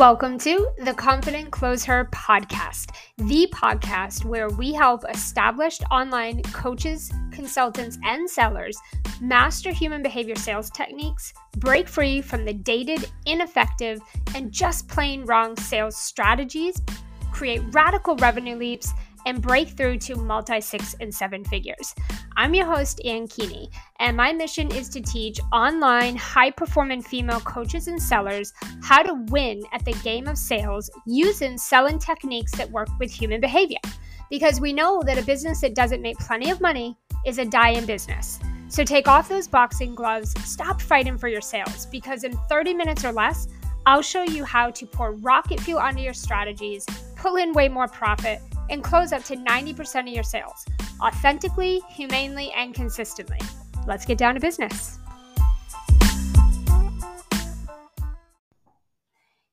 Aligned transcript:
Welcome 0.00 0.38
to 0.38 0.66
the 0.78 0.94
Confident 0.94 1.50
Closer 1.50 2.08
podcast, 2.10 2.96
the 3.18 3.46
podcast 3.52 4.24
where 4.24 4.48
we 4.48 4.72
help 4.72 5.04
established 5.10 5.84
online 5.90 6.40
coaches, 6.54 7.12
consultants, 7.30 7.98
and 8.02 8.28
sellers 8.28 8.78
master 9.20 9.70
human 9.70 10.02
behavior 10.02 10.36
sales 10.36 10.70
techniques, 10.70 11.34
break 11.58 11.86
free 11.86 12.22
from 12.22 12.46
the 12.46 12.54
dated, 12.54 13.10
ineffective, 13.26 14.00
and 14.34 14.50
just 14.50 14.88
plain 14.88 15.26
wrong 15.26 15.54
sales 15.58 15.98
strategies, 15.98 16.80
create 17.30 17.60
radical 17.72 18.16
revenue 18.16 18.56
leaps 18.56 18.94
and 19.26 19.42
break 19.42 19.68
through 19.68 19.98
to 19.98 20.16
multi 20.16 20.62
six 20.62 20.94
and 21.00 21.14
seven 21.14 21.44
figures. 21.44 21.94
I'm 22.40 22.54
your 22.54 22.64
host, 22.64 23.02
Ann 23.04 23.28
Keaney, 23.28 23.68
and 23.98 24.16
my 24.16 24.32
mission 24.32 24.74
is 24.74 24.88
to 24.88 25.02
teach 25.02 25.38
online 25.52 26.16
high 26.16 26.50
performing 26.50 27.02
female 27.02 27.40
coaches 27.40 27.86
and 27.86 28.00
sellers 28.00 28.54
how 28.82 29.02
to 29.02 29.12
win 29.28 29.62
at 29.74 29.84
the 29.84 29.92
game 30.02 30.26
of 30.26 30.38
sales 30.38 30.90
using 31.04 31.58
selling 31.58 31.98
techniques 31.98 32.52
that 32.52 32.70
work 32.70 32.88
with 32.98 33.10
human 33.10 33.42
behavior. 33.42 33.76
Because 34.30 34.58
we 34.58 34.72
know 34.72 35.02
that 35.04 35.18
a 35.18 35.22
business 35.22 35.60
that 35.60 35.74
doesn't 35.74 36.00
make 36.00 36.16
plenty 36.16 36.48
of 36.48 36.62
money 36.62 36.96
is 37.26 37.36
a 37.36 37.44
dying 37.44 37.84
business. 37.84 38.40
So 38.68 38.84
take 38.84 39.06
off 39.06 39.28
those 39.28 39.46
boxing 39.46 39.94
gloves, 39.94 40.32
stop 40.50 40.80
fighting 40.80 41.18
for 41.18 41.28
your 41.28 41.42
sales, 41.42 41.84
because 41.92 42.24
in 42.24 42.32
30 42.48 42.72
minutes 42.72 43.04
or 43.04 43.12
less, 43.12 43.48
I'll 43.84 44.00
show 44.00 44.22
you 44.22 44.44
how 44.44 44.70
to 44.70 44.86
pour 44.86 45.12
rocket 45.12 45.60
fuel 45.60 45.78
onto 45.78 46.00
your 46.00 46.14
strategies, 46.14 46.86
pull 47.16 47.36
in 47.36 47.52
way 47.52 47.68
more 47.68 47.88
profit, 47.88 48.40
and 48.70 48.82
close 48.82 49.12
up 49.12 49.24
to 49.24 49.36
90% 49.36 50.00
of 50.00 50.08
your 50.08 50.22
sales 50.22 50.64
authentically, 51.02 51.82
humanely, 51.90 52.52
and 52.52 52.74
consistently. 52.74 53.38
Let's 53.86 54.06
get 54.06 54.18
down 54.18 54.34
to 54.34 54.40
business. 54.40 54.98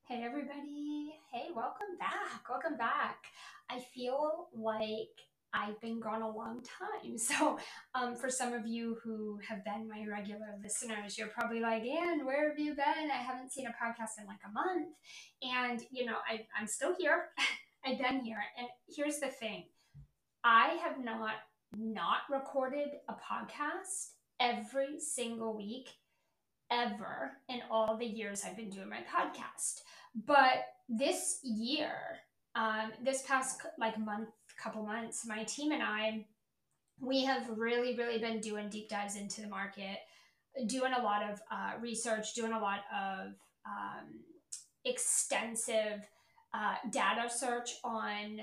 Hey, 0.06 0.22
everybody. 0.24 1.14
Hey, 1.32 1.48
welcome 1.54 1.98
back. 1.98 2.48
Welcome 2.48 2.78
back. 2.78 3.24
I 3.70 3.80
feel 3.94 4.48
like 4.54 5.08
I've 5.52 5.80
been 5.80 6.00
gone 6.00 6.22
a 6.22 6.30
long 6.30 6.62
time. 6.62 7.16
So, 7.18 7.58
um, 7.94 8.14
for 8.14 8.30
some 8.30 8.52
of 8.52 8.66
you 8.66 8.98
who 9.02 9.38
have 9.46 9.64
been 9.64 9.88
my 9.88 10.06
regular 10.08 10.56
listeners, 10.62 11.18
you're 11.18 11.28
probably 11.28 11.60
like, 11.60 11.82
Ann, 11.82 12.24
where 12.24 12.48
have 12.48 12.58
you 12.58 12.74
been? 12.74 13.10
I 13.12 13.16
haven't 13.16 13.52
seen 13.52 13.66
a 13.66 13.70
podcast 13.70 14.20
in 14.20 14.26
like 14.26 14.40
a 14.46 14.52
month. 14.52 14.94
And, 15.42 15.82
you 15.90 16.06
know, 16.06 16.16
I, 16.30 16.46
I'm 16.58 16.66
still 16.66 16.94
here. 16.98 17.30
I've 17.84 17.98
been 17.98 18.20
here. 18.20 18.42
And 18.58 18.68
here's 18.88 19.18
the 19.18 19.28
thing 19.28 19.64
I 20.44 20.78
have 20.82 21.02
not 21.02 21.34
not 21.76 22.20
recorded 22.30 22.88
a 23.08 23.12
podcast 23.12 24.10
every 24.40 24.98
single 24.98 25.56
week 25.56 25.88
ever 26.70 27.32
in 27.48 27.60
all 27.70 27.96
the 27.96 28.06
years 28.06 28.42
I've 28.44 28.56
been 28.56 28.70
doing 28.70 28.88
my 28.88 28.98
podcast. 28.98 29.80
But 30.14 30.64
this 30.88 31.40
year, 31.42 31.92
um, 32.54 32.92
this 33.04 33.22
past 33.22 33.60
like 33.78 33.98
month, 33.98 34.28
couple 34.62 34.82
months, 34.82 35.24
my 35.26 35.44
team 35.44 35.72
and 35.72 35.82
I, 35.82 36.26
we 37.00 37.24
have 37.24 37.48
really, 37.56 37.96
really 37.96 38.18
been 38.18 38.40
doing 38.40 38.68
deep 38.68 38.88
dives 38.88 39.16
into 39.16 39.40
the 39.40 39.48
market, 39.48 39.98
doing 40.66 40.92
a 40.92 41.02
lot 41.02 41.22
of 41.22 41.40
uh, 41.50 41.72
research, 41.80 42.34
doing 42.34 42.52
a 42.52 42.58
lot 42.58 42.80
of 42.92 43.28
um, 43.66 44.20
extensive 44.84 46.08
uh, 46.54 46.74
data 46.90 47.28
search 47.28 47.74
on 47.84 48.40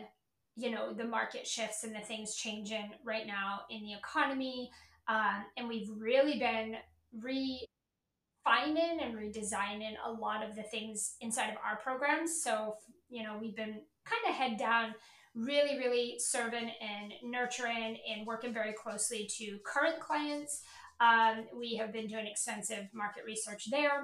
you 0.58 0.72
know 0.72 0.94
the 0.94 1.03
market 1.03 1.45
shifts 1.45 1.84
and 1.84 1.94
the 1.94 2.00
things 2.00 2.36
changing 2.36 2.92
right 3.03 3.28
now 3.28 3.62
in 3.70 3.84
the 3.84 3.94
economy. 3.94 4.72
Um, 5.08 5.45
and 5.58 5.67
we've 5.67 5.89
really 5.97 6.39
been 6.39 6.78
refining 7.14 9.00
and 9.02 9.16
redesigning 9.16 9.94
a 10.06 10.12
lot 10.12 10.47
of 10.47 10.56
the 10.56 10.64
things 10.64 11.16
inside 11.22 11.50
of 11.50 11.58
our 11.66 11.78
programs. 11.78 12.42
So 12.42 12.75
you 13.09 13.24
know 13.24 13.38
we've 13.40 13.56
been 13.56 13.81
kind 14.06 14.30
of 14.30 14.35
head 14.35 14.57
down 14.57 14.96
really 15.35 15.78
really 15.78 16.16
serving 16.18 16.72
and 16.81 17.13
nurturing 17.24 17.97
and 18.09 18.25
working 18.25 18.53
very 18.53 18.74
closely 18.74 19.30
to 19.38 19.57
current 19.66 20.00
clients. 20.00 20.62
Um, 21.01 21.47
we 21.53 21.75
have 21.75 21.91
been 21.91 22.07
doing 22.07 22.25
extensive 22.25 22.85
market 22.94 23.25
research 23.25 23.69
there 23.69 24.03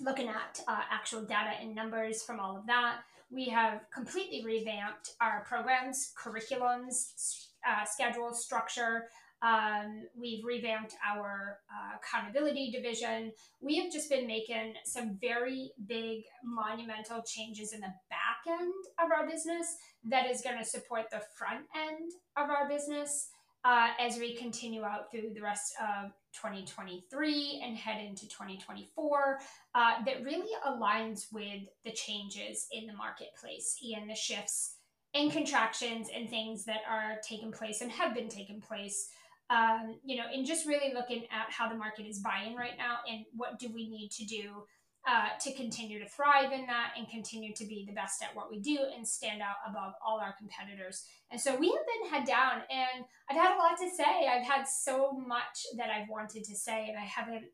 looking 0.00 0.28
at 0.28 0.60
uh, 0.68 0.80
actual 0.90 1.22
data 1.22 1.52
and 1.60 1.74
numbers 1.74 2.22
from 2.22 2.40
all 2.40 2.56
of 2.56 2.66
that. 2.66 2.98
We 3.30 3.46
have 3.46 3.80
completely 3.92 4.44
revamped 4.44 5.14
our 5.20 5.44
programs, 5.48 6.12
curriculums, 6.16 7.48
uh, 7.68 7.84
schedule, 7.84 8.32
structure. 8.32 9.08
Um, 9.42 10.06
we've 10.18 10.44
revamped 10.44 10.94
our 11.06 11.58
uh, 11.70 11.96
accountability 11.98 12.70
division. 12.70 13.32
We 13.60 13.76
have 13.78 13.92
just 13.92 14.08
been 14.08 14.26
making 14.26 14.74
some 14.84 15.18
very 15.20 15.72
big, 15.86 16.22
monumental 16.42 17.22
changes 17.26 17.72
in 17.72 17.80
the 17.80 17.92
back 18.08 18.38
end 18.48 18.72
of 18.98 19.10
our 19.10 19.28
business 19.28 19.76
that 20.04 20.30
is 20.30 20.40
going 20.40 20.58
to 20.58 20.64
support 20.64 21.10
the 21.10 21.22
front 21.36 21.66
end 21.74 22.12
of 22.36 22.48
our 22.48 22.68
business 22.68 23.28
uh, 23.64 23.88
as 23.98 24.16
we 24.16 24.34
continue 24.36 24.84
out 24.84 25.10
through 25.10 25.32
the 25.34 25.42
rest 25.42 25.74
of 25.80 26.12
2023 26.36 27.62
and 27.64 27.76
head 27.76 28.04
into 28.04 28.28
2024 28.28 29.38
uh, 29.74 29.92
that 30.04 30.22
really 30.22 30.50
aligns 30.66 31.32
with 31.32 31.62
the 31.84 31.92
changes 31.92 32.66
in 32.72 32.86
the 32.86 32.92
marketplace 32.94 33.76
and 33.96 34.08
the 34.08 34.14
shifts 34.14 34.76
and 35.14 35.32
contractions 35.32 36.08
and 36.14 36.28
things 36.28 36.64
that 36.64 36.80
are 36.88 37.16
taking 37.26 37.50
place 37.50 37.80
and 37.80 37.90
have 37.90 38.14
been 38.14 38.28
taking 38.28 38.60
place 38.60 39.08
um, 39.48 39.98
you 40.04 40.16
know 40.16 40.24
and 40.32 40.44
just 40.44 40.66
really 40.66 40.92
looking 40.92 41.24
at 41.24 41.50
how 41.50 41.68
the 41.68 41.76
market 41.76 42.06
is 42.06 42.18
buying 42.18 42.54
right 42.56 42.76
now 42.76 42.98
and 43.10 43.24
what 43.34 43.58
do 43.58 43.68
we 43.72 43.88
need 43.88 44.10
to 44.10 44.24
do 44.24 44.64
uh, 45.06 45.28
to 45.40 45.52
continue 45.54 46.00
to 46.00 46.08
thrive 46.08 46.50
in 46.50 46.66
that 46.66 46.90
and 46.98 47.08
continue 47.08 47.54
to 47.54 47.64
be 47.64 47.84
the 47.86 47.94
best 47.94 48.22
at 48.22 48.34
what 48.34 48.50
we 48.50 48.58
do 48.58 48.78
and 48.96 49.06
stand 49.06 49.40
out 49.40 49.56
above 49.68 49.92
all 50.04 50.18
our 50.18 50.34
competitors. 50.36 51.04
And 51.30 51.40
so 51.40 51.54
we 51.54 51.68
have 51.68 51.86
been 51.86 52.10
head 52.10 52.26
down, 52.26 52.62
and 52.68 53.04
I've 53.30 53.36
had 53.36 53.54
a 53.54 53.58
lot 53.58 53.78
to 53.78 53.88
say. 53.88 54.26
I've 54.26 54.46
had 54.46 54.64
so 54.66 55.12
much 55.12 55.66
that 55.76 55.90
I've 55.90 56.08
wanted 56.08 56.42
to 56.44 56.56
say, 56.56 56.88
and 56.88 56.98
I 56.98 57.04
haven't, 57.04 57.44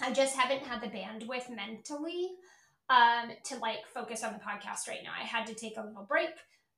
I 0.00 0.12
just 0.12 0.36
haven't 0.36 0.66
had 0.66 0.80
the 0.82 0.88
bandwidth 0.88 1.54
mentally 1.54 2.30
um, 2.90 3.30
to 3.44 3.56
like 3.58 3.86
focus 3.94 4.24
on 4.24 4.32
the 4.32 4.40
podcast 4.40 4.88
right 4.88 5.00
now. 5.04 5.12
I 5.16 5.24
had 5.24 5.46
to 5.46 5.54
take 5.54 5.76
a 5.76 5.82
little 5.82 6.06
break. 6.08 6.30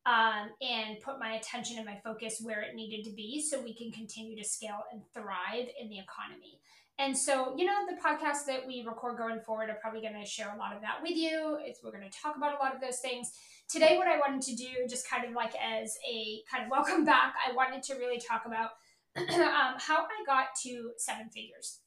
Um, 0.07 0.51
and 0.63 1.01
put 1.01 1.19
my 1.19 1.35
attention 1.35 1.79
and 1.79 1.85
my 1.85 1.99
focus 2.05 2.41
where 2.41 2.61
it 2.61 2.77
needed 2.77 3.05
to 3.11 3.17
be 3.17 3.43
so 3.43 3.61
we 3.61 3.75
can 3.75 3.91
continue 3.91 4.41
to 4.41 4.49
scale 4.49 4.85
and 4.93 5.03
thrive 5.13 5.67
in 5.81 5.89
the 5.89 5.99
economy. 5.99 6.61
And 6.99 7.17
so, 7.17 7.55
you 7.57 7.67
know, 7.67 7.85
the 7.89 7.97
podcast 7.97 8.47
that 8.47 8.67
we 8.67 8.83
record 8.87 9.19
going 9.19 9.41
forward 9.41 9.69
are 9.69 9.79
probably 9.83 10.01
going 10.01 10.19
to 10.19 10.25
share 10.25 10.53
a 10.55 10.59
lot 10.59 10.75
of 10.75 10.81
that 10.81 11.03
with 11.03 11.17
you. 11.17 11.59
It's, 11.61 11.81
we're 11.85 11.93
going 11.93 12.09
to 12.11 12.19
talk 12.23 12.37
about 12.37 12.55
a 12.55 12.63
lot 12.63 12.75
of 12.75 12.81
those 12.81 13.01
things. 13.01 13.33
Today, 13.69 13.99
what 13.99 14.07
I 14.07 14.19
wanted 14.19 14.43
to 14.43 14.57
do, 14.57 14.69
just 14.89 15.09
kind 15.09 15.25
of 15.27 15.33
like 15.33 15.53
as 15.57 15.97
a 16.09 16.41
kind 16.51 16.65
of 16.65 16.71
welcome 16.71 17.05
back, 17.05 17.35
I 17.47 17.55
wanted 17.55 17.83
to 17.85 17.95
really 17.95 18.19
talk 18.19 18.45
about 18.47 18.71
um, 19.17 19.77
how 19.79 20.05
I 20.05 20.25
got 20.27 20.47
to 20.63 20.93
seven 20.97 21.29
figures. 21.29 21.81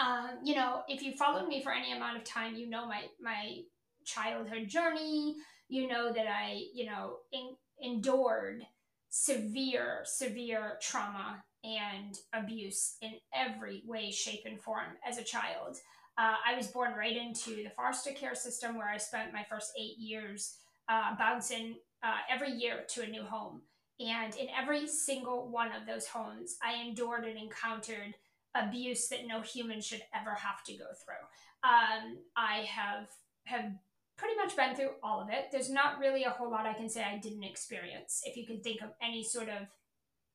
Um, 0.00 0.38
you 0.42 0.56
know, 0.56 0.82
if 0.88 1.02
you 1.02 1.12
followed 1.16 1.46
me 1.46 1.62
for 1.62 1.72
any 1.72 1.92
amount 1.92 2.16
of 2.16 2.24
time, 2.24 2.56
you 2.56 2.68
know 2.68 2.86
my 2.86 3.02
my 3.22 3.60
childhood 4.04 4.68
journey. 4.68 5.36
You 5.68 5.86
know 5.86 6.12
that 6.12 6.26
I, 6.26 6.62
you 6.74 6.86
know, 6.86 7.18
in, 7.32 7.54
endured 7.80 8.62
severe, 9.08 10.00
severe 10.04 10.78
trauma 10.80 11.44
and 11.66 12.18
abuse 12.32 12.96
in 13.02 13.14
every 13.34 13.82
way, 13.86 14.10
shape, 14.10 14.42
and 14.46 14.60
form 14.60 14.96
as 15.06 15.18
a 15.18 15.24
child. 15.24 15.78
Uh, 16.18 16.34
I 16.46 16.56
was 16.56 16.68
born 16.68 16.92
right 16.96 17.16
into 17.16 17.56
the 17.56 17.70
foster 17.76 18.12
care 18.12 18.34
system 18.34 18.76
where 18.76 18.88
I 18.88 18.96
spent 18.96 19.32
my 19.32 19.44
first 19.50 19.72
eight 19.78 19.98
years 19.98 20.54
uh, 20.88 21.16
bouncing 21.18 21.76
uh, 22.02 22.18
every 22.30 22.52
year 22.52 22.84
to 22.90 23.02
a 23.02 23.06
new 23.06 23.22
home. 23.22 23.62
And 23.98 24.34
in 24.36 24.46
every 24.56 24.86
single 24.86 25.48
one 25.48 25.72
of 25.72 25.86
those 25.86 26.06
homes, 26.06 26.56
I 26.62 26.82
endured 26.82 27.24
and 27.24 27.38
encountered 27.38 28.14
abuse 28.54 29.08
that 29.08 29.26
no 29.26 29.40
human 29.40 29.80
should 29.80 30.02
ever 30.14 30.34
have 30.34 30.62
to 30.64 30.72
go 30.74 30.86
through. 31.04 31.68
Um, 31.68 32.18
I 32.36 32.66
have 32.68 33.08
have 33.44 33.72
pretty 34.16 34.34
much 34.36 34.56
been 34.56 34.74
through 34.74 34.90
all 35.02 35.20
of 35.20 35.28
it. 35.30 35.46
There's 35.52 35.70
not 35.70 35.98
really 35.98 36.24
a 36.24 36.30
whole 36.30 36.50
lot 36.50 36.66
I 36.66 36.72
can 36.72 36.88
say 36.88 37.04
I 37.04 37.18
didn't 37.18 37.44
experience. 37.44 38.22
If 38.24 38.36
you 38.36 38.46
can 38.46 38.60
think 38.60 38.80
of 38.82 38.90
any 39.02 39.22
sort 39.22 39.48
of 39.48 39.66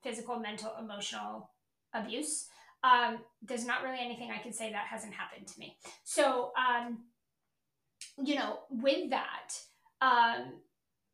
physical, 0.04 0.40
mental, 0.40 0.72
emotional 0.80 1.50
abuse. 1.94 2.48
Um, 2.84 3.20
there's 3.42 3.66
not 3.66 3.84
really 3.84 4.00
anything 4.00 4.32
I 4.32 4.42
can 4.42 4.54
say 4.54 4.72
that 4.72 4.88
hasn't 4.88 5.14
happened 5.14 5.48
to 5.48 5.60
me. 5.60 5.78
So, 6.04 6.52
um, 6.58 7.00
you 8.24 8.36
know, 8.36 8.60
with 8.70 9.12
that, 9.12 9.54
um, 10.02 10.54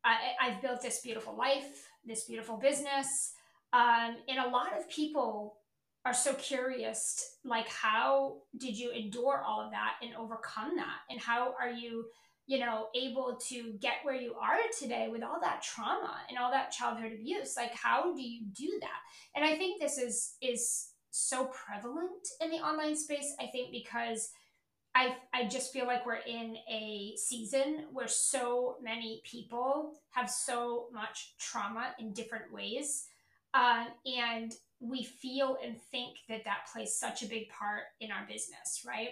I, 0.04 0.16
I've 0.40 0.62
built 0.62 0.80
this 0.80 1.00
beautiful 1.00 1.36
life, 1.36 1.88
this 2.04 2.24
beautiful 2.24 2.56
business. 2.56 3.32
Um, 3.72 4.16
and 4.28 4.38
a 4.38 4.48
lot 4.48 4.78
of 4.78 4.88
people 4.88 5.58
are 6.04 6.14
so 6.14 6.32
curious 6.34 7.36
like 7.44 7.68
how 7.68 8.36
did 8.56 8.78
you 8.78 8.90
endure 8.90 9.42
all 9.46 9.60
of 9.60 9.70
that 9.72 9.94
and 10.02 10.14
overcome 10.16 10.76
that 10.76 11.00
and 11.10 11.20
how 11.20 11.54
are 11.60 11.70
you 11.70 12.06
you 12.48 12.58
know, 12.58 12.86
able 12.96 13.38
to 13.48 13.74
get 13.78 13.96
where 14.02 14.14
you 14.14 14.34
are 14.34 14.56
today 14.76 15.08
with 15.12 15.22
all 15.22 15.38
that 15.38 15.62
trauma 15.62 16.16
and 16.30 16.38
all 16.38 16.50
that 16.50 16.72
childhood 16.72 17.12
abuse. 17.12 17.54
Like, 17.58 17.74
how 17.74 18.14
do 18.14 18.22
you 18.22 18.46
do 18.52 18.78
that? 18.80 19.36
And 19.36 19.44
I 19.44 19.56
think 19.56 19.80
this 19.80 19.98
is 19.98 20.34
is 20.40 20.88
so 21.10 21.46
prevalent 21.46 22.26
in 22.40 22.50
the 22.50 22.56
online 22.56 22.96
space. 22.96 23.34
I 23.38 23.46
think 23.46 23.70
because 23.70 24.30
I, 24.94 25.14
I 25.34 25.46
just 25.46 25.74
feel 25.74 25.86
like 25.86 26.06
we're 26.06 26.14
in 26.26 26.56
a 26.70 27.14
season 27.16 27.84
where 27.92 28.08
so 28.08 28.76
many 28.82 29.20
people 29.24 29.92
have 30.10 30.30
so 30.30 30.86
much 30.90 31.34
trauma 31.38 31.94
in 31.98 32.14
different 32.14 32.50
ways. 32.50 33.04
Um, 33.52 33.88
and 34.06 34.54
we 34.80 35.04
feel 35.04 35.58
and 35.62 35.76
think 35.90 36.16
that 36.30 36.44
that 36.44 36.68
plays 36.72 36.94
such 36.94 37.22
a 37.22 37.26
big 37.26 37.50
part 37.50 37.82
in 38.00 38.10
our 38.10 38.26
business, 38.26 38.84
right? 38.86 39.10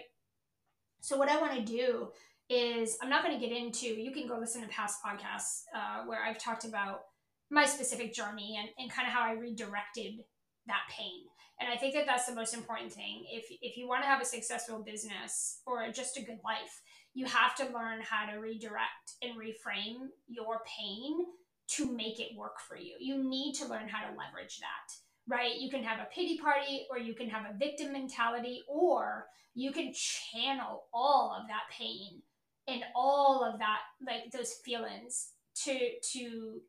So, 1.01 1.17
what 1.17 1.29
I 1.29 1.39
want 1.39 1.53
to 1.53 1.61
do 1.61 2.09
is 2.49 2.97
I'm 3.01 3.09
not 3.09 3.23
going 3.23 3.37
to 3.37 3.45
get 3.45 3.55
into, 3.55 3.87
you 3.87 4.11
can 4.11 4.27
go 4.27 4.37
listen 4.37 4.61
to 4.61 4.67
past 4.67 4.99
podcasts 5.03 5.63
uh, 5.75 6.05
where 6.05 6.23
I've 6.23 6.37
talked 6.37 6.65
about 6.65 7.01
my 7.49 7.65
specific 7.65 8.13
journey 8.13 8.57
and, 8.59 8.69
and 8.77 8.91
kind 8.91 9.07
of 9.07 9.13
how 9.13 9.21
I 9.21 9.33
redirected 9.33 10.19
that 10.67 10.81
pain. 10.89 11.23
And 11.59 11.71
I 11.71 11.77
think 11.77 11.95
that 11.95 12.05
that's 12.05 12.27
the 12.27 12.35
most 12.35 12.53
important 12.53 12.93
thing. 12.93 13.25
If, 13.31 13.45
if 13.61 13.77
you 13.77 13.87
want 13.87 14.03
to 14.03 14.07
have 14.07 14.21
a 14.21 14.25
successful 14.25 14.83
business 14.83 15.61
or 15.65 15.89
just 15.91 16.17
a 16.17 16.21
good 16.21 16.39
life, 16.43 16.81
you 17.13 17.25
have 17.25 17.55
to 17.55 17.65
learn 17.65 17.99
how 18.01 18.31
to 18.31 18.39
redirect 18.39 19.15
and 19.23 19.33
reframe 19.33 20.07
your 20.27 20.61
pain 20.65 21.25
to 21.69 21.91
make 21.91 22.19
it 22.19 22.37
work 22.37 22.59
for 22.67 22.77
you. 22.77 22.95
You 22.99 23.27
need 23.27 23.53
to 23.55 23.67
learn 23.67 23.87
how 23.87 24.07
to 24.07 24.15
leverage 24.15 24.59
that, 24.59 25.33
right? 25.33 25.57
You 25.57 25.69
can 25.69 25.83
have 25.83 25.99
a 25.99 26.13
pity 26.13 26.37
party 26.37 26.85
or 26.91 26.99
you 26.99 27.15
can 27.15 27.27
have 27.29 27.45
a 27.49 27.57
victim 27.57 27.91
mentality 27.91 28.61
or 28.67 29.25
you 29.55 29.71
can 29.71 29.91
channel 29.93 30.83
all 30.93 31.35
of 31.35 31.47
that 31.47 31.63
pain 31.75 32.21
and 32.67 32.83
all 32.95 33.43
of 33.43 33.59
that 33.59 33.79
like 34.05 34.31
those 34.31 34.53
feelings 34.53 35.29
to 35.63 35.77
to 36.13 36.61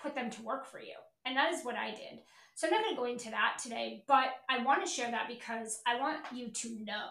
put 0.00 0.14
them 0.14 0.30
to 0.30 0.42
work 0.42 0.66
for 0.66 0.80
you. 0.80 0.94
And 1.24 1.36
that 1.36 1.52
is 1.52 1.64
what 1.64 1.76
I 1.76 1.90
did. 1.90 2.20
So 2.54 2.66
I'm 2.66 2.72
not 2.72 2.82
going 2.82 2.94
to 2.94 3.00
go 3.00 3.06
into 3.06 3.30
that 3.30 3.58
today, 3.62 4.04
but 4.06 4.26
I 4.48 4.62
want 4.62 4.84
to 4.84 4.90
share 4.90 5.10
that 5.10 5.28
because 5.28 5.80
I 5.86 5.98
want 5.98 6.18
you 6.32 6.50
to 6.50 6.84
know 6.84 7.08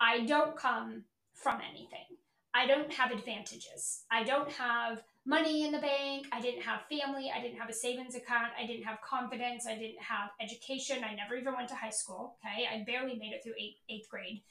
I 0.00 0.26
don't 0.26 0.56
come 0.56 1.04
from 1.32 1.60
anything. 1.68 2.04
I 2.52 2.66
don't 2.66 2.92
have 2.92 3.10
advantages. 3.10 4.04
I 4.10 4.24
don't 4.24 4.50
have 4.52 5.02
money 5.26 5.66
in 5.66 5.72
the 5.72 5.78
bank. 5.78 6.26
I 6.32 6.40
didn't 6.40 6.62
have 6.62 6.80
family. 6.88 7.30
I 7.34 7.40
didn't 7.40 7.58
have 7.58 7.68
a 7.68 7.72
savings 7.72 8.14
account. 8.14 8.52
I 8.58 8.66
didn't 8.66 8.84
have 8.84 9.00
confidence. 9.02 9.66
I 9.66 9.74
didn't 9.74 10.00
have 10.00 10.30
education. 10.40 11.04
I 11.04 11.14
never 11.14 11.36
even 11.36 11.54
went 11.54 11.68
to 11.68 11.74
high 11.74 11.90
school. 11.90 12.36
Okay. 12.40 12.66
I 12.66 12.82
barely 12.84 13.18
made 13.18 13.32
it 13.32 13.42
through 13.44 13.54
eighth, 13.58 13.80
eighth 13.90 14.08
grade. 14.08 14.42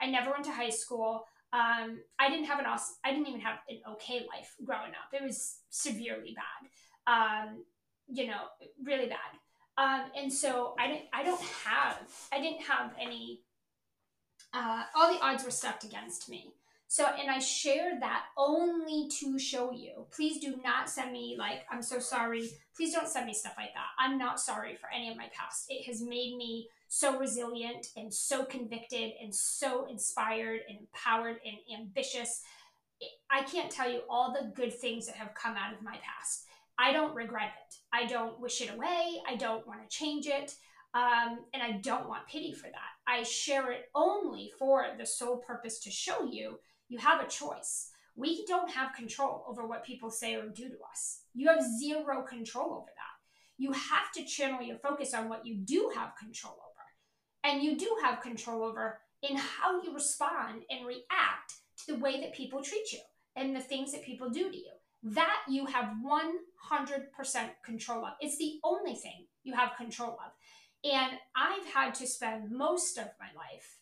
I 0.00 0.10
never 0.10 0.30
went 0.30 0.44
to 0.46 0.52
high 0.52 0.70
school. 0.70 1.26
Um, 1.52 2.00
I 2.18 2.30
didn't 2.30 2.46
have 2.46 2.60
an 2.60 2.66
awesome, 2.66 2.96
I 3.04 3.10
didn't 3.10 3.26
even 3.26 3.40
have 3.40 3.58
an 3.68 3.80
okay 3.92 4.26
life 4.32 4.54
growing 4.64 4.92
up. 4.92 5.12
It 5.12 5.22
was 5.22 5.58
severely 5.68 6.36
bad. 6.36 6.68
Um, 7.12 7.64
you 8.08 8.26
know, 8.26 8.42
really 8.84 9.06
bad. 9.08 9.18
Um, 9.78 10.10
and 10.16 10.32
so 10.32 10.74
I 10.78 10.86
didn't, 10.88 11.06
I 11.12 11.22
don't 11.24 11.40
have, 11.40 11.96
I 12.32 12.40
didn't 12.40 12.62
have 12.62 12.92
any, 13.00 13.40
uh, 14.52 14.82
all 14.94 15.12
the 15.12 15.20
odds 15.20 15.44
were 15.44 15.50
stacked 15.50 15.84
against 15.84 16.28
me. 16.28 16.52
So, 16.86 17.06
and 17.06 17.30
I 17.30 17.38
share 17.38 18.00
that 18.00 18.24
only 18.36 19.08
to 19.20 19.38
show 19.38 19.70
you. 19.70 20.06
Please 20.10 20.40
do 20.40 20.56
not 20.64 20.90
send 20.90 21.12
me, 21.12 21.36
like, 21.38 21.60
I'm 21.70 21.82
so 21.82 22.00
sorry. 22.00 22.50
Please 22.76 22.92
don't 22.92 23.06
send 23.06 23.26
me 23.26 23.32
stuff 23.32 23.54
like 23.56 23.72
that. 23.74 23.86
I'm 23.96 24.18
not 24.18 24.40
sorry 24.40 24.74
for 24.74 24.88
any 24.92 25.08
of 25.08 25.16
my 25.16 25.28
past. 25.32 25.66
It 25.68 25.86
has 25.86 26.02
made 26.02 26.36
me 26.36 26.68
so 26.92 27.16
resilient 27.16 27.86
and 27.96 28.12
so 28.12 28.44
convicted 28.44 29.12
and 29.22 29.32
so 29.32 29.86
inspired 29.88 30.60
and 30.68 30.80
empowered 30.80 31.36
and 31.46 31.80
ambitious. 31.80 32.42
I 33.30 33.42
can't 33.44 33.70
tell 33.70 33.88
you 33.88 34.00
all 34.10 34.32
the 34.32 34.52
good 34.60 34.74
things 34.74 35.06
that 35.06 35.14
have 35.14 35.32
come 35.34 35.54
out 35.56 35.72
of 35.72 35.82
my 35.82 35.92
past. 36.02 36.46
I 36.76 36.92
don't 36.92 37.14
regret 37.14 37.52
it. 37.68 37.76
I 37.92 38.06
don't 38.06 38.40
wish 38.40 38.60
it 38.60 38.74
away. 38.74 39.20
I 39.28 39.36
don't 39.36 39.64
want 39.68 39.88
to 39.88 39.96
change 39.96 40.26
it. 40.26 40.56
Um, 40.92 41.44
and 41.54 41.62
I 41.62 41.78
don't 41.80 42.08
want 42.08 42.26
pity 42.26 42.52
for 42.52 42.66
that. 42.66 42.92
I 43.06 43.22
share 43.22 43.70
it 43.70 43.84
only 43.94 44.50
for 44.58 44.86
the 44.98 45.06
sole 45.06 45.36
purpose 45.36 45.78
to 45.80 45.90
show 45.90 46.24
you 46.24 46.58
you 46.88 46.98
have 46.98 47.22
a 47.22 47.28
choice. 47.28 47.90
We 48.16 48.44
don't 48.46 48.68
have 48.68 48.96
control 48.96 49.44
over 49.46 49.64
what 49.64 49.84
people 49.84 50.10
say 50.10 50.34
or 50.34 50.48
do 50.48 50.68
to 50.68 50.76
us. 50.90 51.20
You 51.34 51.48
have 51.50 51.62
zero 51.78 52.22
control 52.22 52.72
over 52.72 52.86
that. 52.86 53.16
You 53.58 53.70
have 53.70 54.10
to 54.16 54.24
channel 54.24 54.60
your 54.60 54.78
focus 54.78 55.14
on 55.14 55.28
what 55.28 55.46
you 55.46 55.54
do 55.54 55.92
have 55.94 56.16
control 56.18 56.54
over. 56.54 56.69
And 57.44 57.62
you 57.62 57.76
do 57.76 57.96
have 58.02 58.20
control 58.20 58.62
over 58.62 58.98
in 59.22 59.36
how 59.36 59.82
you 59.82 59.94
respond 59.94 60.62
and 60.70 60.86
react 60.86 61.54
to 61.78 61.92
the 61.92 61.98
way 61.98 62.20
that 62.20 62.34
people 62.34 62.62
treat 62.62 62.92
you 62.92 63.00
and 63.36 63.54
the 63.54 63.60
things 63.60 63.92
that 63.92 64.04
people 64.04 64.30
do 64.30 64.50
to 64.50 64.56
you. 64.56 64.72
That 65.02 65.38
you 65.48 65.64
have 65.66 65.94
100% 66.04 67.50
control 67.64 68.04
of. 68.04 68.12
It's 68.20 68.36
the 68.36 68.60
only 68.62 68.94
thing 68.94 69.26
you 69.44 69.54
have 69.54 69.76
control 69.76 70.12
of. 70.12 70.32
And 70.84 71.12
I've 71.36 71.66
had 71.66 71.94
to 71.96 72.06
spend 72.06 72.50
most 72.50 72.98
of 72.98 73.08
my 73.18 73.28
life, 73.36 73.78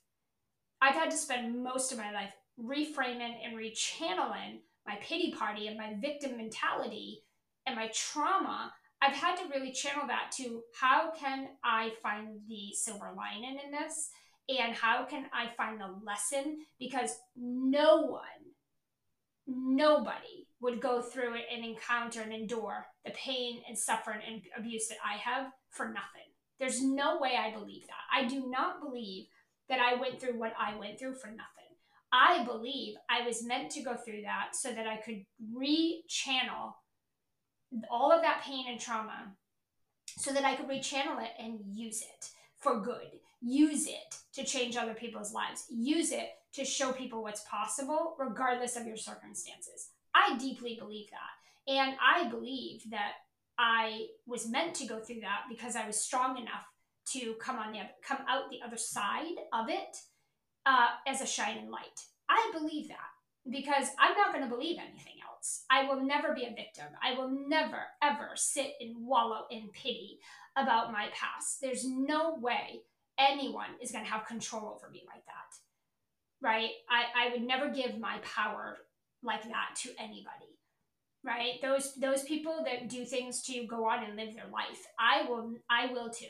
I've 0.80 0.94
had 0.94 1.10
to 1.10 1.16
spend 1.16 1.62
most 1.62 1.90
of 1.92 1.98
my 1.98 2.12
life 2.12 2.32
reframing 2.60 3.34
and 3.44 3.56
rechanneling 3.56 4.60
my 4.86 4.96
pity 5.02 5.32
party 5.32 5.66
and 5.66 5.76
my 5.76 5.94
victim 6.00 6.36
mentality 6.36 7.24
and 7.66 7.76
my 7.76 7.90
trauma. 7.92 8.72
I've 9.00 9.14
had 9.14 9.36
to 9.36 9.48
really 9.48 9.72
channel 9.72 10.06
that 10.08 10.32
to 10.38 10.62
how 10.80 11.12
can 11.12 11.48
I 11.64 11.92
find 12.02 12.40
the 12.48 12.72
silver 12.74 13.12
lining 13.16 13.58
in 13.64 13.70
this? 13.70 14.10
And 14.48 14.74
how 14.74 15.04
can 15.04 15.26
I 15.32 15.54
find 15.56 15.80
the 15.80 15.94
lesson? 16.04 16.58
Because 16.78 17.10
no 17.36 18.02
one, 18.02 18.22
nobody 19.46 20.48
would 20.60 20.80
go 20.80 21.00
through 21.00 21.34
it 21.34 21.44
and 21.54 21.64
encounter 21.64 22.22
and 22.22 22.32
endure 22.32 22.86
the 23.04 23.12
pain 23.12 23.60
and 23.68 23.78
suffering 23.78 24.20
and 24.26 24.42
abuse 24.56 24.88
that 24.88 24.98
I 25.04 25.18
have 25.18 25.52
for 25.70 25.86
nothing. 25.86 26.28
There's 26.58 26.82
no 26.82 27.18
way 27.20 27.36
I 27.38 27.52
believe 27.52 27.86
that. 27.86 27.94
I 28.12 28.26
do 28.26 28.50
not 28.50 28.80
believe 28.80 29.26
that 29.68 29.78
I 29.80 30.00
went 30.00 30.20
through 30.20 30.38
what 30.38 30.54
I 30.58 30.76
went 30.76 30.98
through 30.98 31.14
for 31.14 31.28
nothing. 31.28 31.44
I 32.10 32.42
believe 32.44 32.94
I 33.10 33.26
was 33.26 33.44
meant 33.44 33.70
to 33.72 33.82
go 33.82 33.94
through 33.94 34.22
that 34.22 34.56
so 34.56 34.72
that 34.72 34.86
I 34.86 34.96
could 34.96 35.24
re-channel 35.54 36.74
all 37.90 38.12
of 38.12 38.22
that 38.22 38.42
pain 38.44 38.66
and 38.68 38.80
trauma 38.80 39.34
so 40.16 40.32
that 40.32 40.44
I 40.44 40.56
could 40.56 40.68
re-channel 40.68 41.18
it 41.18 41.30
and 41.38 41.60
use 41.66 42.02
it 42.02 42.30
for 42.58 42.80
good. 42.80 43.20
Use 43.40 43.86
it 43.86 44.16
to 44.34 44.44
change 44.44 44.76
other 44.76 44.94
people's 44.94 45.32
lives. 45.32 45.66
Use 45.70 46.12
it 46.12 46.30
to 46.54 46.64
show 46.64 46.92
people 46.92 47.22
what's 47.22 47.44
possible 47.48 48.16
regardless 48.18 48.76
of 48.76 48.86
your 48.86 48.96
circumstances. 48.96 49.90
I 50.14 50.36
deeply 50.38 50.76
believe 50.78 51.08
that. 51.10 51.72
And 51.72 51.94
I 52.02 52.28
believe 52.28 52.82
that 52.90 53.12
I 53.58 54.06
was 54.26 54.48
meant 54.48 54.74
to 54.76 54.86
go 54.86 55.00
through 55.00 55.20
that 55.20 55.42
because 55.48 55.76
I 55.76 55.86
was 55.86 56.00
strong 56.00 56.38
enough 56.38 56.64
to 57.12 57.34
come 57.40 57.56
on 57.56 57.72
the 57.72 57.80
come 58.06 58.18
out 58.28 58.50
the 58.50 58.60
other 58.64 58.76
side 58.76 59.36
of 59.52 59.68
it 59.68 59.96
uh, 60.66 60.88
as 61.06 61.20
a 61.20 61.26
shining 61.26 61.70
light. 61.70 62.00
I 62.28 62.50
believe 62.52 62.88
that 62.88 62.96
because 63.50 63.88
I'm 63.98 64.16
not 64.16 64.32
going 64.32 64.44
to 64.44 64.54
believe 64.54 64.78
anything 64.78 65.14
I 65.70 65.86
will 65.86 66.02
never 66.02 66.34
be 66.34 66.44
a 66.44 66.54
victim. 66.54 66.86
I 67.02 67.14
will 67.14 67.30
never, 67.30 67.82
ever 68.02 68.30
sit 68.34 68.74
and 68.80 69.06
wallow 69.06 69.46
in 69.50 69.68
pity 69.72 70.18
about 70.56 70.92
my 70.92 71.08
past. 71.12 71.60
There's 71.60 71.84
no 71.86 72.36
way 72.36 72.82
anyone 73.18 73.70
is 73.82 73.92
going 73.92 74.04
to 74.04 74.10
have 74.10 74.26
control 74.26 74.74
over 74.74 74.90
me 74.90 75.02
like 75.06 75.24
that. 75.26 75.34
Right? 76.40 76.70
I, 76.88 77.26
I 77.26 77.32
would 77.32 77.42
never 77.42 77.68
give 77.68 77.98
my 77.98 78.18
power 78.18 78.78
like 79.22 79.42
that 79.44 79.76
to 79.82 79.90
anybody. 79.98 80.56
Right? 81.24 81.60
Those 81.60 81.94
those 81.96 82.22
people 82.22 82.64
that 82.64 82.88
do 82.88 83.04
things 83.04 83.42
to 83.42 83.66
go 83.66 83.86
on 83.88 84.04
and 84.04 84.16
live 84.16 84.34
their 84.34 84.46
life. 84.52 84.86
I 84.98 85.28
will 85.28 85.54
I 85.68 85.92
will 85.92 86.10
too. 86.10 86.26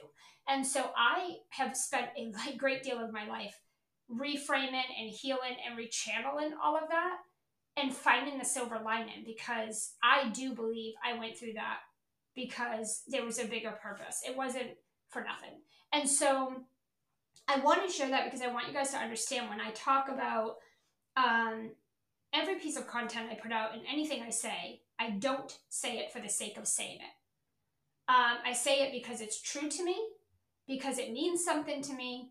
And 0.49 0.67
so 0.67 0.91
I 0.97 1.37
have 1.51 1.77
spent 1.77 2.09
a 2.17 2.57
great 2.57 2.83
deal 2.83 2.99
of 2.99 3.13
my 3.13 3.29
life 3.29 3.61
reframing 4.11 4.83
and 4.99 5.11
healing 5.11 5.57
and 5.67 5.79
rechanneling 5.79 6.53
all 6.63 6.75
of 6.77 6.89
that 6.89 7.19
and 7.79 7.95
finding 7.95 8.39
the 8.39 8.45
silver 8.45 8.79
lining 8.85 9.25
because 9.25 9.95
I 10.03 10.29
do 10.31 10.55
believe 10.55 10.95
I 11.05 11.19
went 11.19 11.37
through 11.37 11.55
that 11.55 11.79
because 12.35 13.03
there 13.07 13.25
was 13.25 13.39
a 13.39 13.47
bigger 13.47 13.73
purpose. 13.83 14.23
It 14.27 14.37
wasn't 14.37 14.71
for 15.09 15.23
nothing. 15.23 15.61
And 15.93 16.09
so 16.09 16.65
I 17.47 17.61
want 17.61 17.87
to 17.87 17.93
share 17.93 18.09
that 18.09 18.25
because 18.25 18.43
I 18.43 18.53
want 18.53 18.69
you 18.69 18.75
guys 18.75 18.91
to 18.91 18.99
understand 18.99 19.49
when 19.49 19.61
I 19.61 19.71
talk 19.71 20.09
about 20.09 20.57
um, 21.17 21.71
every 22.33 22.57
piece 22.57 22.77
of 22.77 22.87
content 22.87 23.29
I 23.31 23.35
put 23.35 23.53
out 23.53 23.73
and 23.75 23.83
anything 23.91 24.23
I 24.23 24.31
say, 24.31 24.83
I 24.99 25.11
don't 25.11 25.57
say 25.69 25.99
it 25.99 26.13
for 26.13 26.21
the 26.21 26.29
sake 26.29 26.59
of 26.59 26.67
saying 26.67 26.97
it. 26.97 28.13
Um, 28.13 28.39
I 28.45 28.53
say 28.53 28.83
it 28.83 28.93
because 28.93 29.21
it's 29.21 29.41
true 29.41 29.69
to 29.69 29.85
me, 29.85 29.97
because 30.67 30.99
it 30.99 31.13
means 31.13 31.45
something 31.45 31.83
to 31.83 31.93
me, 31.93 32.31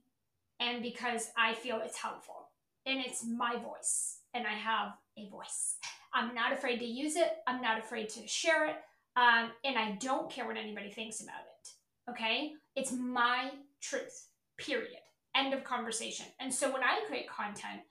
and 0.59 0.81
because 0.81 1.29
I 1.37 1.53
feel 1.53 1.81
it's 1.83 1.97
helpful 1.97 2.49
and 2.85 2.99
it's 2.99 3.23
my 3.25 3.57
voice 3.57 4.16
and 4.37 4.45
I 4.47 4.53
have 4.53 4.93
a 5.17 5.27
voice. 5.29 5.77
I'm 6.13 6.33
not 6.33 6.53
afraid 6.53 6.79
to 6.79 6.85
use 6.85 7.15
it. 7.15 7.31
I'm 7.47 7.61
not 7.61 7.79
afraid 7.79 8.09
to 8.09 8.27
share 8.27 8.67
it. 8.67 8.75
Um, 9.17 9.51
and 9.65 9.77
I 9.77 9.97
don't 9.99 10.29
care 10.29 10.45
what 10.45 10.57
anybody 10.57 10.91
thinks 10.91 11.21
about 11.21 11.41
it. 11.41 12.11
Okay? 12.11 12.53
It's 12.75 12.91
my 12.91 13.49
truth, 13.81 14.27
period. 14.57 15.01
End 15.35 15.53
of 15.53 15.63
conversation. 15.63 16.27
And 16.39 16.53
so 16.53 16.71
when 16.71 16.83
I 16.83 17.01
create 17.07 17.27
content, 17.27 17.81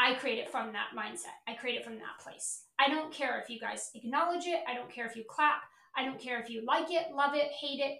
I 0.00 0.14
create 0.14 0.38
it 0.38 0.50
from 0.50 0.72
that 0.72 0.88
mindset. 0.98 1.36
I 1.46 1.54
create 1.54 1.76
it 1.76 1.84
from 1.84 1.94
that 1.94 2.22
place. 2.22 2.64
I 2.78 2.88
don't 2.88 3.12
care 3.12 3.40
if 3.40 3.48
you 3.48 3.60
guys 3.60 3.90
acknowledge 3.94 4.46
it. 4.46 4.60
I 4.68 4.74
don't 4.74 4.92
care 4.92 5.06
if 5.06 5.14
you 5.14 5.24
clap. 5.28 5.62
I 5.96 6.04
don't 6.04 6.18
care 6.18 6.40
if 6.40 6.50
you 6.50 6.64
like 6.66 6.90
it, 6.90 7.14
love 7.14 7.34
it, 7.34 7.52
hate 7.52 7.78
it, 7.78 7.98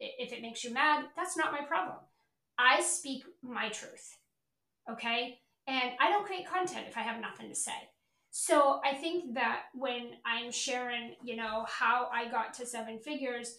if 0.00 0.32
it 0.32 0.42
makes 0.42 0.64
you 0.64 0.72
mad. 0.72 1.04
That's 1.14 1.36
not 1.36 1.52
my 1.52 1.62
problem. 1.62 1.98
I 2.58 2.80
speak 2.80 3.24
my 3.42 3.68
truth. 3.68 4.16
Okay? 4.90 5.38
And 5.66 5.92
I 6.00 6.10
don't 6.10 6.26
create 6.26 6.48
content 6.48 6.86
if 6.88 6.96
I 6.96 7.02
have 7.02 7.20
nothing 7.20 7.48
to 7.48 7.54
say. 7.54 7.72
So 8.30 8.80
I 8.84 8.94
think 8.94 9.34
that 9.34 9.62
when 9.74 10.12
I'm 10.26 10.50
sharing, 10.50 11.14
you 11.22 11.36
know, 11.36 11.64
how 11.68 12.08
I 12.12 12.28
got 12.28 12.52
to 12.54 12.66
seven 12.66 12.98
figures, 12.98 13.58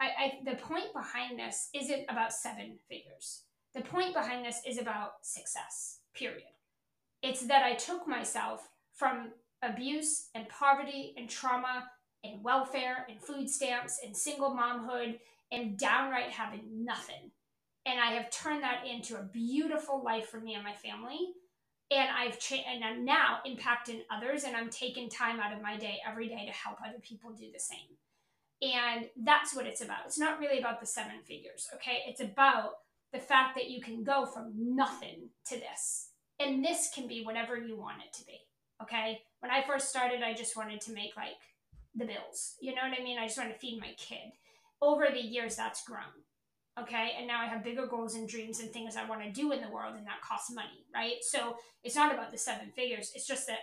I, 0.00 0.06
I 0.06 0.32
the 0.50 0.56
point 0.56 0.92
behind 0.92 1.38
this 1.38 1.68
isn't 1.74 2.06
about 2.08 2.32
seven 2.32 2.78
figures. 2.88 3.42
The 3.74 3.82
point 3.82 4.14
behind 4.14 4.44
this 4.44 4.60
is 4.66 4.78
about 4.78 5.12
success, 5.22 5.98
period. 6.14 6.42
It's 7.22 7.46
that 7.46 7.64
I 7.64 7.74
took 7.74 8.08
myself 8.08 8.68
from 8.94 9.32
abuse 9.62 10.28
and 10.34 10.48
poverty 10.48 11.14
and 11.16 11.28
trauma 11.28 11.84
and 12.22 12.42
welfare 12.42 13.06
and 13.08 13.20
food 13.20 13.48
stamps 13.48 14.00
and 14.04 14.16
single 14.16 14.56
momhood 14.56 15.18
and 15.52 15.78
downright 15.78 16.30
having 16.30 16.84
nothing. 16.84 17.30
And 17.86 18.00
I 18.00 18.12
have 18.12 18.30
turned 18.30 18.62
that 18.62 18.86
into 18.90 19.16
a 19.16 19.22
beautiful 19.22 20.02
life 20.02 20.28
for 20.28 20.40
me 20.40 20.54
and 20.54 20.64
my 20.64 20.72
family. 20.72 21.34
And 21.90 22.08
I've 22.10 22.38
changed, 22.38 22.66
and 22.68 22.84
I'm 22.84 23.04
now 23.04 23.38
impacting 23.46 24.00
others, 24.10 24.44
and 24.44 24.56
I'm 24.56 24.70
taking 24.70 25.10
time 25.10 25.38
out 25.38 25.52
of 25.52 25.62
my 25.62 25.76
day 25.76 25.98
every 26.08 26.28
day 26.28 26.46
to 26.46 26.52
help 26.52 26.78
other 26.80 26.98
people 27.02 27.30
do 27.30 27.50
the 27.52 27.60
same. 27.60 27.98
And 28.62 29.06
that's 29.22 29.54
what 29.54 29.66
it's 29.66 29.82
about. 29.82 30.06
It's 30.06 30.18
not 30.18 30.38
really 30.38 30.58
about 30.58 30.80
the 30.80 30.86
seven 30.86 31.20
figures, 31.26 31.68
okay? 31.74 31.98
It's 32.06 32.20
about 32.20 32.70
the 33.12 33.18
fact 33.18 33.54
that 33.56 33.70
you 33.70 33.80
can 33.80 34.02
go 34.02 34.24
from 34.24 34.52
nothing 34.56 35.28
to 35.48 35.56
this. 35.56 36.08
And 36.40 36.64
this 36.64 36.90
can 36.92 37.06
be 37.06 37.24
whatever 37.24 37.56
you 37.56 37.76
want 37.76 38.02
it 38.02 38.16
to 38.18 38.26
be, 38.26 38.40
okay? 38.82 39.20
When 39.40 39.52
I 39.52 39.62
first 39.62 39.90
started, 39.90 40.22
I 40.22 40.34
just 40.34 40.56
wanted 40.56 40.80
to 40.82 40.92
make 40.92 41.16
like 41.16 41.36
the 41.94 42.06
bills. 42.06 42.54
You 42.60 42.74
know 42.74 42.82
what 42.82 42.98
I 42.98 43.04
mean? 43.04 43.18
I 43.18 43.26
just 43.26 43.38
wanted 43.38 43.52
to 43.52 43.58
feed 43.58 43.80
my 43.80 43.94
kid. 43.98 44.32
Over 44.80 45.08
the 45.12 45.20
years, 45.20 45.54
that's 45.54 45.84
grown. 45.84 46.24
Okay. 46.80 47.12
And 47.16 47.26
now 47.26 47.40
I 47.40 47.46
have 47.46 47.62
bigger 47.62 47.86
goals 47.86 48.14
and 48.14 48.28
dreams 48.28 48.60
and 48.60 48.70
things 48.70 48.96
I 48.96 49.08
want 49.08 49.22
to 49.22 49.30
do 49.30 49.52
in 49.52 49.60
the 49.60 49.70
world, 49.70 49.94
and 49.96 50.06
that 50.06 50.22
costs 50.22 50.52
money, 50.52 50.86
right? 50.94 51.16
So 51.22 51.56
it's 51.82 51.96
not 51.96 52.12
about 52.12 52.32
the 52.32 52.38
seven 52.38 52.70
figures. 52.74 53.12
It's 53.14 53.26
just 53.26 53.46
that 53.46 53.60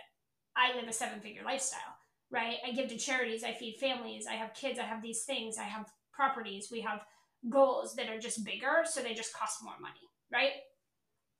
I 0.56 0.74
live 0.74 0.88
a 0.88 0.92
seven 0.92 1.20
figure 1.20 1.42
lifestyle, 1.44 1.96
right? 2.30 2.56
I 2.66 2.72
give 2.72 2.88
to 2.88 2.96
charities, 2.96 3.44
I 3.44 3.52
feed 3.52 3.76
families, 3.80 4.26
I 4.30 4.34
have 4.34 4.54
kids, 4.54 4.78
I 4.78 4.84
have 4.84 5.02
these 5.02 5.24
things, 5.24 5.56
I 5.58 5.64
have 5.64 5.90
properties, 6.12 6.68
we 6.70 6.80
have 6.80 7.04
goals 7.48 7.94
that 7.96 8.08
are 8.08 8.18
just 8.18 8.44
bigger, 8.44 8.84
so 8.84 9.00
they 9.00 9.14
just 9.14 9.34
cost 9.34 9.64
more 9.64 9.78
money, 9.80 10.08
right? 10.32 10.52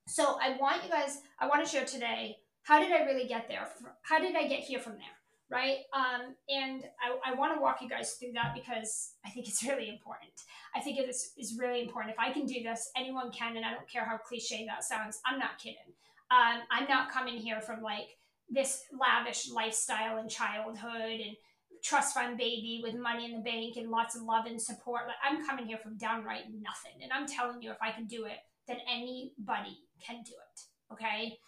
So 0.08 0.38
I 0.42 0.56
want 0.58 0.82
you 0.84 0.90
guys, 0.90 1.18
I 1.38 1.46
want 1.46 1.64
to 1.64 1.70
share 1.70 1.84
today 1.84 2.36
how 2.62 2.78
did 2.78 2.92
I 2.92 3.04
really 3.04 3.26
get 3.26 3.48
there? 3.48 3.68
How 4.02 4.20
did 4.20 4.36
I 4.36 4.46
get 4.46 4.60
here 4.60 4.78
from 4.78 4.92
there? 4.92 5.21
Right. 5.52 5.78
Um, 5.92 6.34
and 6.48 6.84
I, 7.00 7.32
I 7.32 7.34
want 7.34 7.54
to 7.54 7.60
walk 7.60 7.82
you 7.82 7.88
guys 7.88 8.12
through 8.12 8.32
that 8.32 8.54
because 8.54 9.12
I 9.24 9.30
think 9.30 9.48
it's 9.48 9.62
really 9.68 9.88
important. 9.88 10.32
I 10.74 10.80
think 10.80 10.98
it 10.98 11.08
is, 11.08 11.32
is 11.36 11.58
really 11.58 11.82
important. 11.82 12.14
If 12.14 12.18
I 12.18 12.32
can 12.32 12.46
do 12.46 12.62
this, 12.62 12.90
anyone 12.96 13.30
can. 13.30 13.56
And 13.56 13.66
I 13.66 13.72
don't 13.72 13.88
care 13.88 14.04
how 14.04 14.16
cliche 14.16 14.66
that 14.66 14.82
sounds. 14.82 15.20
I'm 15.26 15.38
not 15.38 15.58
kidding. 15.58 15.92
Um, 16.30 16.62
I'm 16.70 16.88
not 16.88 17.12
coming 17.12 17.36
here 17.36 17.60
from 17.60 17.82
like 17.82 18.16
this 18.48 18.84
lavish 18.98 19.50
lifestyle 19.50 20.18
and 20.18 20.30
childhood 20.30 21.20
and 21.20 21.36
trust 21.82 22.14
fund 22.14 22.38
baby 22.38 22.80
with 22.82 22.94
money 22.94 23.26
in 23.26 23.32
the 23.32 23.42
bank 23.42 23.76
and 23.76 23.90
lots 23.90 24.16
of 24.16 24.22
love 24.22 24.46
and 24.46 24.60
support. 24.60 25.02
Like 25.06 25.16
I'm 25.22 25.44
coming 25.44 25.66
here 25.66 25.78
from 25.78 25.98
downright 25.98 26.44
nothing. 26.46 27.02
And 27.02 27.12
I'm 27.12 27.26
telling 27.26 27.60
you, 27.60 27.70
if 27.70 27.78
I 27.82 27.90
can 27.90 28.06
do 28.06 28.24
it, 28.24 28.38
then 28.66 28.78
anybody 28.90 29.78
can 30.00 30.22
do 30.24 30.32
it. 30.32 30.92
Okay. 30.92 31.38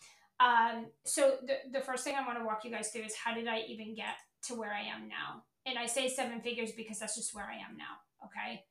Um, 0.40 0.86
so 1.04 1.36
the, 1.46 1.78
the 1.78 1.84
first 1.84 2.04
thing 2.04 2.14
I 2.16 2.26
want 2.26 2.38
to 2.38 2.44
walk 2.44 2.64
you 2.64 2.70
guys 2.70 2.90
through 2.90 3.04
is 3.04 3.14
how 3.14 3.34
did 3.34 3.46
I 3.46 3.60
even 3.68 3.94
get 3.94 4.16
to 4.48 4.54
where 4.54 4.72
I 4.72 4.82
am 4.82 5.08
now? 5.08 5.44
And 5.66 5.78
I 5.78 5.86
say 5.86 6.08
seven 6.08 6.40
figures 6.40 6.72
because 6.72 6.98
that's 6.98 7.14
just 7.14 7.34
where 7.34 7.46
I 7.46 7.54
am 7.54 7.76
now. 7.76 8.02
Okay. 8.26 8.64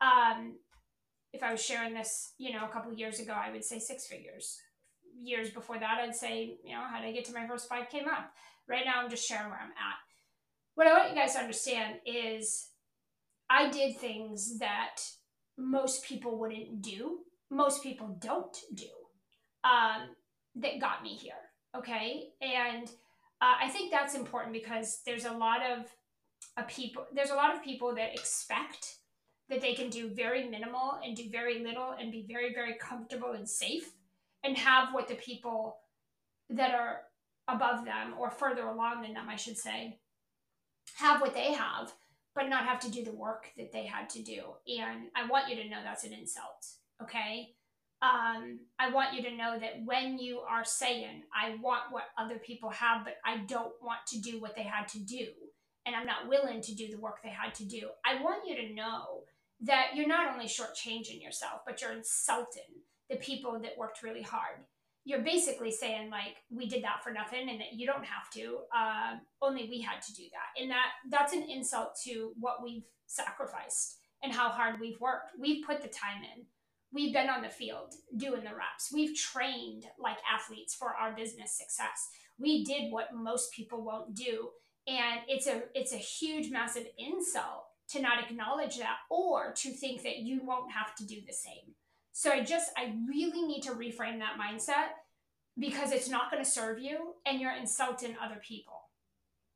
Um, 0.00 0.56
if 1.32 1.42
I 1.42 1.52
was 1.52 1.62
sharing 1.62 1.94
this, 1.94 2.32
you 2.38 2.52
know, 2.52 2.64
a 2.64 2.68
couple 2.68 2.92
years 2.92 3.20
ago, 3.20 3.32
I 3.32 3.50
would 3.50 3.64
say 3.64 3.78
six 3.78 4.06
figures. 4.06 4.58
Years 5.22 5.50
before 5.50 5.78
that, 5.78 5.98
I'd 6.00 6.14
say, 6.14 6.58
you 6.64 6.74
know, 6.74 6.82
how 6.82 7.00
did 7.00 7.08
I 7.08 7.12
get 7.12 7.24
to 7.26 7.34
my 7.34 7.46
first 7.46 7.68
5K 7.68 8.04
month? 8.04 8.26
Right 8.68 8.84
now, 8.84 9.02
I'm 9.02 9.10
just 9.10 9.26
sharing 9.26 9.50
where 9.50 9.60
I'm 9.60 9.70
at. 9.70 9.98
What 10.74 10.86
I 10.86 10.92
want 10.92 11.10
you 11.10 11.16
guys 11.16 11.34
to 11.34 11.40
understand 11.40 11.96
is 12.06 12.68
I 13.50 13.68
did 13.68 13.96
things 13.96 14.58
that 14.60 14.96
most 15.58 16.04
people 16.04 16.38
wouldn't 16.38 16.80
do, 16.80 17.18
most 17.50 17.82
people 17.82 18.16
don't 18.18 18.56
do. 18.74 18.86
Um, 19.64 20.10
that 20.56 20.80
got 20.80 21.02
me 21.02 21.10
here. 21.10 21.32
Okay. 21.76 22.28
And 22.40 22.88
uh, 23.40 23.56
I 23.62 23.68
think 23.68 23.90
that's 23.90 24.14
important 24.14 24.52
because 24.52 25.00
there's 25.06 25.24
a 25.24 25.32
lot 25.32 25.60
of 25.62 25.86
a 26.56 26.64
people, 26.64 27.06
there's 27.14 27.30
a 27.30 27.34
lot 27.34 27.54
of 27.54 27.62
people 27.62 27.94
that 27.94 28.14
expect 28.14 28.96
that 29.48 29.60
they 29.60 29.74
can 29.74 29.90
do 29.90 30.08
very 30.08 30.48
minimal 30.48 30.98
and 31.04 31.16
do 31.16 31.28
very 31.30 31.64
little 31.64 31.94
and 31.98 32.12
be 32.12 32.26
very, 32.28 32.52
very 32.54 32.74
comfortable 32.74 33.32
and 33.32 33.48
safe 33.48 33.92
and 34.44 34.56
have 34.56 34.92
what 34.92 35.08
the 35.08 35.14
people 35.14 35.76
that 36.48 36.74
are 36.74 37.02
above 37.48 37.84
them 37.84 38.14
or 38.18 38.30
further 38.30 38.66
along 38.66 39.02
than 39.02 39.14
them, 39.14 39.28
I 39.28 39.36
should 39.36 39.58
say, 39.58 39.98
have 40.96 41.20
what 41.20 41.34
they 41.34 41.52
have, 41.52 41.92
but 42.34 42.48
not 42.48 42.64
have 42.64 42.80
to 42.80 42.90
do 42.90 43.04
the 43.04 43.12
work 43.12 43.48
that 43.56 43.72
they 43.72 43.86
had 43.86 44.08
to 44.10 44.22
do. 44.22 44.42
And 44.66 45.08
I 45.16 45.28
want 45.28 45.48
you 45.48 45.56
to 45.56 45.68
know 45.68 45.78
that's 45.82 46.04
an 46.04 46.12
insult. 46.12 46.66
Okay 47.02 47.54
um, 48.02 48.60
I 48.78 48.90
want 48.90 49.14
you 49.14 49.22
to 49.22 49.36
know 49.36 49.58
that 49.58 49.82
when 49.84 50.18
you 50.18 50.40
are 50.40 50.64
saying, 50.64 51.22
I 51.34 51.56
want 51.62 51.82
what 51.90 52.04
other 52.18 52.38
people 52.38 52.70
have, 52.70 53.04
but 53.04 53.14
I 53.24 53.38
don't 53.46 53.74
want 53.82 54.00
to 54.08 54.20
do 54.20 54.40
what 54.40 54.56
they 54.56 54.62
had 54.62 54.88
to 54.88 54.98
do, 55.00 55.26
and 55.84 55.94
I'm 55.94 56.06
not 56.06 56.28
willing 56.28 56.62
to 56.62 56.74
do 56.74 56.88
the 56.90 57.00
work 57.00 57.16
they 57.22 57.30
had 57.30 57.54
to 57.56 57.66
do, 57.66 57.88
I 58.04 58.22
want 58.22 58.46
you 58.46 58.56
to 58.56 58.74
know 58.74 59.24
that 59.62 59.88
you're 59.94 60.08
not 60.08 60.32
only 60.32 60.46
shortchanging 60.46 61.22
yourself, 61.22 61.60
but 61.66 61.82
you're 61.82 61.92
insulting 61.92 62.82
the 63.10 63.16
people 63.16 63.58
that 63.60 63.76
worked 63.76 64.02
really 64.02 64.22
hard. 64.22 64.64
You're 65.04 65.22
basically 65.22 65.70
saying, 65.70 66.10
like, 66.10 66.36
we 66.50 66.68
did 66.68 66.84
that 66.84 67.02
for 67.02 67.12
nothing 67.12 67.48
and 67.50 67.60
that 67.60 67.72
you 67.74 67.86
don't 67.86 68.04
have 68.04 68.30
to. 68.34 68.58
Uh, 68.74 69.16
only 69.42 69.68
we 69.68 69.80
had 69.80 70.00
to 70.02 70.14
do 70.14 70.24
that. 70.32 70.62
And 70.62 70.70
that 70.70 70.88
that's 71.10 71.32
an 71.32 71.42
insult 71.42 71.96
to 72.04 72.32
what 72.38 72.62
we've 72.62 72.84
sacrificed 73.06 73.98
and 74.22 74.32
how 74.32 74.50
hard 74.50 74.78
we've 74.80 75.00
worked. 75.00 75.32
We've 75.38 75.66
put 75.66 75.82
the 75.82 75.88
time 75.88 76.22
in 76.22 76.44
we've 76.92 77.12
been 77.12 77.28
on 77.28 77.42
the 77.42 77.48
field 77.48 77.94
doing 78.16 78.42
the 78.42 78.50
reps. 78.50 78.92
We've 78.92 79.16
trained 79.16 79.84
like 79.98 80.18
athletes 80.30 80.74
for 80.74 80.94
our 80.94 81.14
business 81.14 81.56
success. 81.56 82.08
We 82.38 82.64
did 82.64 82.92
what 82.92 83.14
most 83.14 83.52
people 83.52 83.84
won't 83.84 84.14
do. 84.14 84.50
And 84.86 85.20
it's 85.28 85.46
a 85.46 85.62
it's 85.74 85.92
a 85.92 85.98
huge 85.98 86.50
massive 86.50 86.86
insult 86.98 87.66
to 87.90 88.00
not 88.00 88.22
acknowledge 88.22 88.78
that 88.78 88.96
or 89.10 89.52
to 89.52 89.70
think 89.70 90.02
that 90.02 90.18
you 90.18 90.40
won't 90.44 90.72
have 90.72 90.94
to 90.96 91.06
do 91.06 91.16
the 91.26 91.32
same. 91.32 91.74
So 92.12 92.30
I 92.30 92.42
just 92.42 92.70
I 92.76 92.94
really 93.08 93.46
need 93.46 93.62
to 93.62 93.72
reframe 93.72 94.18
that 94.18 94.38
mindset 94.40 94.94
because 95.58 95.92
it's 95.92 96.08
not 96.08 96.30
going 96.30 96.42
to 96.42 96.50
serve 96.50 96.78
you 96.78 97.14
and 97.26 97.40
you're 97.40 97.56
insulting 97.56 98.16
other 98.22 98.40
people. 98.46 98.80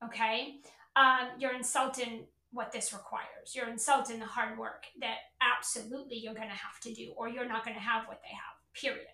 Okay? 0.05 0.57
Um, 0.97 1.31
you're 1.39 1.55
insulting 1.55 2.27
what 2.55 2.73
this 2.73 2.93
requires. 2.93 3.55
You're 3.55 3.69
insulting 3.69 4.21
the 4.21 4.27
hard 4.27 4.57
work 4.57 4.85
that 5.01 5.17
absolutely 5.43 6.17
you're 6.17 6.35
going 6.35 6.49
to 6.49 6.55
have 6.55 6.79
to 6.83 6.95
do, 6.95 7.13
or 7.17 7.29
you're 7.29 7.49
not 7.49 7.65
going 7.65 7.77
to 7.77 7.83
have 7.83 8.07
what 8.07 8.21
they 8.23 8.35
have, 8.35 8.81
period. 8.81 9.09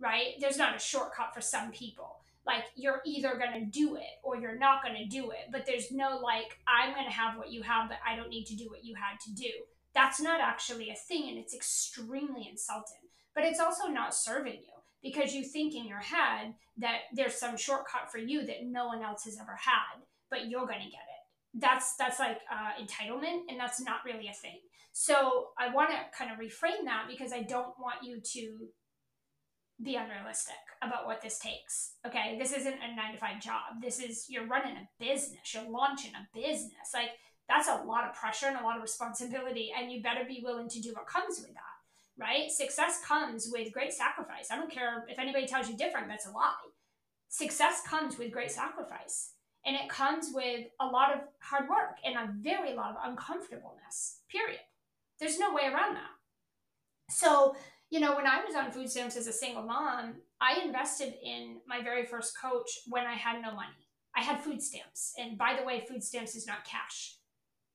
Right? 0.00 0.34
There's 0.40 0.58
not 0.58 0.76
a 0.76 0.80
shortcut 0.80 1.32
for 1.32 1.40
some 1.40 1.70
people. 1.70 2.16
Like, 2.44 2.64
you're 2.74 3.00
either 3.06 3.36
going 3.36 3.52
to 3.54 3.70
do 3.70 3.94
it 3.94 4.18
or 4.24 4.36
you're 4.36 4.58
not 4.58 4.82
going 4.82 4.96
to 4.96 5.08
do 5.08 5.30
it, 5.30 5.52
but 5.52 5.64
there's 5.64 5.92
no 5.92 6.18
like, 6.20 6.58
I'm 6.66 6.92
going 6.92 7.06
to 7.06 7.12
have 7.12 7.38
what 7.38 7.52
you 7.52 7.62
have, 7.62 7.88
but 7.88 7.98
I 8.04 8.16
don't 8.16 8.30
need 8.30 8.46
to 8.46 8.56
do 8.56 8.68
what 8.68 8.84
you 8.84 8.96
had 8.96 9.20
to 9.20 9.32
do. 9.32 9.50
That's 9.94 10.20
not 10.20 10.40
actually 10.40 10.90
a 10.90 10.96
thing, 10.96 11.28
and 11.28 11.38
it's 11.38 11.54
extremely 11.54 12.48
insulting. 12.50 12.96
But 13.32 13.44
it's 13.44 13.60
also 13.60 13.86
not 13.86 14.14
serving 14.14 14.54
you 14.54 14.82
because 15.02 15.34
you 15.34 15.44
think 15.44 15.74
in 15.74 15.86
your 15.86 16.00
head 16.00 16.54
that 16.78 17.02
there's 17.14 17.34
some 17.34 17.56
shortcut 17.56 18.10
for 18.10 18.18
you 18.18 18.44
that 18.46 18.64
no 18.64 18.88
one 18.88 19.02
else 19.02 19.24
has 19.24 19.38
ever 19.40 19.56
had, 19.60 20.02
but 20.30 20.48
you're 20.48 20.66
going 20.66 20.80
to 20.80 20.90
get 20.90 21.06
it 21.08 21.21
that's 21.54 21.94
that's 21.96 22.18
like 22.18 22.38
uh, 22.50 22.82
entitlement 22.82 23.42
and 23.48 23.58
that's 23.58 23.80
not 23.80 23.98
really 24.04 24.28
a 24.28 24.34
thing. 24.34 24.58
So 24.94 25.48
i 25.58 25.72
want 25.72 25.90
to 25.90 25.96
kind 26.16 26.30
of 26.30 26.38
reframe 26.38 26.84
that 26.84 27.04
because 27.08 27.32
i 27.32 27.42
don't 27.42 27.74
want 27.80 28.02
you 28.02 28.20
to 28.20 28.68
be 29.82 29.96
unrealistic 29.96 30.62
about 30.82 31.06
what 31.06 31.22
this 31.22 31.38
takes 31.38 31.94
okay? 32.06 32.36
This 32.38 32.52
isn't 32.52 32.74
a 32.74 32.94
nine 32.94 33.12
to 33.12 33.18
five 33.18 33.40
job. 33.40 33.80
This 33.80 33.98
is 34.00 34.26
you're 34.28 34.46
running 34.46 34.76
a 34.76 34.88
business. 35.00 35.54
You're 35.54 35.68
launching 35.68 36.12
a 36.14 36.28
business. 36.38 36.92
Like 36.94 37.10
that's 37.48 37.68
a 37.68 37.82
lot 37.84 38.04
of 38.08 38.14
pressure 38.14 38.46
and 38.46 38.58
a 38.58 38.62
lot 38.62 38.76
of 38.76 38.82
responsibility 38.82 39.72
and 39.76 39.90
you 39.90 40.02
better 40.02 40.24
be 40.26 40.42
willing 40.44 40.68
to 40.68 40.80
do 40.80 40.92
what 40.92 41.06
comes 41.06 41.38
with 41.38 41.54
that 41.54 41.72
right? 42.18 42.50
Success 42.50 43.00
comes 43.04 43.48
with 43.50 43.72
great 43.72 43.92
sacrifice. 43.92 44.48
I 44.50 44.56
don't 44.56 44.70
care 44.70 45.04
if 45.08 45.18
anybody 45.18 45.46
tells 45.46 45.68
you 45.68 45.76
different 45.76 46.08
that's 46.08 46.26
a 46.26 46.30
lie. 46.30 46.52
Success 47.28 47.82
comes 47.86 48.18
with 48.18 48.30
great 48.30 48.50
sacrifice 48.50 49.32
and 49.64 49.76
it 49.76 49.88
comes 49.88 50.30
with 50.32 50.66
a 50.80 50.86
lot 50.86 51.14
of 51.14 51.20
hard 51.40 51.68
work 51.68 51.96
and 52.04 52.16
a 52.16 52.32
very 52.40 52.74
lot 52.74 52.90
of 52.90 52.96
uncomfortableness, 53.04 54.20
period. 54.30 54.60
There's 55.20 55.38
no 55.38 55.54
way 55.54 55.62
around 55.64 55.94
that. 55.94 56.10
So, 57.10 57.54
you 57.90 58.00
know, 58.00 58.16
when 58.16 58.26
I 58.26 58.44
was 58.44 58.56
on 58.56 58.72
food 58.72 58.90
stamps 58.90 59.16
as 59.16 59.26
a 59.26 59.32
single 59.32 59.62
mom, 59.62 60.14
I 60.40 60.60
invested 60.64 61.14
in 61.22 61.58
my 61.66 61.82
very 61.82 62.06
first 62.06 62.32
coach 62.40 62.80
when 62.88 63.06
I 63.06 63.14
had 63.14 63.40
no 63.40 63.54
money. 63.54 63.88
I 64.16 64.22
had 64.22 64.40
food 64.40 64.60
stamps. 64.60 65.12
And 65.18 65.38
by 65.38 65.56
the 65.58 65.64
way, 65.64 65.84
food 65.88 66.02
stamps 66.02 66.34
is 66.34 66.46
not 66.46 66.64
cash. 66.64 67.16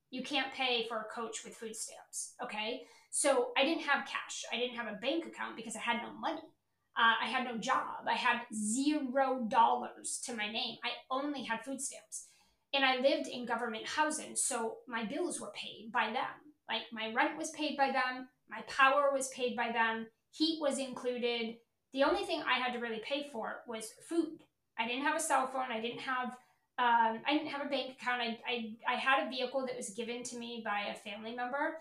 You 0.10 0.24
can't 0.24 0.54
pay 0.54 0.86
for 0.88 0.98
a 0.98 1.14
coach 1.14 1.44
with 1.44 1.56
food 1.56 1.76
stamps. 1.76 2.34
Okay. 2.44 2.82
So 3.12 3.52
I 3.58 3.64
didn't 3.64 3.84
have 3.84 4.08
cash. 4.08 4.44
I 4.52 4.58
didn't 4.58 4.76
have 4.76 4.88
a 4.88 4.98
bank 4.98 5.26
account 5.26 5.56
because 5.56 5.76
I 5.76 5.80
had 5.80 6.02
no 6.02 6.14
money. 6.20 6.42
Uh, 6.98 7.14
I 7.24 7.28
had 7.28 7.46
no 7.46 7.58
job. 7.58 8.08
I 8.08 8.14
had 8.14 8.42
zero 8.54 9.46
dollars 9.48 10.20
to 10.26 10.36
my 10.36 10.52
name. 10.52 10.78
I 10.84 10.90
only 11.12 11.44
had 11.44 11.64
food 11.64 11.80
stamps. 11.80 12.28
And 12.74 12.84
I 12.84 12.98
lived 12.98 13.28
in 13.28 13.46
government 13.46 13.88
housing, 13.88 14.36
so 14.36 14.78
my 14.88 15.06
bills 15.06 15.40
were 15.40 15.52
paid 15.56 15.92
by 15.92 16.08
them. 16.08 16.36
Like 16.68 16.84
my 16.92 17.14
rent 17.14 17.38
was 17.38 17.52
paid 17.52 17.78
by 17.78 17.92
them, 17.92 18.28
my 18.50 18.62
power 18.68 19.12
was 19.14 19.30
paid 19.30 19.56
by 19.56 19.72
them, 19.72 20.08
heat 20.32 20.60
was 20.60 20.78
included. 20.80 21.56
The 21.94 22.04
only 22.04 22.24
thing 22.26 22.44
I 22.44 22.60
had 22.60 22.74
to 22.74 22.80
really 22.80 23.02
pay 23.08 23.30
for 23.32 23.62
was 23.68 23.94
food. 24.10 24.40
I 24.78 24.86
didn't 24.86 25.04
have 25.04 25.16
a 25.16 25.20
cell 25.20 25.48
phone. 25.48 25.72
I 25.72 25.80
didn't 25.80 26.02
have 26.02 26.36
um, 26.80 27.22
I 27.26 27.34
didn't 27.34 27.48
have 27.48 27.66
a 27.66 27.70
bank 27.70 27.96
account. 28.00 28.22
I, 28.22 28.38
I, 28.48 28.76
I 28.88 28.96
had 28.98 29.26
a 29.26 29.30
vehicle 29.30 29.66
that 29.66 29.76
was 29.76 29.90
given 29.92 30.22
to 30.24 30.38
me 30.38 30.62
by 30.64 30.92
a 30.92 30.94
family 30.94 31.36
member, 31.36 31.78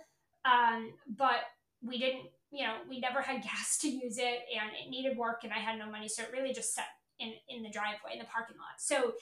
um, 0.46 0.92
but 1.18 1.44
we 1.82 1.98
didn't, 1.98 2.28
you 2.56 2.64
know, 2.64 2.76
we 2.88 2.98
never 2.98 3.20
had 3.20 3.42
gas 3.50 3.78
to 3.82 3.88
use 3.88 4.16
it 4.18 4.40
and 4.54 4.70
it 4.82 4.90
needed 4.90 5.16
work 5.16 5.44
and 5.44 5.52
I 5.52 5.58
had 5.58 5.78
no 5.78 5.90
money. 5.90 6.08
So 6.08 6.22
it 6.22 6.30
really 6.32 6.54
just 6.54 6.74
sat 6.74 6.86
in, 7.18 7.34
in 7.48 7.62
the 7.62 7.70
driveway, 7.70 8.14
in 8.14 8.18
the 8.18 8.24
parking 8.24 8.56
lot. 8.56 8.78
So 8.78 9.12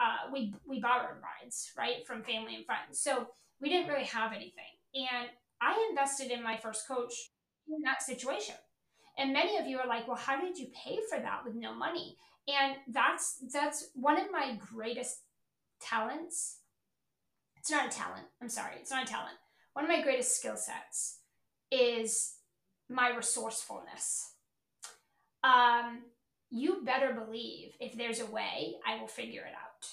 uh, 0.00 0.30
we, 0.32 0.54
we 0.66 0.80
borrowed 0.80 1.16
rides, 1.22 1.70
right, 1.76 2.06
from 2.06 2.22
family 2.22 2.54
and 2.54 2.64
friends. 2.64 3.00
So 3.00 3.28
we 3.60 3.68
didn't 3.68 3.88
really 3.88 4.04
have 4.04 4.32
anything. 4.32 4.72
And 4.94 5.28
I 5.60 5.86
invested 5.90 6.30
in 6.30 6.42
my 6.42 6.56
first 6.56 6.88
coach 6.88 7.12
in 7.68 7.82
that 7.82 8.02
situation. 8.02 8.54
And 9.18 9.32
many 9.32 9.58
of 9.58 9.66
you 9.66 9.78
are 9.78 9.86
like, 9.86 10.06
well, 10.06 10.16
how 10.16 10.40
did 10.40 10.56
you 10.56 10.68
pay 10.84 10.98
for 11.10 11.18
that 11.18 11.44
with 11.44 11.54
no 11.54 11.74
money? 11.74 12.16
And 12.46 12.76
that's 12.88 13.42
that's 13.52 13.90
one 13.94 14.18
of 14.18 14.30
my 14.30 14.58
greatest 14.72 15.18
talents. 15.80 16.60
It's 17.58 17.70
not 17.70 17.86
a 17.86 17.90
talent. 17.90 18.26
I'm 18.40 18.48
sorry. 18.48 18.74
It's 18.80 18.90
not 18.90 19.02
a 19.02 19.06
talent. 19.06 19.36
One 19.74 19.84
of 19.84 19.90
my 19.90 20.00
greatest 20.00 20.36
skill 20.36 20.56
sets 20.56 21.18
is 21.70 22.37
my 22.88 23.14
resourcefulness. 23.14 24.32
Um, 25.44 26.02
you 26.50 26.82
better 26.84 27.12
believe 27.12 27.72
if 27.80 27.96
there's 27.96 28.20
a 28.20 28.26
way, 28.26 28.74
I 28.86 29.00
will 29.00 29.08
figure 29.08 29.42
it 29.42 29.54
out. 29.54 29.86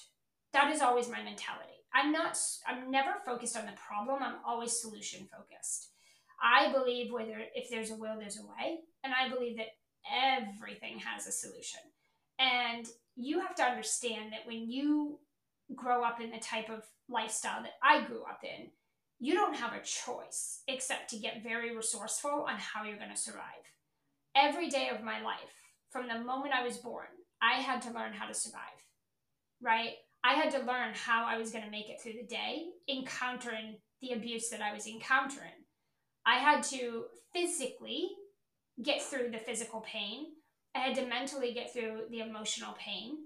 That 0.53 0.73
is 0.73 0.81
always 0.81 1.09
my 1.09 1.21
mentality. 1.21 1.71
I'm 1.93 2.11
not, 2.11 2.37
I'm 2.67 2.91
never 2.91 3.11
focused 3.25 3.57
on 3.57 3.65
the 3.65 3.73
problem. 3.73 4.21
I'm 4.21 4.37
always 4.45 4.79
solution 4.79 5.27
focused. 5.31 5.89
I 6.41 6.71
believe 6.71 7.11
whether 7.11 7.41
if 7.53 7.69
there's 7.69 7.91
a 7.91 7.95
will, 7.95 8.17
there's 8.19 8.39
a 8.39 8.43
way. 8.43 8.79
And 9.03 9.13
I 9.13 9.29
believe 9.29 9.57
that 9.57 9.75
everything 10.11 10.99
has 10.99 11.27
a 11.27 11.31
solution. 11.31 11.79
And 12.39 12.85
you 13.15 13.39
have 13.39 13.55
to 13.55 13.63
understand 13.63 14.33
that 14.33 14.45
when 14.45 14.69
you 14.69 15.19
grow 15.73 16.03
up 16.03 16.19
in 16.21 16.31
the 16.31 16.39
type 16.39 16.69
of 16.69 16.83
lifestyle 17.09 17.63
that 17.63 17.73
I 17.81 18.05
grew 18.05 18.23
up 18.23 18.41
in, 18.43 18.67
you 19.19 19.33
don't 19.33 19.55
have 19.55 19.73
a 19.73 19.83
choice 19.83 20.61
except 20.67 21.09
to 21.09 21.17
get 21.17 21.43
very 21.43 21.75
resourceful 21.75 22.45
on 22.47 22.57
how 22.57 22.83
you're 22.83 22.97
going 22.97 23.11
to 23.11 23.17
survive. 23.17 23.43
Every 24.35 24.69
day 24.69 24.89
of 24.89 25.03
my 25.03 25.21
life, 25.21 25.39
from 25.89 26.07
the 26.07 26.19
moment 26.19 26.53
I 26.53 26.63
was 26.63 26.77
born, 26.77 27.07
I 27.41 27.61
had 27.61 27.81
to 27.83 27.91
learn 27.91 28.13
how 28.13 28.27
to 28.27 28.33
survive, 28.33 28.59
right? 29.61 29.93
I 30.23 30.33
had 30.33 30.51
to 30.51 30.59
learn 30.59 30.93
how 30.93 31.25
I 31.25 31.37
was 31.37 31.51
going 31.51 31.63
to 31.63 31.71
make 31.71 31.89
it 31.89 32.01
through 32.01 32.13
the 32.13 32.27
day, 32.27 32.65
encountering 32.89 33.77
the 34.01 34.11
abuse 34.11 34.49
that 34.49 34.61
I 34.61 34.73
was 34.73 34.87
encountering. 34.87 35.63
I 36.25 36.35
had 36.35 36.63
to 36.63 37.05
physically 37.31 38.09
get 38.83 39.01
through 39.01 39.31
the 39.31 39.37
physical 39.37 39.81
pain. 39.81 40.25
I 40.75 40.79
had 40.79 40.95
to 40.95 41.05
mentally 41.05 41.53
get 41.53 41.71
through 41.71 42.05
the 42.09 42.19
emotional 42.19 42.75
pain. 42.77 43.17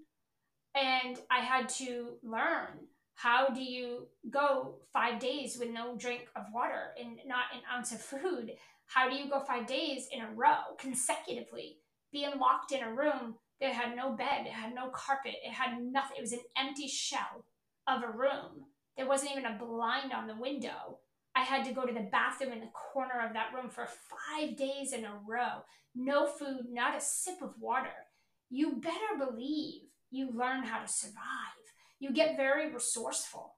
And 0.75 1.17
I 1.31 1.39
had 1.39 1.69
to 1.69 2.17
learn 2.22 2.88
how 3.21 3.49
do 3.49 3.61
you 3.61 4.07
go 4.29 4.75
five 4.93 5.19
days 5.19 5.57
with 5.59 5.71
no 5.71 5.97
drink 5.97 6.29
of 6.38 6.43
water 6.53 6.93
and 6.97 7.17
not 7.27 7.53
an 7.53 7.59
ounce 7.69 7.91
of 7.91 7.99
food? 7.99 8.53
How 8.85 9.09
do 9.09 9.15
you 9.17 9.29
go 9.29 9.41
five 9.41 9.67
days 9.67 10.07
in 10.09 10.21
a 10.21 10.31
row 10.31 10.77
consecutively, 10.79 11.79
being 12.13 12.39
locked 12.39 12.71
in 12.71 12.81
a 12.81 12.93
room 12.93 13.35
that 13.59 13.73
had 13.73 13.93
no 13.93 14.13
bed, 14.13 14.45
it 14.45 14.53
had 14.53 14.73
no 14.73 14.88
carpet, 14.91 15.34
it 15.43 15.51
had 15.51 15.82
nothing. 15.82 16.15
It 16.17 16.21
was 16.21 16.32
an 16.32 16.39
empty 16.58 16.88
shell 16.88 17.43
of 17.89 18.03
a 18.03 18.17
room. 18.17 18.63
There 18.95 19.05
wasn't 19.08 19.32
even 19.32 19.45
a 19.45 19.60
blind 19.60 20.13
on 20.13 20.25
the 20.25 20.39
window. 20.39 20.99
I 21.36 21.41
had 21.41 21.65
to 21.65 21.73
go 21.73 21.86
to 21.86 21.93
the 21.93 22.08
bathroom 22.10 22.53
in 22.53 22.62
the 22.62 22.71
corner 22.93 23.19
of 23.27 23.34
that 23.34 23.51
room 23.53 23.69
for 23.69 23.86
five 23.86 24.55
days 24.55 24.93
in 24.93 25.03
a 25.03 25.19
row. 25.27 25.65
No 25.93 26.25
food, 26.25 26.67
not 26.71 26.95
a 26.95 27.01
sip 27.01 27.41
of 27.41 27.55
water. 27.60 28.08
You 28.49 28.77
better 28.77 29.17
believe 29.19 29.82
you 30.10 30.32
learn 30.34 30.63
how 30.63 30.79
to 30.79 30.88
survive. 30.88 31.60
You 31.99 32.13
get 32.13 32.38
very 32.38 32.71
resourceful, 32.71 33.55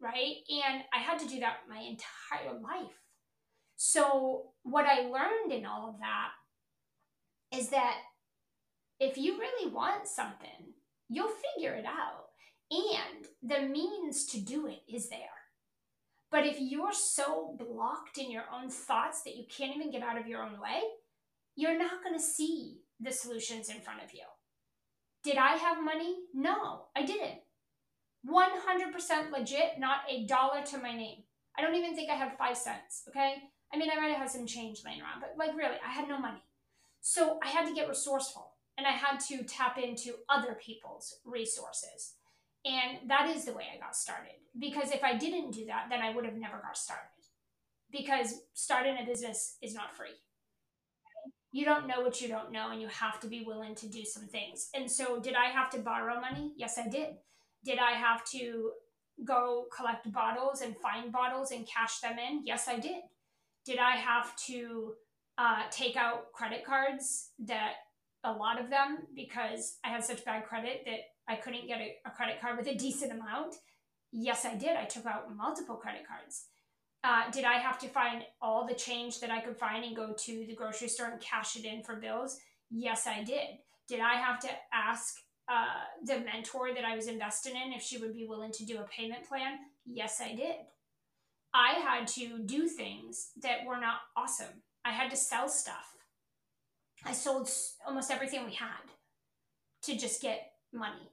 right? 0.00 0.36
And 0.50 0.82
I 0.92 0.98
had 0.98 1.18
to 1.20 1.28
do 1.28 1.40
that 1.40 1.58
my 1.68 1.78
entire 1.78 2.58
life. 2.60 2.98
So, 3.76 4.52
what 4.62 4.86
I 4.86 5.02
learned 5.02 5.52
in 5.52 5.66
all 5.66 5.88
of 5.88 6.00
that 6.00 6.30
is 7.56 7.68
that 7.68 7.98
if 8.98 9.18
you 9.18 9.38
really 9.38 9.70
want 9.70 10.08
something, 10.08 10.74
you'll 11.08 11.32
figure 11.54 11.74
it 11.74 11.84
out. 11.84 12.24
And 12.70 13.26
the 13.42 13.68
means 13.68 14.26
to 14.26 14.40
do 14.40 14.66
it 14.66 14.80
is 14.92 15.08
there. 15.08 15.18
But 16.30 16.46
if 16.46 16.56
you're 16.58 16.92
so 16.92 17.56
blocked 17.58 18.18
in 18.18 18.30
your 18.30 18.44
own 18.52 18.70
thoughts 18.70 19.22
that 19.22 19.36
you 19.36 19.44
can't 19.48 19.76
even 19.76 19.92
get 19.92 20.02
out 20.02 20.18
of 20.18 20.26
your 20.26 20.42
own 20.42 20.60
way, 20.60 20.80
you're 21.54 21.78
not 21.78 22.02
going 22.02 22.16
to 22.16 22.22
see 22.22 22.78
the 23.00 23.12
solutions 23.12 23.68
in 23.68 23.80
front 23.80 24.02
of 24.02 24.12
you. 24.12 24.24
Did 25.26 25.38
I 25.38 25.56
have 25.56 25.82
money? 25.82 26.18
No, 26.32 26.82
I 26.94 27.04
didn't. 27.04 27.40
100% 28.30 29.32
legit, 29.32 29.72
not 29.76 30.02
a 30.08 30.24
dollar 30.24 30.62
to 30.66 30.78
my 30.78 30.94
name. 30.94 31.24
I 31.58 31.62
don't 31.62 31.74
even 31.74 31.96
think 31.96 32.08
I 32.08 32.14
had 32.14 32.38
five 32.38 32.56
cents, 32.56 33.02
okay? 33.08 33.34
I 33.74 33.76
mean, 33.76 33.90
I 33.90 33.96
might 33.96 34.10
have 34.10 34.18
had 34.18 34.30
some 34.30 34.46
change 34.46 34.82
laying 34.84 35.00
around, 35.00 35.20
but 35.20 35.34
like 35.36 35.56
really, 35.56 35.78
I 35.84 35.90
had 35.90 36.08
no 36.08 36.16
money. 36.16 36.44
So 37.00 37.40
I 37.42 37.48
had 37.48 37.66
to 37.66 37.74
get 37.74 37.88
resourceful 37.88 38.52
and 38.78 38.86
I 38.86 38.92
had 38.92 39.18
to 39.28 39.42
tap 39.42 39.78
into 39.78 40.14
other 40.28 40.56
people's 40.64 41.18
resources. 41.24 42.14
And 42.64 43.10
that 43.10 43.28
is 43.28 43.46
the 43.46 43.52
way 43.52 43.64
I 43.74 43.80
got 43.80 43.96
started. 43.96 44.34
Because 44.56 44.92
if 44.92 45.02
I 45.02 45.16
didn't 45.16 45.50
do 45.50 45.66
that, 45.66 45.86
then 45.90 46.02
I 46.02 46.14
would 46.14 46.24
have 46.24 46.36
never 46.36 46.58
got 46.58 46.78
started. 46.78 47.02
Because 47.90 48.42
starting 48.54 48.96
a 49.02 49.04
business 49.04 49.56
is 49.60 49.74
not 49.74 49.96
free. 49.96 50.14
You 51.56 51.64
don't 51.64 51.86
know 51.86 52.02
what 52.02 52.20
you 52.20 52.28
don't 52.28 52.52
know, 52.52 52.70
and 52.70 52.82
you 52.82 52.88
have 52.88 53.18
to 53.20 53.28
be 53.28 53.42
willing 53.46 53.74
to 53.76 53.88
do 53.88 54.04
some 54.04 54.26
things. 54.26 54.68
And 54.74 54.90
so, 54.90 55.18
did 55.18 55.34
I 55.34 55.46
have 55.46 55.70
to 55.70 55.78
borrow 55.78 56.20
money? 56.20 56.52
Yes, 56.54 56.76
I 56.76 56.86
did. 56.86 57.14
Did 57.64 57.78
I 57.78 57.92
have 57.92 58.26
to 58.32 58.72
go 59.24 59.64
collect 59.74 60.12
bottles 60.12 60.60
and 60.60 60.76
find 60.76 61.10
bottles 61.10 61.52
and 61.52 61.66
cash 61.66 62.00
them 62.00 62.18
in? 62.18 62.42
Yes, 62.44 62.68
I 62.68 62.78
did. 62.78 63.00
Did 63.64 63.78
I 63.78 63.92
have 63.92 64.36
to 64.48 64.92
uh, 65.38 65.62
take 65.70 65.96
out 65.96 66.30
credit 66.34 66.62
cards 66.62 67.30
that 67.46 67.72
a 68.22 68.32
lot 68.32 68.60
of 68.60 68.68
them 68.68 68.98
because 69.14 69.78
I 69.82 69.88
had 69.88 70.04
such 70.04 70.26
bad 70.26 70.44
credit 70.44 70.82
that 70.84 71.00
I 71.26 71.36
couldn't 71.36 71.68
get 71.68 71.80
a, 71.80 71.94
a, 72.04 72.10
credit 72.10 72.38
card 72.38 72.58
with 72.58 72.66
a 72.66 72.74
decent 72.74 73.12
amount? 73.12 73.54
Yes, 74.12 74.44
I 74.44 74.56
did. 74.56 74.76
I 74.76 74.84
took 74.84 75.06
out 75.06 75.34
multiple 75.34 75.76
credit 75.76 76.02
cards. 76.06 76.48
Uh, 77.06 77.30
did 77.30 77.44
I 77.44 77.58
have 77.58 77.78
to 77.78 77.88
find 77.88 78.24
all 78.42 78.66
the 78.66 78.74
change 78.74 79.20
that 79.20 79.30
I 79.30 79.40
could 79.40 79.56
find 79.56 79.84
and 79.84 79.94
go 79.94 80.12
to 80.12 80.44
the 80.44 80.56
grocery 80.56 80.88
store 80.88 81.06
and 81.06 81.20
cash 81.20 81.54
it 81.54 81.64
in 81.64 81.84
for 81.84 81.94
bills? 81.94 82.40
Yes, 82.68 83.06
I 83.06 83.22
did. 83.22 83.58
Did 83.86 84.00
I 84.00 84.14
have 84.14 84.40
to 84.40 84.48
ask 84.74 85.14
uh, 85.48 85.84
the 86.04 86.18
mentor 86.18 86.74
that 86.74 86.84
I 86.84 86.96
was 86.96 87.06
investing 87.06 87.54
in 87.54 87.72
if 87.72 87.80
she 87.80 87.98
would 87.98 88.12
be 88.12 88.26
willing 88.26 88.50
to 88.50 88.66
do 88.66 88.78
a 88.78 88.88
payment 88.88 89.28
plan? 89.28 89.58
Yes, 89.84 90.20
I 90.20 90.34
did. 90.34 90.56
I 91.54 91.74
had 91.74 92.08
to 92.08 92.40
do 92.40 92.66
things 92.66 93.30
that 93.40 93.64
were 93.64 93.78
not 93.78 93.98
awesome. 94.16 94.62
I 94.84 94.90
had 94.90 95.08
to 95.10 95.16
sell 95.16 95.48
stuff. 95.48 95.94
I 97.04 97.12
sold 97.12 97.48
almost 97.86 98.10
everything 98.10 98.44
we 98.44 98.54
had 98.54 98.90
to 99.82 99.96
just 99.96 100.20
get 100.20 100.50
money. 100.72 101.12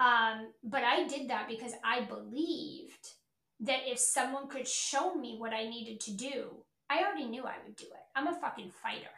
Um, 0.00 0.52
but 0.64 0.82
I 0.82 1.06
did 1.06 1.28
that 1.28 1.46
because 1.46 1.72
I 1.84 2.00
believed 2.00 3.15
that 3.60 3.90
if 3.90 3.98
someone 3.98 4.48
could 4.48 4.68
show 4.68 5.14
me 5.14 5.36
what 5.38 5.52
I 5.52 5.68
needed 5.68 6.00
to 6.00 6.12
do, 6.12 6.64
I 6.90 7.02
already 7.02 7.26
knew 7.26 7.44
I 7.44 7.56
would 7.64 7.76
do 7.76 7.86
it. 7.86 8.04
I'm 8.14 8.28
a 8.28 8.34
fucking 8.34 8.70
fighter. 8.82 9.10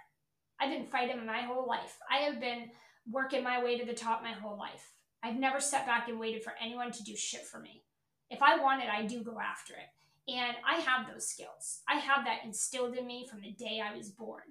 I've 0.60 0.70
been 0.70 0.86
fighting 0.86 1.24
my 1.26 1.42
whole 1.42 1.66
life. 1.66 1.98
I 2.10 2.18
have 2.18 2.40
been 2.40 2.70
working 3.10 3.42
my 3.42 3.62
way 3.62 3.78
to 3.78 3.84
the 3.84 3.94
top 3.94 4.22
my 4.22 4.32
whole 4.32 4.56
life. 4.56 4.92
I've 5.22 5.38
never 5.38 5.60
sat 5.60 5.86
back 5.86 6.08
and 6.08 6.18
waited 6.18 6.42
for 6.42 6.52
anyone 6.62 6.92
to 6.92 7.02
do 7.02 7.16
shit 7.16 7.44
for 7.46 7.58
me. 7.58 7.82
If 8.30 8.42
I 8.42 8.58
want 8.58 8.82
it, 8.82 8.88
I 8.88 9.06
do 9.06 9.22
go 9.22 9.38
after 9.40 9.74
it. 9.74 10.32
And 10.32 10.56
I 10.66 10.80
have 10.80 11.10
those 11.10 11.26
skills. 11.26 11.80
I 11.88 11.96
have 11.96 12.24
that 12.24 12.44
instilled 12.44 12.94
in 12.94 13.06
me 13.06 13.26
from 13.28 13.40
the 13.40 13.52
day 13.52 13.80
I 13.82 13.96
was 13.96 14.10
born. 14.10 14.42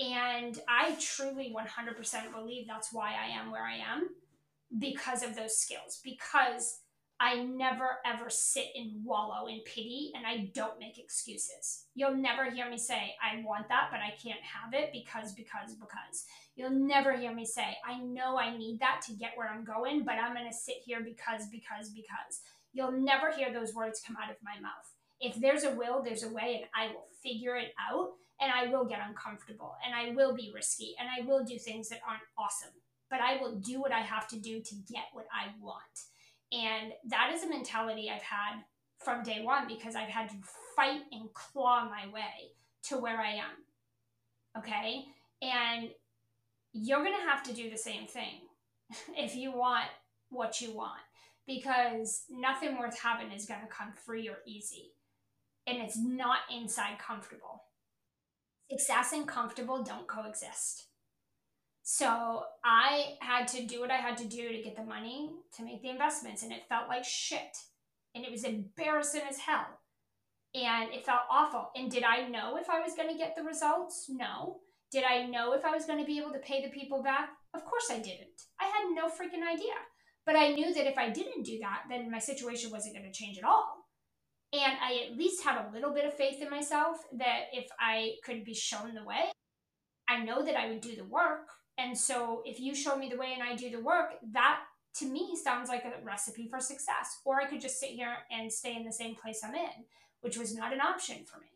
And 0.00 0.58
I 0.68 0.96
truly 1.00 1.54
100% 1.54 2.32
believe 2.32 2.66
that's 2.66 2.92
why 2.92 3.12
I 3.12 3.26
am 3.38 3.50
where 3.50 3.64
I 3.64 3.76
am 3.76 4.08
because 4.78 5.22
of 5.22 5.36
those 5.36 5.56
skills. 5.56 6.00
Because 6.02 6.80
I 7.20 7.42
never 7.42 7.98
ever 8.06 8.30
sit 8.30 8.66
and 8.76 9.04
wallow 9.04 9.48
in 9.48 9.60
pity 9.64 10.12
and 10.14 10.24
I 10.24 10.50
don't 10.54 10.78
make 10.78 10.98
excuses. 10.98 11.86
You'll 11.94 12.14
never 12.14 12.48
hear 12.50 12.70
me 12.70 12.78
say, 12.78 13.16
I 13.22 13.42
want 13.44 13.68
that, 13.68 13.88
but 13.90 13.98
I 14.00 14.14
can't 14.22 14.40
have 14.40 14.72
it 14.72 14.90
because, 14.92 15.32
because, 15.32 15.74
because. 15.74 16.24
You'll 16.54 16.70
never 16.70 17.16
hear 17.16 17.34
me 17.34 17.44
say, 17.44 17.76
I 17.84 17.98
know 17.98 18.38
I 18.38 18.56
need 18.56 18.78
that 18.80 19.00
to 19.06 19.12
get 19.14 19.32
where 19.34 19.48
I'm 19.48 19.64
going, 19.64 20.04
but 20.04 20.14
I'm 20.14 20.34
going 20.34 20.48
to 20.48 20.56
sit 20.56 20.76
here 20.84 21.00
because, 21.00 21.48
because, 21.50 21.90
because. 21.90 22.40
You'll 22.72 22.92
never 22.92 23.32
hear 23.32 23.52
those 23.52 23.74
words 23.74 24.02
come 24.06 24.16
out 24.16 24.30
of 24.30 24.36
my 24.42 24.60
mouth. 24.60 24.94
If 25.20 25.40
there's 25.40 25.64
a 25.64 25.74
will, 25.74 26.02
there's 26.02 26.22
a 26.22 26.32
way, 26.32 26.62
and 26.62 26.66
I 26.76 26.92
will 26.92 27.06
figure 27.22 27.56
it 27.56 27.72
out 27.90 28.10
and 28.40 28.52
I 28.52 28.70
will 28.70 28.84
get 28.84 29.00
uncomfortable 29.06 29.74
and 29.84 29.94
I 29.94 30.14
will 30.14 30.34
be 30.34 30.52
risky 30.54 30.94
and 30.98 31.08
I 31.08 31.26
will 31.26 31.44
do 31.44 31.58
things 31.58 31.88
that 31.88 32.00
aren't 32.08 32.22
awesome. 32.38 32.74
But 33.10 33.20
I 33.20 33.38
will 33.40 33.56
do 33.56 33.80
what 33.80 33.90
I 33.90 34.00
have 34.00 34.28
to 34.28 34.38
do 34.38 34.60
to 34.60 34.74
get 34.88 35.06
what 35.12 35.26
I 35.32 35.48
want. 35.60 35.82
And 36.52 36.92
that 37.08 37.30
is 37.34 37.42
a 37.42 37.48
mentality 37.48 38.10
I've 38.10 38.22
had 38.22 38.62
from 38.98 39.22
day 39.22 39.42
one 39.42 39.68
because 39.68 39.94
I've 39.94 40.08
had 40.08 40.28
to 40.30 40.36
fight 40.74 41.02
and 41.12 41.32
claw 41.34 41.84
my 41.84 42.12
way 42.12 42.52
to 42.84 42.98
where 42.98 43.20
I 43.20 43.32
am. 43.32 44.58
Okay? 44.58 45.04
And 45.42 45.90
you're 46.72 47.04
going 47.04 47.16
to 47.16 47.30
have 47.30 47.42
to 47.44 47.52
do 47.52 47.70
the 47.70 47.76
same 47.76 48.06
thing 48.06 48.40
if 49.16 49.36
you 49.36 49.52
want 49.52 49.86
what 50.30 50.60
you 50.60 50.72
want 50.72 51.00
because 51.46 52.24
nothing 52.30 52.78
worth 52.78 52.98
having 52.98 53.32
is 53.32 53.46
going 53.46 53.60
to 53.60 53.66
come 53.66 53.92
free 53.92 54.28
or 54.28 54.38
easy. 54.46 54.92
And 55.66 55.78
it's 55.78 55.98
not 55.98 56.38
inside 56.54 56.98
comfortable. 56.98 57.62
Success 58.70 59.12
and 59.12 59.26
comfortable 59.26 59.82
don't 59.82 60.06
coexist. 60.06 60.86
So 61.90 62.42
I 62.62 63.14
had 63.22 63.48
to 63.48 63.64
do 63.64 63.80
what 63.80 63.90
I 63.90 63.96
had 63.96 64.18
to 64.18 64.26
do 64.26 64.46
to 64.46 64.62
get 64.62 64.76
the 64.76 64.84
money 64.84 65.30
to 65.56 65.64
make 65.64 65.80
the 65.80 65.88
investments, 65.88 66.42
and 66.42 66.52
it 66.52 66.68
felt 66.68 66.86
like 66.86 67.02
shit. 67.02 67.56
And 68.14 68.26
it 68.26 68.30
was 68.30 68.44
embarrassing 68.44 69.22
as 69.26 69.38
hell. 69.38 69.64
And 70.54 70.92
it 70.92 71.06
felt 71.06 71.22
awful. 71.30 71.70
And 71.74 71.90
did 71.90 72.02
I 72.04 72.28
know 72.28 72.58
if 72.58 72.68
I 72.68 72.80
was 72.80 72.92
going 72.94 73.08
to 73.08 73.16
get 73.16 73.36
the 73.36 73.42
results? 73.42 74.04
No. 74.10 74.58
Did 74.92 75.04
I 75.04 75.24
know 75.24 75.54
if 75.54 75.64
I 75.64 75.74
was 75.74 75.86
going 75.86 75.98
to 75.98 76.04
be 76.04 76.18
able 76.18 76.30
to 76.32 76.40
pay 76.40 76.62
the 76.62 76.78
people 76.78 77.02
back? 77.02 77.30
Of 77.54 77.64
course 77.64 77.86
I 77.90 78.00
didn't. 78.00 78.36
I 78.60 78.66
had 78.66 78.94
no 78.94 79.06
freaking 79.06 79.50
idea. 79.50 79.72
But 80.26 80.36
I 80.36 80.52
knew 80.52 80.74
that 80.74 80.86
if 80.86 80.98
I 80.98 81.08
didn't 81.08 81.44
do 81.44 81.58
that, 81.62 81.84
then 81.88 82.10
my 82.10 82.18
situation 82.18 82.70
wasn't 82.70 82.96
going 82.96 83.10
to 83.10 83.18
change 83.18 83.38
at 83.38 83.44
all. 83.44 83.86
And 84.52 84.76
I 84.82 85.06
at 85.08 85.16
least 85.16 85.42
had 85.42 85.56
a 85.56 85.72
little 85.72 85.94
bit 85.94 86.04
of 86.04 86.12
faith 86.12 86.42
in 86.42 86.50
myself 86.50 86.98
that 87.16 87.44
if 87.54 87.66
I 87.80 88.16
could 88.26 88.44
be 88.44 88.52
shown 88.52 88.92
the 88.94 89.06
way, 89.06 89.32
I 90.06 90.22
know 90.22 90.44
that 90.44 90.54
I 90.54 90.68
would 90.68 90.82
do 90.82 90.94
the 90.94 91.04
work. 91.04 91.48
And 91.78 91.96
so 91.96 92.42
if 92.44 92.60
you 92.60 92.74
show 92.74 92.96
me 92.96 93.08
the 93.08 93.16
way 93.16 93.32
and 93.32 93.42
I 93.42 93.54
do 93.54 93.70
the 93.70 93.80
work, 93.80 94.10
that 94.32 94.60
to 94.96 95.06
me 95.06 95.38
sounds 95.42 95.68
like 95.68 95.84
a 95.84 96.04
recipe 96.04 96.48
for 96.48 96.60
success. 96.60 97.20
Or 97.24 97.40
I 97.40 97.46
could 97.46 97.60
just 97.60 97.78
sit 97.78 97.90
here 97.90 98.16
and 98.30 98.52
stay 98.52 98.74
in 98.76 98.84
the 98.84 98.92
same 98.92 99.14
place 99.14 99.40
I'm 99.44 99.54
in, 99.54 99.84
which 100.20 100.36
was 100.36 100.54
not 100.54 100.72
an 100.72 100.80
option 100.80 101.24
for 101.24 101.38
me. 101.38 101.46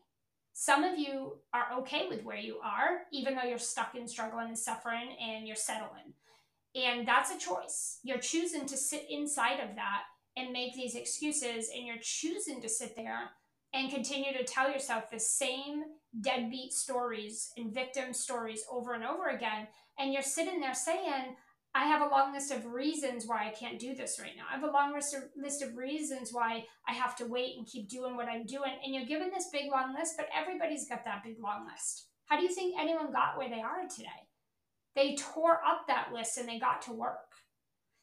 Some 0.53 0.83
of 0.83 0.97
you 0.97 1.39
are 1.53 1.79
okay 1.79 2.07
with 2.07 2.23
where 2.23 2.37
you 2.37 2.59
are, 2.63 3.01
even 3.11 3.35
though 3.35 3.43
you're 3.43 3.57
stuck 3.57 3.95
in 3.95 4.07
struggling 4.07 4.47
and 4.47 4.57
suffering 4.57 5.09
and 5.19 5.45
you're 5.45 5.55
settling. 5.55 6.13
And 6.75 7.07
that's 7.07 7.31
a 7.31 7.37
choice. 7.37 7.99
You're 8.03 8.19
choosing 8.19 8.65
to 8.67 8.77
sit 8.77 9.05
inside 9.09 9.59
of 9.59 9.75
that 9.75 10.03
and 10.37 10.51
make 10.51 10.73
these 10.73 10.95
excuses, 10.95 11.69
and 11.75 11.85
you're 11.85 11.97
choosing 12.01 12.61
to 12.61 12.69
sit 12.69 12.95
there 12.95 13.31
and 13.73 13.91
continue 13.91 14.33
to 14.33 14.43
tell 14.43 14.71
yourself 14.71 15.09
the 15.09 15.19
same 15.19 15.83
deadbeat 16.21 16.73
stories 16.73 17.51
and 17.57 17.73
victim 17.73 18.13
stories 18.13 18.63
over 18.71 18.93
and 18.93 19.03
over 19.03 19.27
again. 19.29 19.67
And 19.99 20.13
you're 20.13 20.21
sitting 20.21 20.59
there 20.59 20.73
saying, 20.73 21.35
I 21.75 21.85
have 21.85 22.01
a 22.01 22.11
long 22.11 22.33
list 22.33 22.51
of 22.51 22.67
reasons 22.67 23.25
why 23.25 23.47
I 23.47 23.51
can't 23.51 23.79
do 23.79 23.95
this 23.95 24.19
right 24.21 24.33
now. 24.37 24.43
I 24.49 24.55
have 24.55 24.63
a 24.63 24.71
long 24.71 24.93
list 24.93 25.15
of, 25.63 25.75
reasons 25.75 26.29
why 26.31 26.65
I 26.87 26.93
have 26.93 27.15
to 27.17 27.25
wait 27.25 27.57
and 27.57 27.65
keep 27.65 27.89
doing 27.89 28.15
what 28.15 28.27
I'm 28.27 28.45
doing. 28.45 28.73
And 28.83 28.93
you're 28.93 29.05
given 29.05 29.31
this 29.33 29.49
big 29.51 29.71
long 29.71 29.95
list, 29.97 30.13
but 30.17 30.27
everybody's 30.35 30.87
got 30.87 31.03
that 31.05 31.23
big 31.23 31.37
long 31.41 31.65
list. 31.65 32.07
How 32.25 32.37
do 32.37 32.43
you 32.43 32.53
think 32.53 32.75
anyone 32.79 33.11
got 33.11 33.37
where 33.37 33.49
they 33.49 33.61
are 33.61 33.87
today? 33.89 34.29
They 34.95 35.15
tore 35.15 35.59
up 35.65 35.87
that 35.87 36.13
list 36.13 36.37
and 36.37 36.47
they 36.47 36.59
got 36.59 36.83
to 36.83 36.93
work. 36.93 37.31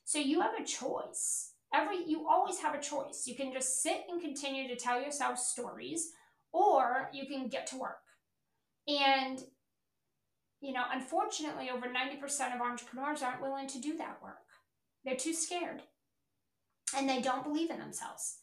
So 0.04 0.18
you 0.18 0.40
have 0.40 0.54
a 0.60 0.64
choice. 0.64 1.52
Every 1.72 2.04
you 2.04 2.26
always 2.28 2.58
have 2.58 2.74
a 2.74 2.80
choice. 2.80 3.24
You 3.26 3.36
can 3.36 3.52
just 3.52 3.82
sit 3.82 4.02
and 4.08 4.20
continue 4.20 4.66
to 4.66 4.74
tell 4.74 5.00
yourself 5.00 5.38
stories 5.38 6.10
or 6.52 7.08
you 7.12 7.26
can 7.26 7.48
get 7.48 7.68
to 7.68 7.76
work. 7.76 8.02
And 8.88 9.38
you 10.60 10.72
know, 10.72 10.84
unfortunately 10.92 11.70
over 11.70 11.86
90% 11.86 12.54
of 12.54 12.60
entrepreneurs 12.60 13.22
aren't 13.22 13.42
willing 13.42 13.68
to 13.68 13.80
do 13.80 13.96
that 13.98 14.22
work. 14.22 14.36
They're 15.04 15.16
too 15.16 15.34
scared. 15.34 15.82
And 16.96 17.08
they 17.08 17.20
don't 17.20 17.44
believe 17.44 17.70
in 17.70 17.78
themselves. 17.78 18.38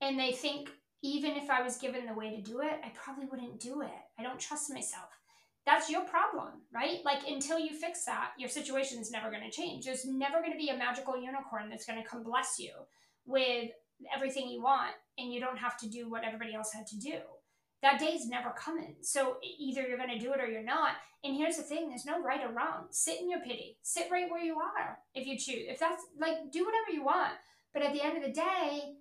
And 0.00 0.18
they 0.18 0.32
think 0.32 0.70
even 1.02 1.32
if 1.32 1.50
I 1.50 1.62
was 1.62 1.76
given 1.76 2.06
the 2.06 2.14
way 2.14 2.34
to 2.34 2.42
do 2.42 2.60
it, 2.60 2.80
I 2.84 2.92
probably 2.94 3.26
wouldn't 3.26 3.60
do 3.60 3.82
it. 3.82 3.90
I 4.18 4.22
don't 4.22 4.40
trust 4.40 4.72
myself 4.72 5.10
that's 5.66 5.90
your 5.90 6.02
problem, 6.02 6.48
right? 6.74 6.98
Like 7.04 7.20
until 7.28 7.58
you 7.58 7.74
fix 7.74 8.04
that, 8.06 8.32
your 8.38 8.48
situation 8.48 8.98
is 8.98 9.10
never 9.10 9.30
going 9.30 9.44
to 9.44 9.50
change. 9.50 9.84
There's 9.84 10.04
never 10.04 10.40
going 10.40 10.52
to 10.52 10.58
be 10.58 10.70
a 10.70 10.76
magical 10.76 11.20
unicorn 11.20 11.68
that's 11.68 11.84
going 11.84 12.02
to 12.02 12.08
come 12.08 12.22
bless 12.22 12.58
you 12.58 12.72
with 13.26 13.70
everything 14.14 14.48
you 14.48 14.62
want 14.62 14.94
and 15.18 15.32
you 15.32 15.40
don't 15.40 15.58
have 15.58 15.78
to 15.78 15.88
do 15.88 16.08
what 16.08 16.24
everybody 16.24 16.54
else 16.54 16.72
had 16.72 16.86
to 16.88 16.98
do. 16.98 17.18
That 17.82 17.98
day's 17.98 18.28
never 18.28 18.50
coming. 18.50 18.96
So 19.00 19.36
either 19.58 19.82
you're 19.82 19.96
going 19.96 20.10
to 20.10 20.18
do 20.18 20.32
it 20.32 20.40
or 20.40 20.46
you're 20.46 20.62
not. 20.62 20.92
And 21.24 21.34
here's 21.34 21.56
the 21.56 21.62
thing 21.62 21.88
there's 21.88 22.04
no 22.04 22.22
right 22.22 22.42
or 22.42 22.52
wrong. 22.52 22.86
Sit 22.90 23.20
in 23.20 23.30
your 23.30 23.40
pity. 23.40 23.78
Sit 23.82 24.08
right 24.10 24.30
where 24.30 24.42
you 24.42 24.56
are 24.58 24.98
if 25.14 25.26
you 25.26 25.38
choose. 25.38 25.66
If 25.68 25.78
that's 25.80 26.02
like, 26.18 26.52
do 26.52 26.64
whatever 26.64 26.90
you 26.92 27.04
want. 27.04 27.32
But 27.72 27.82
at 27.82 27.92
the 27.92 28.02
end 28.02 28.16
of 28.16 28.22
the 28.22 28.32
day, 28.32 28.94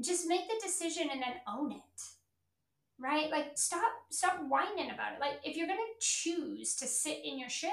just 0.00 0.28
make 0.28 0.48
the 0.48 0.60
decision 0.62 1.08
and 1.10 1.22
then 1.22 1.34
own 1.46 1.72
it 1.72 2.02
right? 3.00 3.30
Like 3.30 3.52
stop 3.54 3.90
stop 4.10 4.38
whining 4.46 4.90
about 4.90 5.14
it. 5.14 5.20
Like 5.20 5.40
if 5.42 5.56
you're 5.56 5.66
gonna 5.66 5.80
choose 6.00 6.76
to 6.76 6.86
sit 6.86 7.20
in 7.24 7.38
your 7.38 7.48
shit, 7.48 7.72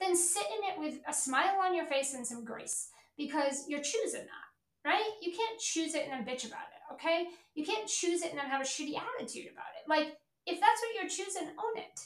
then 0.00 0.16
sit 0.16 0.46
in 0.46 0.70
it 0.70 0.78
with 0.78 1.00
a 1.06 1.12
smile 1.12 1.58
on 1.62 1.74
your 1.74 1.86
face 1.86 2.14
and 2.14 2.26
some 2.26 2.44
grace 2.44 2.88
because 3.16 3.66
you're 3.68 3.82
choosing 3.82 4.22
that, 4.22 4.43
right? 4.84 5.10
You 5.22 5.32
can't 5.32 5.58
choose 5.58 5.94
it 5.94 6.04
and 6.04 6.12
then 6.12 6.24
bitch 6.24 6.46
about 6.46 6.68
it, 6.72 6.94
okay? 6.94 7.26
You 7.54 7.64
can't 7.64 7.88
choose 7.88 8.22
it 8.22 8.30
and 8.30 8.38
then 8.38 8.46
have 8.46 8.60
a 8.60 8.64
shitty 8.64 8.94
attitude 8.96 9.50
about 9.52 9.72
it. 9.78 9.88
Like 9.88 10.16
if 10.46 10.60
that's 10.60 10.80
what 10.80 10.94
you're 10.94 11.08
choosing, 11.08 11.48
own 11.48 11.78
it. 11.78 12.00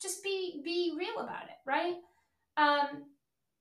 Just 0.00 0.22
be 0.22 0.60
be 0.64 0.94
real 0.98 1.22
about 1.22 1.44
it, 1.44 1.58
right? 1.66 1.94
Um, 2.56 3.04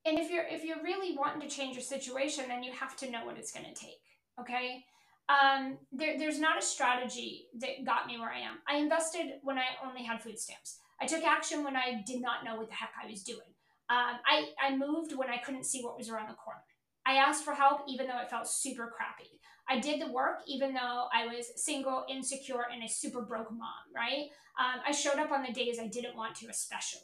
and 0.06 0.20
if 0.20 0.30
you're 0.30 0.46
if 0.46 0.64
you're 0.64 0.84
really 0.84 1.16
wanting 1.16 1.48
to 1.48 1.56
change 1.56 1.76
your 1.76 1.84
situation, 1.84 2.46
then 2.48 2.64
you 2.64 2.72
have 2.74 2.98
to 2.98 3.10
know 3.10 3.26
what 3.26 3.38
it's 3.38 3.52
going 3.52 3.66
to 3.66 3.74
take. 3.74 4.02
Okay, 4.40 4.84
um, 5.30 5.78
there, 5.92 6.18
there's 6.18 6.40
not 6.40 6.58
a 6.58 6.62
strategy 6.62 7.46
that 7.60 7.86
got 7.86 8.08
me 8.08 8.20
where 8.20 8.32
I 8.32 8.40
am. 8.40 8.58
I 8.68 8.78
invested 8.78 9.40
when 9.42 9.58
I 9.58 9.64
only 9.86 10.04
had 10.04 10.22
food 10.22 10.38
stamps. 10.38 10.80
I 11.02 11.06
took 11.06 11.24
action 11.24 11.64
when 11.64 11.76
I 11.76 12.04
did 12.06 12.22
not 12.22 12.44
know 12.44 12.56
what 12.56 12.68
the 12.68 12.76
heck 12.76 12.92
I 13.02 13.10
was 13.10 13.24
doing. 13.24 13.40
Um, 13.90 14.20
I, 14.26 14.50
I 14.62 14.76
moved 14.76 15.16
when 15.16 15.30
I 15.30 15.38
couldn't 15.38 15.66
see 15.66 15.82
what 15.82 15.98
was 15.98 16.10
around 16.10 16.30
the 16.30 16.36
corner. 16.36 16.62
I 17.06 17.16
asked 17.16 17.44
for 17.44 17.54
help 17.54 17.82
even 17.88 18.08
though 18.08 18.20
it 18.20 18.30
felt 18.30 18.48
super 18.48 18.94
crappy. 18.96 19.40
I 19.70 19.80
did 19.80 20.02
the 20.02 20.12
work 20.12 20.40
even 20.48 20.74
though 20.74 21.08
I 21.14 21.28
was 21.28 21.52
single, 21.56 22.06
insecure, 22.10 22.66
and 22.72 22.84
a 22.84 22.88
super 22.88 23.22
broke 23.22 23.52
mom, 23.52 23.94
right? 23.96 24.28
Um, 24.60 24.82
I 24.86 24.92
showed 24.92 25.20
up 25.20 25.32
on 25.32 25.44
the 25.44 25.54
days 25.54 25.80
I 25.80 25.88
didn't 25.88 26.16
want 26.16 26.36
to, 26.36 26.48
especially. 26.48 27.02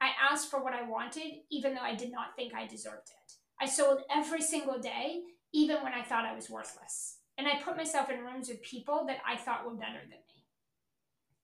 I 0.00 0.10
asked 0.30 0.50
for 0.50 0.62
what 0.62 0.74
I 0.74 0.88
wanted 0.88 1.32
even 1.50 1.74
though 1.74 1.80
I 1.80 1.94
did 1.94 2.12
not 2.12 2.36
think 2.36 2.54
I 2.54 2.66
deserved 2.66 3.08
it. 3.08 3.32
I 3.60 3.66
sold 3.66 4.02
every 4.14 4.42
single 4.42 4.78
day, 4.78 5.22
even 5.52 5.82
when 5.82 5.94
I 5.94 6.02
thought 6.02 6.26
I 6.26 6.34
was 6.34 6.50
worthless 6.50 7.18
and 7.38 7.46
I 7.46 7.60
put 7.62 7.76
myself 7.76 8.10
in 8.10 8.20
rooms 8.20 8.48
with 8.48 8.62
people 8.62 9.04
that 9.06 9.18
I 9.26 9.36
thought 9.36 9.64
were 9.64 9.74
better 9.74 10.00
than 10.00 10.10
me. 10.10 10.44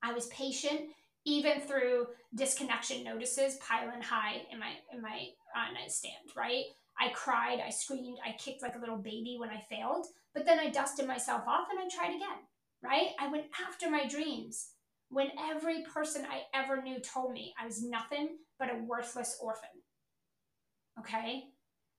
I 0.02 0.12
was 0.12 0.26
patient 0.28 0.90
even 1.24 1.60
through 1.60 2.06
disconnection 2.34 3.04
notices 3.04 3.56
piling 3.56 4.02
high 4.02 4.42
in 4.50 4.58
my 4.58 4.72
in 4.92 5.00
my 5.00 5.28
uh, 5.56 5.72
nightstand, 5.72 6.14
right? 6.36 6.64
I 7.02 7.08
cried, 7.08 7.60
I 7.64 7.70
screamed, 7.70 8.18
I 8.24 8.36
kicked 8.38 8.62
like 8.62 8.76
a 8.76 8.78
little 8.78 8.98
baby 8.98 9.36
when 9.38 9.50
I 9.50 9.60
failed, 9.68 10.06
but 10.34 10.46
then 10.46 10.60
I 10.60 10.70
dusted 10.70 11.06
myself 11.06 11.42
off 11.48 11.66
and 11.70 11.80
I 11.80 11.88
tried 11.88 12.14
again, 12.14 12.46
right? 12.82 13.08
I 13.18 13.28
went 13.28 13.46
after 13.68 13.90
my 13.90 14.06
dreams 14.06 14.68
when 15.08 15.28
every 15.50 15.82
person 15.82 16.24
I 16.24 16.42
ever 16.56 16.80
knew 16.80 17.00
told 17.00 17.32
me 17.32 17.54
I 17.60 17.66
was 17.66 17.82
nothing 17.82 18.36
but 18.56 18.70
a 18.70 18.84
worthless 18.86 19.36
orphan. 19.42 19.68
Okay? 21.00 21.44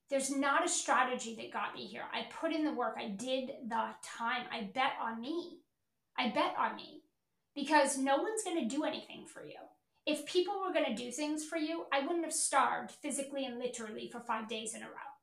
There's 0.10 0.32
not 0.32 0.66
a 0.66 0.70
strategy 0.70 1.36
that 1.36 1.52
got 1.52 1.76
me 1.76 1.86
here. 1.86 2.04
I 2.14 2.28
put 2.40 2.54
in 2.54 2.64
the 2.64 2.74
work, 2.74 2.96
I 2.98 3.10
did 3.10 3.50
the 3.68 3.90
time, 4.06 4.46
I 4.52 4.70
bet 4.74 4.94
on 5.02 5.20
me. 5.20 5.60
I 6.18 6.30
bet 6.30 6.54
on 6.58 6.76
me 6.76 7.02
because 7.56 7.98
no 7.98 8.18
one's 8.18 8.44
going 8.44 8.58
to 8.58 8.76
do 8.76 8.84
anything 8.84 9.26
for 9.28 9.44
you. 9.44 9.60
If 10.06 10.26
people 10.26 10.56
were 10.60 10.74
going 10.74 10.86
to 10.86 11.04
do 11.04 11.12
things 11.12 11.46
for 11.46 11.58
you, 11.58 11.86
I 11.94 12.02
wouldn't 12.02 12.26
have 12.26 12.34
starved 12.34 12.92
physically 12.92 13.46
and 13.46 13.58
literally 13.58 14.10
for 14.12 14.20
five 14.20 14.50
days 14.50 14.76
in 14.76 14.82
a 14.82 14.88
row. 14.88 15.14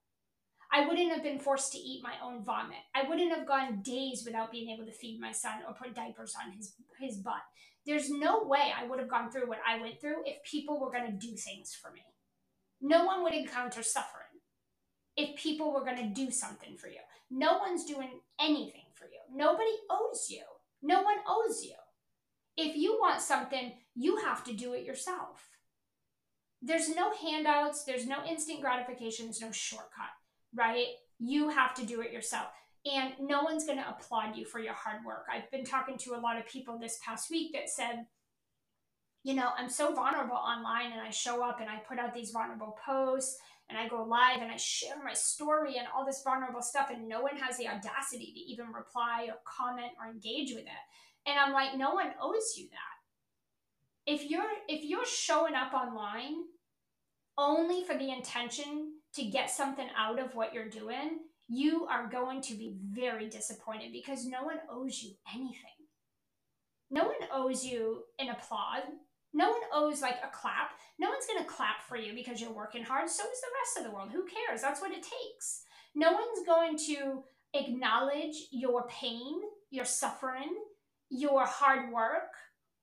I 0.73 0.87
wouldn't 0.87 1.13
have 1.13 1.23
been 1.23 1.39
forced 1.39 1.73
to 1.73 1.79
eat 1.79 2.03
my 2.03 2.15
own 2.25 2.45
vomit. 2.45 2.79
I 2.95 3.09
wouldn't 3.09 3.35
have 3.37 3.47
gone 3.47 3.83
days 3.83 4.23
without 4.25 4.53
being 4.53 4.71
able 4.71 4.87
to 4.87 4.93
feed 4.93 5.21
my 5.21 5.33
son 5.33 5.59
or 5.67 5.75
put 5.75 5.95
diapers 5.95 6.35
on 6.43 6.53
his, 6.53 6.75
his 7.01 7.17
butt. 7.19 7.43
There's 7.85 8.11
no 8.11 8.45
way 8.45 8.73
I 8.77 8.87
would 8.87 9.01
have 9.01 9.09
gone 9.09 9.31
through 9.31 9.49
what 9.49 9.59
I 9.67 9.81
went 9.81 10.01
through 10.01 10.23
if 10.27 10.43
people 10.45 10.81
were 10.81 10.93
going 10.93 11.07
to 11.07 11.27
do 11.27 11.35
things 11.35 11.75
for 11.75 11.91
me. 11.91 12.03
No 12.81 13.05
one 13.05 13.23
would 13.23 13.35
encounter 13.35 13.83
suffering 13.83 14.25
if 15.17 15.37
people 15.37 15.73
were 15.73 15.85
going 15.85 15.97
to 15.97 16.15
do 16.25 16.31
something 16.31 16.77
for 16.77 16.87
you. 16.87 17.01
No 17.31 17.59
one's 17.59 17.85
doing 17.85 18.21
anything 18.41 18.87
for 18.95 19.05
you. 19.05 19.21
Nobody 19.35 19.73
owes 19.91 20.29
you. 20.31 20.43
No 20.83 21.03
one 21.03 21.17
owes 21.29 21.65
you. 21.65 21.75
If 22.57 22.77
you 22.77 22.99
want 23.01 23.21
something, 23.21 23.73
you 24.01 24.17
have 24.17 24.43
to 24.45 24.55
do 24.55 24.73
it 24.73 24.85
yourself. 24.85 25.37
There's 26.63 26.89
no 26.95 27.13
handouts, 27.15 27.85
there's 27.85 28.07
no 28.07 28.25
instant 28.25 28.63
gratification, 28.63 29.27
there's 29.27 29.43
no 29.43 29.53
shortcut, 29.53 30.15
right? 30.55 30.87
You 31.19 31.51
have 31.51 31.75
to 31.75 31.85
do 31.85 32.01
it 32.01 32.13
yourself. 32.13 32.49
and 32.87 33.13
no 33.21 33.43
one's 33.43 33.67
going 33.67 33.77
to 33.79 33.89
applaud 33.89 34.37
you 34.37 34.47
for 34.47 34.59
your 34.59 34.73
hard 34.73 35.05
work. 35.05 35.27
I've 35.31 35.51
been 35.51 35.65
talking 35.65 35.99
to 35.99 36.15
a 36.15 36.23
lot 36.27 36.39
of 36.39 36.47
people 36.47 36.79
this 36.79 36.99
past 37.05 37.31
week 37.31 37.53
that 37.53 37.69
said, 37.69 38.07
you 39.23 39.35
know, 39.35 39.51
I'm 39.59 39.69
so 39.69 39.95
vulnerable 39.95 40.37
online 40.37 40.93
and 40.93 41.01
I 41.01 41.11
show 41.11 41.45
up 41.45 41.61
and 41.61 41.69
I 41.69 41.77
put 41.87 41.99
out 41.99 42.15
these 42.15 42.31
vulnerable 42.31 42.79
posts 42.83 43.37
and 43.69 43.79
I 43.79 43.87
go 43.87 44.03
live 44.03 44.41
and 44.41 44.51
I 44.51 44.57
share 44.57 44.97
my 45.05 45.13
story 45.13 45.77
and 45.77 45.87
all 45.95 46.07
this 46.07 46.23
vulnerable 46.25 46.63
stuff 46.63 46.89
and 46.91 47.07
no 47.07 47.21
one 47.21 47.37
has 47.37 47.59
the 47.59 47.69
audacity 47.69 48.33
to 48.33 48.41
even 48.41 48.73
reply 48.73 49.29
or 49.29 49.37
comment 49.45 49.93
or 50.01 50.11
engage 50.11 50.53
with 50.53 50.65
it. 50.65 50.85
And 51.27 51.39
I'm 51.39 51.53
like, 51.53 51.77
no 51.77 51.93
one 51.93 52.13
owes 52.21 52.55
you 52.57 52.67
that. 52.71 52.90
If 54.07 54.31
you're 54.31 54.43
if 54.69 54.85
you're 54.85 55.07
showing 55.07 55.55
up 55.55 55.73
online 55.73 56.45
only 57.39 57.85
for 57.85 57.97
the 57.97 58.11
intention 58.11 58.95
to 59.15 59.25
get 59.25 59.51
something 59.51 59.89
out 59.97 60.19
of 60.19 60.35
what 60.35 60.53
you're 60.53 60.69
doing, 60.69 61.21
you 61.49 61.87
are 61.87 62.09
going 62.09 62.41
to 62.43 62.55
be 62.55 62.77
very 62.93 63.29
disappointed 63.29 63.93
because 63.93 64.27
no 64.27 64.45
one 64.45 64.59
owes 64.71 65.03
you 65.03 65.13
anything. 65.35 65.81
No 66.91 67.05
one 67.05 67.29
owes 67.33 67.65
you 67.65 68.03
an 68.19 68.29
applaud. 68.29 68.83
No 69.33 69.51
one 69.51 69.61
owes 69.73 70.03
like 70.03 70.17
a 70.25 70.37
clap. 70.37 70.73
No 70.99 71.09
one's 71.09 71.27
going 71.27 71.43
to 71.43 71.49
clap 71.49 71.83
for 71.89 71.97
you 71.97 72.15
because 72.15 72.41
you're 72.41 72.53
working 72.53 72.83
hard. 72.83 73.09
So 73.09 73.23
is 73.23 73.41
the 73.41 73.47
rest 73.61 73.79
of 73.79 73.85
the 73.85 73.95
world. 73.95 74.11
Who 74.13 74.25
cares? 74.25 74.61
That's 74.61 74.81
what 74.81 74.91
it 74.91 75.03
takes. 75.03 75.63
No 75.95 76.13
one's 76.13 76.47
going 76.47 76.77
to 76.89 77.23
acknowledge 77.55 78.49
your 78.51 78.87
pain, 78.89 79.41
your 79.71 79.85
suffering, 79.85 80.55
your 81.09 81.47
hard 81.47 81.93
work, 81.93 82.33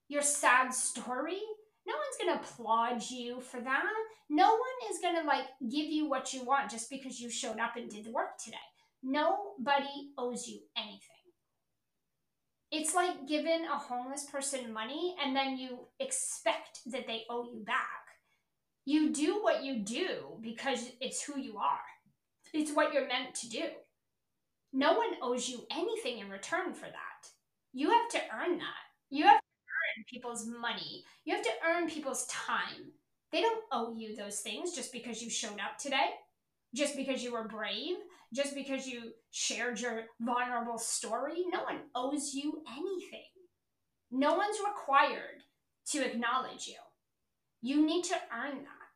your 0.07 0.21
sad 0.21 0.73
story. 0.73 1.39
No 1.85 1.93
one's 1.95 2.17
going 2.21 2.37
to 2.37 2.43
applaud 2.43 3.01
you 3.09 3.39
for 3.41 3.61
that. 3.61 3.93
No 4.29 4.49
one 4.49 4.91
is 4.91 4.99
going 5.01 5.15
to 5.15 5.27
like 5.27 5.45
give 5.61 5.85
you 5.85 6.09
what 6.09 6.33
you 6.33 6.43
want 6.43 6.69
just 6.69 6.89
because 6.89 7.19
you 7.19 7.29
showed 7.29 7.59
up 7.59 7.75
and 7.75 7.89
did 7.89 8.05
the 8.05 8.11
work 8.11 8.37
today. 8.43 8.57
Nobody 9.03 10.11
owes 10.17 10.47
you 10.47 10.59
anything. 10.77 11.01
It's 12.71 12.93
like 12.93 13.27
giving 13.27 13.65
a 13.65 13.77
homeless 13.77 14.25
person 14.25 14.73
money 14.73 15.15
and 15.23 15.33
then 15.35 15.57
you 15.57 15.87
expect 15.99 16.79
that 16.87 17.07
they 17.07 17.23
owe 17.29 17.45
you 17.45 17.63
back. 17.65 17.77
You 18.85 19.13
do 19.13 19.41
what 19.41 19.63
you 19.63 19.79
do 19.79 20.39
because 20.41 20.91
it's 20.99 21.23
who 21.23 21.39
you 21.39 21.57
are. 21.57 21.79
It's 22.53 22.71
what 22.71 22.93
you're 22.93 23.07
meant 23.07 23.35
to 23.35 23.49
do. 23.49 23.63
No 24.73 24.93
one 24.93 25.15
owes 25.21 25.47
you 25.47 25.65
anything 25.71 26.19
in 26.19 26.29
return 26.29 26.73
for 26.73 26.85
that. 26.85 27.29
You 27.73 27.89
have 27.89 28.09
to 28.09 28.21
earn 28.33 28.57
that. 28.57 28.87
You 29.09 29.27
have 29.27 29.39
earn 29.97 30.03
people's 30.09 30.45
money. 30.45 31.03
You 31.25 31.35
have 31.35 31.43
to 31.43 31.51
earn 31.65 31.89
people's 31.89 32.25
time. 32.27 32.91
They 33.31 33.41
don't 33.41 33.63
owe 33.71 33.95
you 33.95 34.15
those 34.15 34.39
things 34.39 34.73
just 34.73 34.91
because 34.91 35.21
you 35.21 35.29
showed 35.29 35.59
up 35.59 35.77
today, 35.79 36.09
just 36.73 36.95
because 36.95 37.23
you 37.23 37.33
were 37.33 37.47
brave, 37.47 37.97
just 38.33 38.55
because 38.55 38.87
you 38.87 39.11
shared 39.31 39.79
your 39.79 40.03
vulnerable 40.21 40.77
story. 40.77 41.45
No 41.51 41.63
one 41.63 41.81
owes 41.95 42.33
you 42.33 42.63
anything. 42.71 43.25
No 44.11 44.35
one's 44.35 44.57
required 44.65 45.43
to 45.91 46.05
acknowledge 46.05 46.67
you. 46.67 46.75
You 47.61 47.85
need 47.85 48.03
to 48.05 48.15
earn 48.33 48.57
that. 48.63 48.87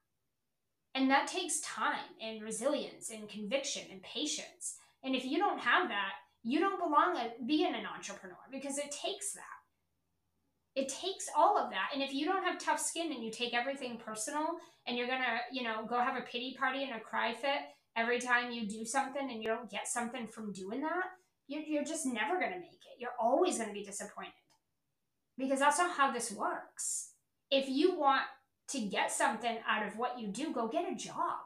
And 0.94 1.10
that 1.10 1.28
takes 1.28 1.62
time 1.62 2.16
and 2.22 2.42
resilience 2.42 3.10
and 3.10 3.30
conviction 3.30 3.84
and 3.92 4.02
patience. 4.04 4.76
And 5.04 5.16
if 5.16 5.26
you 5.26 5.38
don't 5.38 5.60
have 5.60 5.88
that, 5.90 6.14
you 6.44 6.60
don't 6.60 6.82
belong 6.82 7.16
uh, 7.16 7.22
at 7.22 7.48
being 7.48 7.74
an 7.74 7.86
entrepreneur 7.86 8.36
because 8.52 8.78
it 8.78 8.92
takes 8.92 9.34
that 9.34 9.61
it 10.76 10.88
takes 10.88 11.28
all 11.36 11.58
of 11.58 11.70
that. 11.72 11.90
And 11.94 12.02
if 12.02 12.14
you 12.14 12.26
don't 12.26 12.44
have 12.44 12.60
tough 12.60 12.80
skin 12.80 13.12
and 13.12 13.24
you 13.24 13.32
take 13.32 13.54
everything 13.54 13.98
personal 13.98 14.48
and 14.88 14.98
you're 14.98 15.08
to, 15.22 15.40
you 15.52 15.64
know, 15.64 15.86
go 15.88 16.00
have 16.00 16.18
a 16.18 16.22
pity 16.22 16.56
party 16.58 16.84
and 16.84 16.96
a 16.96 17.00
cry 17.00 17.34
fit 17.34 17.62
every 17.96 18.20
time 18.20 18.52
you 18.52 18.68
do 18.68 18.86
something 18.86 19.30
and 19.30 19.42
you 19.42 19.50
don't 19.50 19.70
get 19.70 19.88
something 19.88 20.28
from 20.28 20.54
doing 20.54 20.82
that, 20.82 21.04
you're, 21.48 21.64
you're 21.64 21.84
just 21.84 22.06
never 22.06 22.40
to 22.54 22.60
make 22.60 22.72
it. 22.72 23.00
You're 23.00 23.12
always 23.20 23.58
to 23.70 23.74
be 23.74 23.84
disappointed 23.84 24.32
because 25.38 25.60
that's 25.60 25.78
not 25.78 25.98
how 25.98 26.12
this 26.12 26.32
works. 26.32 27.12
If 27.50 27.68
you 27.68 27.98
want 27.98 28.24
to 28.70 28.80
get 28.80 29.12
something 29.12 29.58
out 29.68 29.86
of 29.86 29.98
what 29.98 30.20
you 30.20 30.28
do, 30.28 30.54
go 30.54 30.70
get 30.70 30.90
a 30.90 30.96
job, 30.96 31.40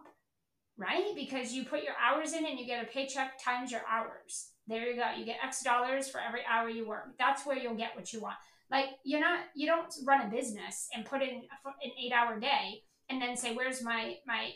right? 0.77 1.15
Because 1.15 1.53
you 1.53 1.65
put 1.65 1.83
your 1.83 1.95
hours 1.99 2.33
in 2.33 2.45
and 2.45 2.59
you 2.59 2.67
get 2.67 2.83
a 2.83 2.87
paycheck 2.87 3.43
times 3.43 3.71
your 3.71 3.81
hours. 3.89 4.51
There 4.67 4.87
you 4.87 4.95
go. 4.95 5.11
You 5.17 5.25
get 5.25 5.37
X 5.43 5.63
dollars 5.63 6.09
for 6.09 6.19
every 6.19 6.41
hour 6.47 6.69
you 6.69 6.87
work. 6.87 7.15
That's 7.17 7.45
where 7.45 7.57
you'll 7.57 7.75
get 7.75 7.95
what 7.95 8.13
you 8.13 8.21
want. 8.21 8.35
Like 8.71 8.87
you're 9.03 9.19
not 9.19 9.39
you 9.55 9.67
don't 9.67 9.93
run 10.05 10.25
a 10.25 10.29
business 10.29 10.87
and 10.93 11.05
put 11.05 11.21
in 11.21 11.29
an 11.29 11.91
eight 12.03 12.11
hour 12.11 12.39
day 12.39 12.81
and 13.09 13.21
then 13.21 13.37
say 13.37 13.53
where's 13.53 13.83
my 13.83 14.15
my 14.25 14.51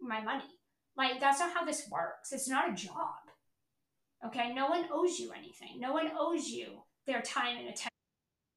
my 0.00 0.22
money. 0.22 0.44
Like 0.96 1.20
that's 1.20 1.40
not 1.40 1.54
how 1.54 1.64
this 1.64 1.88
works. 1.90 2.32
It's 2.32 2.48
not 2.48 2.70
a 2.70 2.74
job. 2.74 3.24
Okay, 4.26 4.54
no 4.54 4.68
one 4.68 4.86
owes 4.92 5.18
you 5.18 5.32
anything. 5.32 5.78
No 5.78 5.92
one 5.92 6.10
owes 6.18 6.48
you 6.48 6.82
their 7.06 7.20
time 7.20 7.58
and 7.58 7.66
attention, 7.66 7.90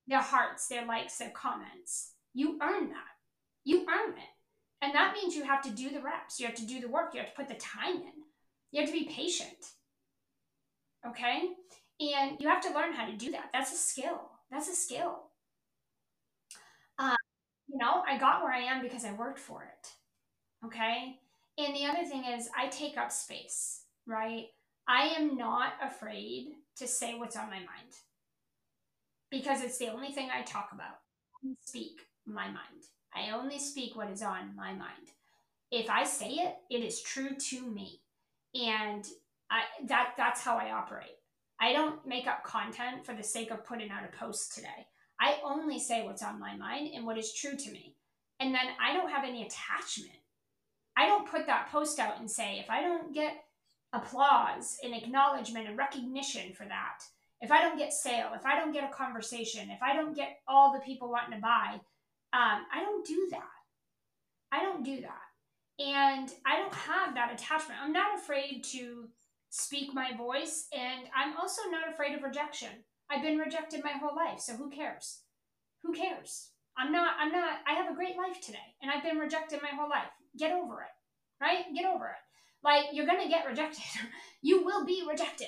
their 0.08 0.22
hearts, 0.22 0.68
their 0.68 0.86
likes, 0.86 1.18
their 1.18 1.32
comments. 1.32 2.14
You 2.34 2.58
earn 2.62 2.90
that. 2.90 3.18
You 3.64 3.86
earn 3.90 4.14
it. 4.14 4.30
And 4.82 4.94
that 4.94 5.14
means 5.14 5.36
you 5.36 5.44
have 5.44 5.62
to 5.64 5.72
do 5.72 5.90
the 5.90 6.02
reps. 6.02 6.40
You 6.40 6.46
have 6.46 6.56
to 6.56 6.66
do 6.66 6.80
the 6.80 6.88
work. 6.88 7.14
You 7.14 7.20
have 7.20 7.30
to 7.30 7.36
put 7.36 7.48
the 7.48 7.56
time 7.56 7.96
in. 7.96 8.14
You 8.72 8.82
have 8.82 8.90
to 8.90 8.98
be 8.98 9.12
patient. 9.12 9.74
Okay? 11.06 11.50
And 12.00 12.38
you 12.40 12.48
have 12.48 12.62
to 12.62 12.74
learn 12.74 12.94
how 12.94 13.08
to 13.08 13.18
do 13.18 13.32
that. 13.32 13.50
That's 13.54 13.74
a 13.74 13.76
skill. 13.76 14.30
That's 14.52 14.68
a 14.70 14.76
skill. 14.76 15.30
Um, 17.00 17.16
you 17.68 17.78
know, 17.78 18.04
I 18.08 18.18
got 18.18 18.44
where 18.44 18.54
I 18.54 18.62
am 18.62 18.82
because 18.82 19.06
I 19.06 19.14
worked 19.14 19.40
for 19.40 19.64
it. 19.64 19.90
Okay. 20.66 21.18
And 21.58 21.76
the 21.76 21.86
other 21.86 22.06
thing 22.06 22.26
is, 22.26 22.50
I 22.58 22.68
take 22.68 22.98
up 22.98 23.12
space, 23.12 23.84
right? 24.06 24.48
I 24.88 25.08
am 25.18 25.38
not 25.38 25.74
afraid 25.84 26.54
to 26.78 26.88
say 26.88 27.18
what's 27.18 27.36
on 27.36 27.48
my 27.50 27.58
mind 27.60 27.94
because 29.30 29.62
it's 29.62 29.78
the 29.78 29.90
only 29.92 30.12
thing 30.12 30.30
I 30.32 30.42
talk 30.44 30.70
about. 30.74 31.00
I 31.46 31.54
speak 31.66 32.02
my 32.26 32.46
mind. 32.48 32.86
I 33.14 33.32
only 33.32 33.60
speak 33.60 33.96
what 33.96 34.10
is 34.10 34.22
on 34.22 34.56
my 34.56 34.72
mind. 34.74 35.12
If 35.72 35.90
I 35.90 36.04
say 36.04 36.30
it, 36.32 36.56
it 36.70 36.84
is 36.84 37.02
true 37.02 37.36
to 37.36 37.70
me. 37.70 38.02
And 38.56 39.06
I, 39.50 39.62
that 39.88 40.14
that's 40.18 40.42
how 40.42 40.58
I 40.58 40.72
operate. 40.72 41.18
I 41.60 41.74
don't 41.74 42.06
make 42.06 42.28
up 42.28 42.44
content 42.44 43.06
for 43.06 43.14
the 43.14 43.24
sake 43.24 43.52
of 43.52 43.66
putting 43.66 43.90
out 43.90 44.04
a 44.04 44.18
post 44.18 44.54
today. 44.54 44.88
I 45.20 45.38
only 45.44 45.80
say 45.80 46.06
what's 46.06 46.24
on 46.24 46.40
my 46.40 46.56
mind 46.56 46.92
and 46.94 47.06
what 47.06 47.18
is 47.18 47.34
true 47.34 47.56
to 47.58 47.72
me. 47.72 47.96
And 48.40 48.54
then 48.54 48.68
I 48.80 48.94
don't 48.94 49.10
have 49.10 49.26
any 49.26 49.44
attachment. 49.44 50.12
I 50.96 51.08
don't 51.08 51.30
put 51.30 51.48
that 51.48 51.70
post 51.72 52.00
out 52.00 52.20
and 52.20 52.30
say, 52.30 52.60
if 52.60 52.70
I 52.70 52.82
don't 52.82 53.14
get 53.14 53.34
applause 53.94 54.78
and 54.84 54.94
acknowledgement 54.94 55.68
and 55.68 55.78
recognition 55.78 56.54
for 56.54 56.66
that, 56.66 57.00
if 57.42 57.52
I 57.52 57.62
don't 57.62 57.78
get 57.78 57.94
sale, 57.94 58.32
if 58.36 58.46
I 58.46 58.60
don't 58.60 58.74
get 58.74 58.84
a 58.84 58.94
conversation, 58.94 59.70
if 59.70 59.82
I 59.82 59.96
don't 59.96 60.16
get 60.16 60.40
all 60.48 60.74
the 60.74 60.80
people 60.80 61.10
wanting 61.10 61.36
to 61.36 61.42
buy, 61.42 61.80
um, 62.34 62.66
I 62.74 62.82
don't 62.82 63.06
do 63.06 63.28
that. 63.32 63.44
I 64.52 64.64
don't 64.64 64.84
do 64.84 65.02
that. 65.02 65.22
And 65.80 66.32
I 66.46 66.58
don't 66.58 66.74
have 66.74 67.14
that 67.14 67.32
attachment. 67.34 67.80
I'm 67.82 67.94
not 67.94 68.18
afraid 68.18 68.64
to 68.72 69.08
speak 69.50 69.94
my 69.94 70.12
voice, 70.16 70.68
and 70.74 71.08
I'm 71.16 71.38
also 71.38 71.62
not 71.70 71.92
afraid 71.92 72.16
of 72.16 72.24
rejection. 72.24 72.70
I've 73.10 73.22
been 73.22 73.38
rejected 73.38 73.84
my 73.84 73.94
whole 73.94 74.16
life, 74.16 74.40
so 74.40 74.54
who 74.56 74.70
cares? 74.70 75.22
Who 75.84 75.94
cares? 75.94 76.50
I'm 76.78 76.92
not, 76.92 77.16
I'm 77.20 77.32
not, 77.32 77.60
I 77.68 77.74
have 77.74 77.92
a 77.92 77.96
great 77.96 78.18
life 78.18 78.42
today, 78.42 78.76
and 78.82 78.92
I've 78.92 79.04
been 79.04 79.18
rejected 79.18 79.62
my 79.62 79.70
whole 79.70 79.90
life. 79.90 80.12
Get 80.38 80.52
over 80.52 80.82
it, 80.82 81.44
right? 81.44 81.66
Get 81.74 81.86
over 81.86 82.08
it. 82.08 82.22
Like, 82.64 82.86
you're 82.92 83.06
gonna 83.06 83.30
get 83.30 83.48
rejected. 83.48 83.84
you 84.42 84.64
will 84.64 84.86
be 84.86 85.04
rejected. 85.08 85.48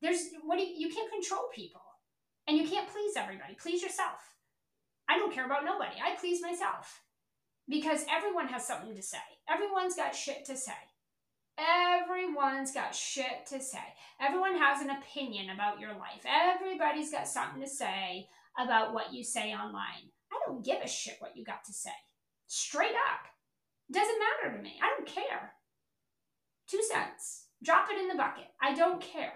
There's, 0.00 0.28
what 0.44 0.56
do 0.56 0.64
you, 0.64 0.88
you 0.88 0.94
can't 0.94 1.10
control 1.10 1.48
people, 1.54 1.82
and 2.46 2.56
you 2.56 2.66
can't 2.68 2.88
please 2.88 3.14
everybody. 3.16 3.54
Please 3.60 3.82
yourself. 3.82 4.20
I 5.08 5.18
don't 5.18 5.32
care 5.34 5.46
about 5.46 5.64
nobody. 5.64 5.96
I 6.00 6.14
please 6.16 6.40
myself 6.40 7.02
because 7.68 8.04
everyone 8.10 8.48
has 8.48 8.66
something 8.66 8.94
to 8.94 9.02
say. 9.02 9.18
Everyone's 9.48 9.96
got 9.96 10.14
shit 10.14 10.44
to 10.46 10.56
say. 10.56 10.72
Everyone's 11.60 12.72
got 12.72 12.94
shit 12.94 13.46
to 13.48 13.60
say. 13.60 13.78
Everyone 14.20 14.56
has 14.56 14.80
an 14.80 14.90
opinion 14.90 15.50
about 15.50 15.78
your 15.78 15.90
life. 15.90 16.24
Everybody's 16.24 17.12
got 17.12 17.28
something 17.28 17.60
to 17.60 17.68
say 17.68 18.28
about 18.58 18.94
what 18.94 19.12
you 19.12 19.22
say 19.22 19.52
online. 19.52 20.08
I 20.32 20.40
don't 20.46 20.64
give 20.64 20.78
a 20.82 20.88
shit 20.88 21.16
what 21.18 21.36
you 21.36 21.44
got 21.44 21.64
to 21.66 21.72
say. 21.72 21.90
Straight 22.46 22.94
up. 22.94 23.26
Doesn't 23.92 24.18
matter 24.18 24.56
to 24.56 24.62
me. 24.62 24.78
I 24.82 24.94
don't 24.96 25.06
care. 25.06 25.52
Two 26.68 26.80
cents. 26.82 27.46
Drop 27.62 27.88
it 27.90 28.00
in 28.00 28.08
the 28.08 28.14
bucket. 28.14 28.46
I 28.62 28.74
don't 28.74 29.00
care. 29.00 29.34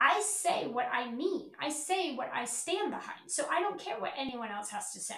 I 0.00 0.22
say 0.22 0.66
what 0.66 0.88
I 0.92 1.10
mean. 1.10 1.52
I 1.60 1.68
say 1.68 2.14
what 2.14 2.30
I 2.34 2.46
stand 2.46 2.90
behind. 2.90 3.28
So 3.28 3.44
I 3.50 3.60
don't 3.60 3.78
care 3.78 4.00
what 4.00 4.12
anyone 4.18 4.50
else 4.50 4.70
has 4.70 4.92
to 4.92 5.00
say. 5.00 5.14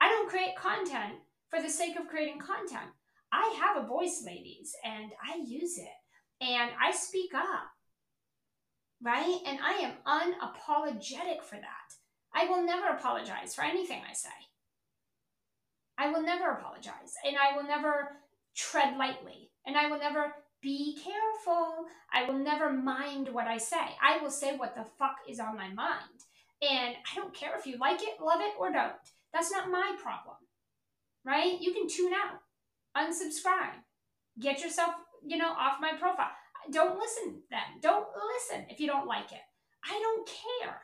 I 0.00 0.08
don't 0.08 0.28
create 0.28 0.56
content 0.56 1.14
for 1.50 1.60
the 1.60 1.68
sake 1.68 1.98
of 1.98 2.08
creating 2.08 2.38
content. 2.38 2.90
I 3.34 3.56
have 3.60 3.82
a 3.82 3.86
voice, 3.86 4.22
ladies, 4.24 4.72
and 4.84 5.10
I 5.20 5.38
use 5.44 5.76
it 5.76 5.88
and 6.40 6.70
I 6.80 6.92
speak 6.92 7.34
up, 7.34 7.68
right? 9.02 9.40
And 9.44 9.58
I 9.60 9.72
am 9.72 9.94
unapologetic 10.06 11.42
for 11.42 11.56
that. 11.56 11.88
I 12.32 12.46
will 12.46 12.64
never 12.64 12.86
apologize 12.86 13.54
for 13.54 13.62
anything 13.62 14.02
I 14.08 14.12
say. 14.12 14.28
I 15.98 16.10
will 16.10 16.22
never 16.22 16.52
apologize 16.52 17.14
and 17.26 17.36
I 17.36 17.56
will 17.56 17.64
never 17.64 18.12
tread 18.54 18.96
lightly 18.96 19.50
and 19.66 19.76
I 19.76 19.88
will 19.88 19.98
never 19.98 20.34
be 20.62 20.96
careful. 20.96 21.86
I 22.12 22.24
will 22.24 22.38
never 22.38 22.72
mind 22.72 23.28
what 23.28 23.48
I 23.48 23.58
say. 23.58 23.96
I 24.00 24.18
will 24.22 24.30
say 24.30 24.56
what 24.56 24.76
the 24.76 24.86
fuck 24.96 25.16
is 25.28 25.40
on 25.40 25.56
my 25.56 25.68
mind. 25.72 26.20
And 26.62 26.94
I 26.94 27.16
don't 27.16 27.34
care 27.34 27.58
if 27.58 27.66
you 27.66 27.78
like 27.78 28.00
it, 28.00 28.20
love 28.22 28.40
it, 28.40 28.54
or 28.58 28.72
don't. 28.72 28.92
That's 29.32 29.50
not 29.50 29.70
my 29.70 29.96
problem. 30.00 30.36
Right? 31.24 31.60
You 31.60 31.72
can 31.72 31.88
tune 31.88 32.12
out, 32.12 32.40
unsubscribe, 32.96 33.82
get 34.40 34.62
yourself, 34.62 34.94
you 35.26 35.36
know, 35.36 35.50
off 35.50 35.80
my 35.80 35.92
profile. 35.98 36.30
Don't 36.70 36.98
listen 36.98 37.42
then. 37.50 37.80
Don't 37.82 38.06
listen 38.34 38.66
if 38.70 38.80
you 38.80 38.86
don't 38.86 39.06
like 39.06 39.32
it. 39.32 39.42
I 39.84 39.98
don't 40.00 40.26
care. 40.26 40.80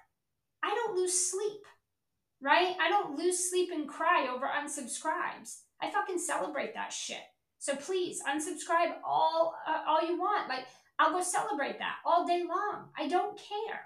I 0.62 0.74
don't 0.74 0.96
lose 0.96 1.30
sleep. 1.30 1.62
Right? 2.42 2.74
I 2.80 2.88
don't 2.88 3.18
lose 3.18 3.50
sleep 3.50 3.70
and 3.72 3.88
cry 3.88 4.28
over 4.34 4.46
unsubscribes. 4.46 5.60
I 5.80 5.90
fucking 5.90 6.18
celebrate 6.18 6.74
that 6.74 6.92
shit. 6.92 7.22
So 7.58 7.76
please 7.76 8.22
unsubscribe 8.26 8.94
all 9.04 9.54
uh, 9.68 9.82
all 9.86 10.06
you 10.06 10.18
want. 10.18 10.48
Like 10.48 10.66
I'll 10.98 11.12
go 11.12 11.22
celebrate 11.22 11.78
that 11.78 11.96
all 12.04 12.26
day 12.26 12.42
long. 12.48 12.88
I 12.98 13.08
don't 13.08 13.38
care. 13.38 13.80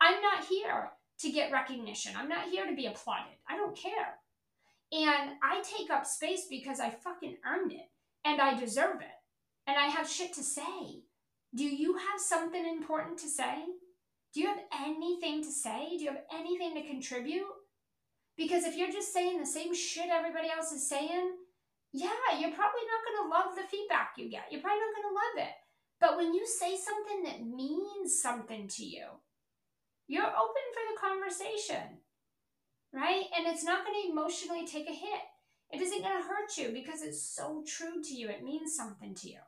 I'm 0.00 0.20
not 0.20 0.44
here 0.44 0.90
to 1.20 1.30
get 1.30 1.52
recognition. 1.52 2.14
I'm 2.16 2.28
not 2.28 2.48
here 2.50 2.66
to 2.66 2.74
be 2.74 2.86
applauded. 2.86 3.34
I 3.48 3.56
don't 3.56 3.76
care. 3.76 4.18
And 4.92 5.30
I 5.42 5.62
take 5.62 5.90
up 5.90 6.06
space 6.06 6.46
because 6.50 6.78
I 6.78 6.90
fucking 6.90 7.38
earned 7.46 7.72
it 7.72 7.90
and 8.24 8.40
I 8.40 8.58
deserve 8.58 9.00
it. 9.00 9.18
And 9.66 9.76
I 9.78 9.86
have 9.86 10.08
shit 10.08 10.34
to 10.34 10.42
say. 10.42 11.04
Do 11.54 11.64
you 11.64 11.94
have 11.94 12.20
something 12.20 12.64
important 12.66 13.18
to 13.18 13.28
say? 13.28 13.64
Do 14.34 14.40
you 14.40 14.48
have 14.48 14.60
anything 14.84 15.42
to 15.42 15.50
say? 15.50 15.96
Do 15.96 16.04
you 16.04 16.10
have 16.10 16.22
anything 16.32 16.74
to 16.74 16.88
contribute? 16.88 17.46
Because 18.36 18.64
if 18.64 18.76
you're 18.76 18.92
just 18.92 19.12
saying 19.12 19.38
the 19.38 19.46
same 19.46 19.74
shit 19.74 20.08
everybody 20.10 20.48
else 20.48 20.72
is 20.72 20.88
saying, 20.88 21.32
yeah, 21.92 22.08
you're 22.38 22.56
probably 22.56 22.86
not 22.88 23.04
going 23.04 23.18
to 23.22 23.30
love 23.34 23.56
the 23.56 23.68
feedback 23.68 24.12
you 24.16 24.30
get. 24.30 24.48
You're 24.50 24.62
probably 24.62 24.80
not 24.80 24.96
going 24.96 25.08
to 25.12 25.20
love 25.20 25.48
it. 25.48 25.54
But 26.00 26.16
when 26.16 26.34
you 26.34 26.46
say 26.46 26.76
something 26.76 27.22
that 27.24 27.46
means 27.46 28.20
something 28.20 28.66
to 28.68 28.84
you, 28.84 29.04
you're 30.08 30.24
open 30.24 30.66
for 30.72 30.84
the 30.88 31.00
conversation, 31.00 32.01
right? 32.92 33.24
And 33.36 33.46
it's 33.46 33.64
not 33.64 33.84
going 33.84 34.02
to 34.02 34.10
emotionally 34.10 34.66
take 34.66 34.88
a 34.88 34.92
hit. 34.92 35.20
It 35.70 35.80
isn't 35.80 36.02
going 36.02 36.16
to 36.16 36.28
hurt 36.28 36.56
you 36.58 36.70
because 36.72 37.02
it's 37.02 37.22
so 37.22 37.64
true 37.66 38.02
to 38.02 38.14
you. 38.14 38.28
It 38.28 38.44
means 38.44 38.76
something 38.76 39.14
to 39.16 39.30
you. 39.30 39.38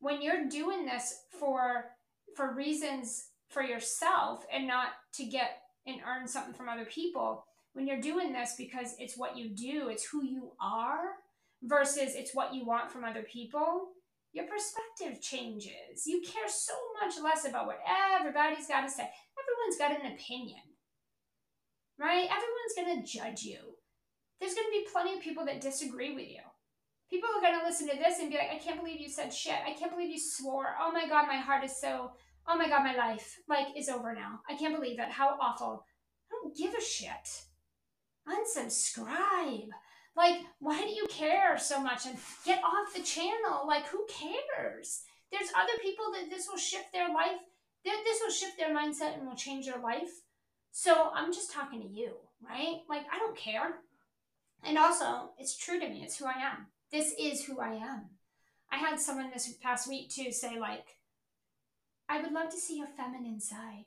When 0.00 0.22
you're 0.22 0.48
doing 0.48 0.84
this 0.84 1.22
for 1.38 1.86
for 2.36 2.54
reasons 2.54 3.30
for 3.48 3.62
yourself 3.62 4.44
and 4.52 4.66
not 4.66 4.90
to 5.14 5.24
get 5.24 5.62
and 5.86 6.00
earn 6.06 6.28
something 6.28 6.52
from 6.52 6.68
other 6.68 6.84
people, 6.84 7.44
when 7.72 7.86
you're 7.86 8.00
doing 8.00 8.32
this 8.32 8.54
because 8.58 8.94
it's 8.98 9.16
what 9.16 9.36
you 9.36 9.48
do, 9.48 9.88
it's 9.88 10.04
who 10.04 10.24
you 10.24 10.52
are 10.60 11.16
versus 11.62 12.14
it's 12.14 12.34
what 12.34 12.54
you 12.54 12.64
want 12.64 12.90
from 12.90 13.04
other 13.04 13.22
people, 13.22 13.88
your 14.32 14.44
perspective 14.44 15.22
changes. 15.22 16.06
You 16.06 16.20
care 16.20 16.48
so 16.48 16.74
much 17.02 17.14
less 17.22 17.46
about 17.46 17.66
what 17.66 17.80
everybody's 18.18 18.68
got 18.68 18.82
to 18.82 18.90
say. 18.90 19.02
Everyone's 19.02 19.78
got 19.78 19.98
an 19.98 20.12
opinion, 20.12 20.60
right? 21.98 22.28
Everyone's 22.28 22.76
going 22.76 23.02
to 23.02 23.18
judge 23.18 23.42
you. 23.42 23.58
There's 24.40 24.54
going 24.54 24.66
to 24.66 24.78
be 24.78 24.86
plenty 24.92 25.14
of 25.14 25.20
people 25.20 25.44
that 25.46 25.60
disagree 25.60 26.14
with 26.14 26.28
you. 26.28 26.40
People 27.10 27.28
are 27.36 27.40
going 27.40 27.58
to 27.58 27.66
listen 27.66 27.88
to 27.88 27.96
this 27.96 28.18
and 28.20 28.30
be 28.30 28.36
like, 28.36 28.50
I 28.52 28.58
can't 28.58 28.78
believe 28.78 29.00
you 29.00 29.08
said 29.08 29.32
shit. 29.32 29.56
I 29.66 29.72
can't 29.72 29.90
believe 29.90 30.10
you 30.10 30.20
swore. 30.20 30.76
Oh 30.80 30.92
my 30.92 31.08
God, 31.08 31.26
my 31.26 31.38
heart 31.38 31.64
is 31.64 31.80
so, 31.80 32.12
oh 32.46 32.56
my 32.56 32.68
God, 32.68 32.84
my 32.84 32.94
life, 32.94 33.38
like, 33.48 33.66
is 33.76 33.88
over 33.88 34.14
now. 34.14 34.40
I 34.48 34.56
can't 34.56 34.74
believe 34.74 35.00
it. 35.00 35.08
How 35.08 35.36
awful. 35.40 35.84
I 36.30 36.34
don't 36.42 36.56
give 36.56 36.74
a 36.74 36.82
shit. 36.82 37.42
Unsubscribe. 38.28 39.68
Like, 40.16 40.40
why 40.58 40.82
do 40.82 40.88
you 40.88 41.06
care 41.08 41.56
so 41.58 41.80
much? 41.80 42.04
And 42.04 42.16
get 42.44 42.62
off 42.62 42.94
the 42.94 43.02
channel. 43.02 43.66
Like, 43.66 43.86
who 43.86 44.06
cares? 44.06 45.02
There's 45.32 45.50
other 45.56 45.78
people 45.82 46.06
that 46.12 46.28
this 46.30 46.46
will 46.48 46.58
shift 46.58 46.92
their 46.92 47.08
life. 47.08 47.38
This 47.84 48.20
will 48.20 48.30
shift 48.30 48.58
their 48.58 48.76
mindset 48.76 49.16
and 49.16 49.26
will 49.26 49.36
change 49.36 49.66
their 49.66 49.80
life. 49.80 50.10
So 50.80 51.10
I'm 51.12 51.32
just 51.32 51.50
talking 51.50 51.82
to 51.82 51.88
you, 51.88 52.12
right? 52.40 52.82
Like, 52.88 53.02
I 53.12 53.18
don't 53.18 53.36
care. 53.36 53.80
And 54.62 54.78
also, 54.78 55.30
it's 55.36 55.56
true 55.56 55.80
to 55.80 55.88
me. 55.88 56.04
It's 56.04 56.16
who 56.16 56.24
I 56.24 56.38
am. 56.40 56.66
This 56.92 57.14
is 57.18 57.44
who 57.44 57.58
I 57.58 57.72
am. 57.72 58.02
I 58.70 58.76
had 58.76 59.00
someone 59.00 59.28
this 59.32 59.52
past 59.60 59.88
week 59.88 60.08
too 60.08 60.30
say, 60.30 60.56
like, 60.56 60.86
I 62.08 62.22
would 62.22 62.30
love 62.30 62.50
to 62.50 62.56
see 62.56 62.78
your 62.78 62.86
feminine 62.86 63.40
side. 63.40 63.86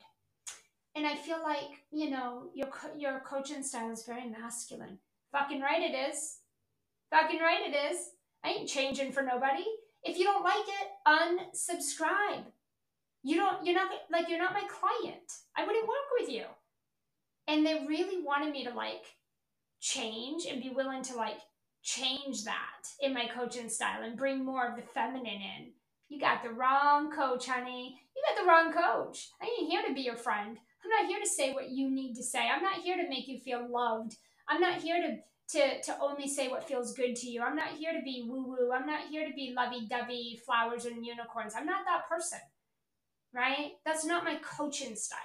And 0.94 1.06
I 1.06 1.16
feel 1.16 1.42
like, 1.42 1.86
you 1.90 2.10
know, 2.10 2.50
your, 2.54 2.68
your 2.98 3.20
coaching 3.20 3.62
style 3.62 3.90
is 3.90 4.04
very 4.04 4.28
masculine. 4.28 4.98
Fucking 5.32 5.62
right 5.62 5.80
it 5.80 5.94
is. 6.10 6.40
Fucking 7.10 7.40
right 7.40 7.72
it 7.72 7.90
is. 7.90 8.10
I 8.44 8.50
ain't 8.50 8.68
changing 8.68 9.12
for 9.12 9.22
nobody. 9.22 9.64
If 10.04 10.18
you 10.18 10.24
don't 10.24 10.44
like 10.44 10.66
it, 10.68 10.90
unsubscribe. 11.08 12.44
You 13.22 13.36
don't, 13.36 13.64
you're 13.64 13.76
not, 13.76 13.90
like, 14.10 14.28
you're 14.28 14.38
not 14.38 14.52
my 14.52 14.68
client. 14.68 15.32
I 15.56 15.64
wouldn't 15.64 15.88
work 15.88 16.20
with 16.20 16.28
you. 16.28 16.44
And 17.48 17.66
they 17.66 17.84
really 17.88 18.22
wanted 18.22 18.52
me 18.52 18.64
to, 18.64 18.74
like, 18.74 19.04
change 19.80 20.46
and 20.46 20.62
be 20.62 20.70
willing 20.70 21.02
to, 21.04 21.16
like, 21.16 21.40
change 21.82 22.44
that 22.44 22.86
in 23.00 23.12
my 23.12 23.26
coaching 23.26 23.68
style 23.68 24.02
and 24.02 24.16
bring 24.16 24.44
more 24.44 24.66
of 24.66 24.76
the 24.76 24.82
feminine 24.82 25.26
in. 25.26 25.72
You 26.08 26.20
got 26.20 26.42
the 26.42 26.50
wrong 26.50 27.10
coach, 27.10 27.46
honey. 27.46 27.98
You 28.14 28.22
got 28.28 28.42
the 28.42 28.48
wrong 28.48 28.72
coach. 28.72 29.30
I 29.40 29.46
ain't 29.46 29.70
here 29.70 29.82
to 29.86 29.94
be 29.94 30.02
your 30.02 30.16
friend. 30.16 30.58
I'm 30.84 30.90
not 30.90 31.06
here 31.06 31.20
to 31.20 31.28
say 31.28 31.52
what 31.52 31.70
you 31.70 31.90
need 31.90 32.14
to 32.14 32.22
say. 32.22 32.48
I'm 32.48 32.62
not 32.62 32.82
here 32.82 32.96
to 32.96 33.08
make 33.08 33.28
you 33.28 33.38
feel 33.38 33.66
loved. 33.68 34.16
I'm 34.48 34.60
not 34.60 34.80
here 34.80 35.00
to 35.00 35.16
to 35.52 35.82
to 35.82 35.98
only 36.00 36.28
say 36.28 36.48
what 36.48 36.66
feels 36.66 36.94
good 36.94 37.16
to 37.16 37.28
you. 37.28 37.42
I'm 37.42 37.56
not 37.56 37.76
here 37.76 37.92
to 37.92 38.02
be 38.02 38.26
woo 38.26 38.44
woo. 38.46 38.72
I'm 38.72 38.86
not 38.86 39.08
here 39.10 39.26
to 39.26 39.34
be 39.34 39.54
lovey 39.56 39.86
dovey, 39.88 40.40
flowers 40.44 40.84
and 40.84 41.04
unicorns. 41.04 41.54
I'm 41.56 41.66
not 41.66 41.84
that 41.86 42.08
person, 42.08 42.38
right? 43.34 43.72
That's 43.84 44.04
not 44.04 44.24
my 44.24 44.36
coaching 44.36 44.96
style. 44.96 45.18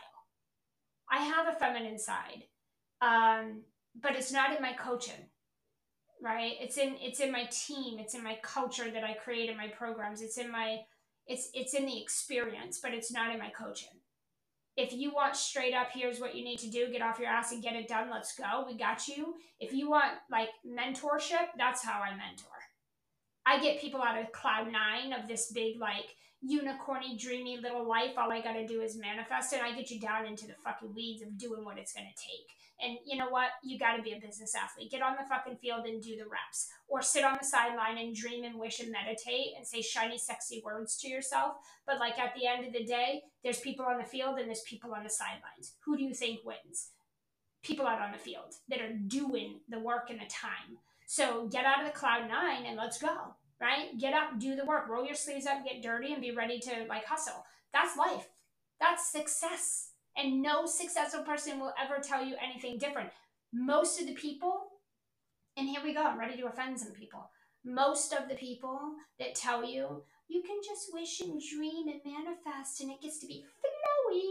I 1.12 1.20
have 1.20 1.48
a 1.48 1.58
feminine 1.58 2.00
side, 2.00 2.44
um, 3.02 3.62
but 4.00 4.16
it's 4.16 4.32
not 4.32 4.56
in 4.56 4.62
my 4.62 4.74
coaching, 4.74 5.30
right? 6.22 6.54
It's 6.60 6.78
in 6.78 6.96
it's 7.00 7.20
in 7.20 7.32
my 7.32 7.46
team. 7.52 8.00
It's 8.00 8.14
in 8.14 8.24
my 8.24 8.38
culture 8.42 8.92
that 8.92 9.04
I 9.04 9.14
create 9.14 9.50
in 9.50 9.58
my 9.58 9.68
programs. 9.68 10.22
It's 10.22 10.38
in 10.38 10.52
my 10.52 10.80
it's 11.28 11.50
it's 11.54 11.74
in 11.74 11.86
the 11.86 12.02
experience, 12.02 12.80
but 12.82 12.94
it's 12.94 13.12
not 13.12 13.34
in 13.34 13.40
my 13.40 13.50
coaching 13.50 14.00
if 14.78 14.94
you 14.94 15.12
want 15.12 15.36
straight 15.36 15.74
up, 15.74 15.88
here's 15.92 16.20
what 16.20 16.36
you 16.36 16.44
need 16.44 16.60
to 16.60 16.70
do, 16.70 16.92
get 16.92 17.02
off 17.02 17.18
your 17.18 17.30
ass 17.30 17.52
and 17.52 17.64
get 17.64 17.76
it 17.76 17.88
done, 17.88 18.10
let's 18.12 18.36
go, 18.36 18.64
we 18.66 18.78
got 18.78 19.08
you. 19.08 19.34
If 19.60 19.74
you 19.74 19.90
want 19.90 20.14
like 20.30 20.50
mentorship, 20.66 21.48
that's 21.58 21.84
how 21.84 22.00
I 22.00 22.12
mentor. 22.12 22.48
I 23.46 23.60
get 23.60 23.82
people 23.82 24.04
out 24.04 24.22
of 24.22 24.32
cloud 24.32 24.72
nine 24.72 25.14
of 25.14 25.28
this 25.28 25.52
big, 25.52 25.80
like, 25.80 26.16
unicorny, 26.46 27.20
dreamy 27.20 27.58
little 27.58 27.88
life. 27.88 28.12
All 28.18 28.32
I 28.32 28.42
got 28.42 28.54
to 28.54 28.68
do 28.68 28.82
is 28.82 28.98
manifest 28.98 29.54
it. 29.54 29.62
I 29.62 29.76
get 29.76 29.90
you 29.90 30.00
down 30.00 30.26
into 30.26 30.48
the 30.48 30.54
fucking 30.64 30.94
weeds 30.94 31.22
of 31.22 31.38
doing 31.38 31.66
what 31.66 31.78
it's 31.78 31.94
going 31.94 32.08
to 32.08 32.22
take. 32.22 32.48
And 32.80 32.98
you 33.06 33.18
know 33.18 33.30
what? 33.30 33.50
You 33.64 33.80
got 33.80 33.96
to 33.96 34.04
be 34.04 34.14
a 34.14 34.20
business 34.20 34.54
athlete. 34.54 34.92
Get 34.92 35.02
on 35.02 35.16
the 35.16 35.28
fucking 35.28 35.58
field 35.58 35.86
and 35.86 36.02
do 36.02 36.16
the 36.16 36.30
reps. 36.30 36.68
Or 36.88 37.02
sit 37.02 37.24
on 37.24 37.38
the 37.40 37.46
sideline 37.46 37.98
and 37.98 38.16
dream 38.16 38.44
and 38.44 38.60
wish 38.60 38.80
and 38.80 38.92
meditate 38.92 39.54
and 39.58 39.66
say 39.66 39.82
shiny, 39.82 40.18
sexy 40.18 40.62
words 40.64 40.96
to 41.00 41.08
yourself. 41.08 41.56
But 41.88 42.00
like 42.00 42.20
at 42.20 42.36
the 42.36 42.46
end 42.46 42.68
of 42.68 42.74
the 42.74 42.86
day, 42.86 43.24
there's 43.44 43.60
people 43.60 43.86
on 43.86 43.98
the 43.98 44.04
field 44.04 44.38
and 44.38 44.48
there's 44.48 44.62
people 44.62 44.94
on 44.94 45.04
the 45.04 45.10
sidelines. 45.10 45.74
Who 45.86 45.98
do 45.98 46.04
you 46.04 46.14
think 46.14 46.42
wins? 46.46 46.92
People 47.64 47.88
out 47.88 48.02
on 48.02 48.12
the 48.12 48.20
field 48.20 48.54
that 48.70 48.80
are 48.80 48.94
doing 48.94 49.62
the 49.68 49.80
work 49.80 50.12
and 50.12 50.20
the 50.20 50.26
time. 50.30 50.78
So 51.08 51.48
get 51.48 51.66
out 51.66 51.80
of 51.80 51.88
the 51.88 51.98
cloud 51.98 52.30
nine 52.30 52.66
and 52.68 52.78
let's 52.78 53.00
go, 53.00 53.36
right? 53.62 53.98
Get 54.00 54.14
up, 54.14 54.40
do 54.40 54.56
the 54.56 54.66
work, 54.66 54.88
roll 54.88 55.06
your 55.06 55.16
sleeves 55.16 55.46
up, 55.46 55.64
get 55.64 55.82
dirty, 55.82 56.14
and 56.14 56.22
be 56.22 56.32
ready 56.32 56.60
to 56.60 56.86
like 56.88 57.06
hustle. 57.06 57.46
That's 57.74 57.98
life. 57.98 58.28
That's 58.80 59.12
success. 59.12 59.92
And 60.16 60.42
no 60.42 60.66
successful 60.66 61.24
person 61.24 61.60
will 61.60 61.74
ever 61.82 62.02
tell 62.02 62.24
you 62.26 62.36
anything 62.44 62.78
different. 62.78 63.10
Most 63.54 64.00
of 64.00 64.08
the 64.08 64.14
people, 64.14 64.68
and 65.56 65.68
here 65.68 65.82
we 65.84 65.94
go, 65.94 66.04
I'm 66.04 66.20
ready 66.20 66.38
to 66.38 66.48
offend 66.48 66.80
some 66.80 66.92
people. 66.92 67.30
Most 67.64 68.14
of 68.14 68.30
the 68.30 68.36
people 68.36 68.80
that 69.20 69.36
tell 69.36 69.64
you, 69.64 70.04
you 70.28 70.42
can 70.42 70.58
just 70.66 70.94
wish 70.94 71.22
and 71.22 71.42
dream 71.42 71.88
and 71.88 72.02
manifest 72.06 72.82
and 72.82 72.92
it 72.92 73.02
gets 73.02 73.20
to 73.20 73.28
be 73.28 73.46
flowy. 73.64 74.22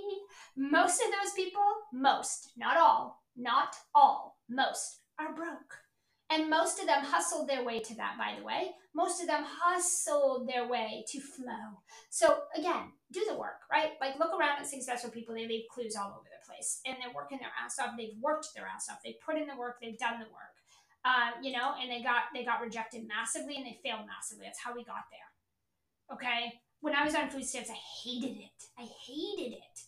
Most 0.57 1.01
of 1.01 1.09
those 1.11 1.33
people, 1.35 1.63
most, 1.93 2.51
not 2.57 2.77
all, 2.77 3.23
not 3.37 3.77
all, 3.95 4.39
most 4.49 5.01
are 5.19 5.35
broke. 5.35 5.86
And 6.29 6.51
most 6.51 6.81
of 6.81 6.87
them 6.87 7.05
hustled 7.05 7.49
their 7.49 7.65
way 7.65 7.79
to 7.81 7.95
that, 7.97 8.17
by 8.19 8.35
the 8.37 8.45
way. 8.45 8.73
Most 8.95 9.21
of 9.21 9.29
them 9.29 9.45
hustled 9.47 10.49
their 10.49 10.67
way 10.67 11.05
to 11.09 11.21
flow. 11.21 11.83
So, 12.11 12.43
again, 12.57 12.93
do 13.13 13.25
the 13.29 13.39
work, 13.39 13.63
right? 13.71 13.93
Like, 14.01 14.19
look 14.19 14.33
around 14.33 14.59
at 14.59 14.67
successful 14.67 15.11
people. 15.11 15.35
They 15.35 15.47
leave 15.47 15.65
clues 15.73 15.95
all 15.95 16.11
over 16.11 16.27
the 16.27 16.45
place. 16.45 16.81
And 16.85 16.97
they're 17.01 17.15
working 17.15 17.39
their 17.39 17.55
ass 17.63 17.79
off. 17.79 17.95
They've 17.97 18.19
worked 18.21 18.49
their 18.57 18.67
ass 18.67 18.89
off. 18.91 18.99
They've 19.05 19.21
put 19.25 19.37
in 19.37 19.47
the 19.47 19.57
work. 19.57 19.77
They've 19.81 19.99
done 19.99 20.19
the 20.19 20.27
work. 20.27 20.57
Uh, 21.05 21.31
you 21.41 21.53
know, 21.53 21.75
and 21.81 21.89
they 21.89 22.03
got 22.03 22.35
they 22.35 22.45
got 22.45 22.61
rejected 22.61 23.07
massively 23.07 23.55
and 23.55 23.65
they 23.65 23.79
failed 23.85 24.07
massively. 24.09 24.45
That's 24.45 24.59
how 24.59 24.75
we 24.75 24.83
got 24.83 25.07
there. 25.15 26.17
Okay? 26.17 26.55
When 26.81 26.97
I 26.97 27.05
was 27.05 27.15
on 27.15 27.31
food 27.31 27.45
stamps, 27.45 27.71
I 27.71 27.79
hated 28.03 28.37
it. 28.39 28.65
I 28.77 28.89
hated 29.07 29.53
it. 29.53 29.81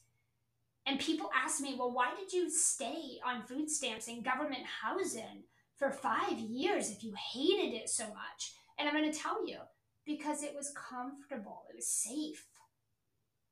And 0.87 1.01
people 1.01 1.29
ask 1.35 1.61
me, 1.61 1.75
well, 1.77 1.93
why 1.93 2.15
did 2.19 2.33
you 2.33 2.49
stay 2.49 3.19
on 3.27 3.43
food 3.43 3.69
stamps 3.69 4.09
and 4.09 4.25
government 4.25 4.65
housing? 4.81 5.43
For 5.79 5.91
five 5.91 6.39
years 6.39 6.91
if 6.91 7.03
you 7.03 7.15
hated 7.33 7.75
it 7.75 7.89
so 7.89 8.05
much. 8.05 8.55
And 8.79 8.89
I'm 8.89 8.95
going 8.95 9.11
to 9.11 9.19
tell 9.19 9.47
you, 9.47 9.59
Because 10.05 10.43
it 10.43 10.55
was 10.55 10.73
comfortable, 10.91 11.63
it 11.71 11.77
was 11.77 11.87
safe, 11.87 12.47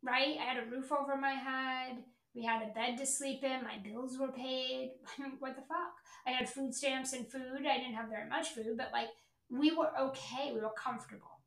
right? 0.02 0.36
I 0.40 0.44
had 0.44 0.62
a 0.62 0.70
roof 0.70 0.90
over 0.92 1.16
my 1.16 1.32
head. 1.32 2.04
We 2.34 2.44
had 2.44 2.62
a 2.62 2.72
bed 2.74 2.98
to 2.98 3.06
sleep 3.06 3.42
in. 3.42 3.64
My 3.64 3.78
bills 3.82 4.18
were 4.18 4.32
paid. 4.32 4.92
what 5.38 5.56
the 5.56 5.62
fuck? 5.62 5.94
I 6.26 6.30
had 6.30 6.48
food 6.48 6.74
stamps 6.74 7.12
and 7.12 7.30
food. 7.30 7.66
I 7.66 7.78
didn't 7.78 7.94
have 7.94 8.08
very 8.08 8.28
much 8.28 8.50
food, 8.50 8.76
but 8.76 8.90
like 8.92 9.08
we 9.50 9.74
were 9.74 9.90
okay. 9.98 10.52
We 10.52 10.60
were 10.60 10.74
comfortable. 10.76 11.40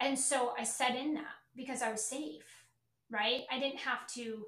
And 0.00 0.18
so 0.18 0.54
I 0.58 0.64
set 0.64 0.96
in 0.96 1.14
that 1.14 1.36
because 1.56 1.82
I 1.82 1.90
was 1.90 2.04
safe, 2.04 2.64
right? 3.10 3.42
I 3.50 3.58
didn't 3.58 3.80
have 3.80 4.06
to 4.14 4.46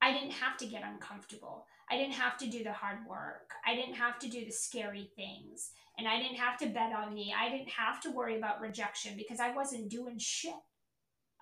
I 0.00 0.12
didn't 0.12 0.32
have 0.32 0.56
to 0.58 0.66
get 0.66 0.82
uncomfortable. 0.84 1.66
I 1.92 1.98
didn't 1.98 2.14
have 2.14 2.38
to 2.38 2.46
do 2.48 2.64
the 2.64 2.72
hard 2.72 3.06
work. 3.06 3.50
I 3.66 3.74
didn't 3.74 3.96
have 3.96 4.18
to 4.20 4.28
do 4.28 4.46
the 4.46 4.50
scary 4.50 5.10
things. 5.14 5.72
And 5.98 6.08
I 6.08 6.16
didn't 6.16 6.38
have 6.38 6.56
to 6.60 6.66
bet 6.66 6.94
on 6.94 7.12
me. 7.12 7.34
I 7.38 7.50
didn't 7.50 7.68
have 7.68 8.00
to 8.02 8.10
worry 8.10 8.38
about 8.38 8.62
rejection 8.62 9.14
because 9.14 9.40
I 9.40 9.54
wasn't 9.54 9.90
doing 9.90 10.16
shit. 10.18 10.54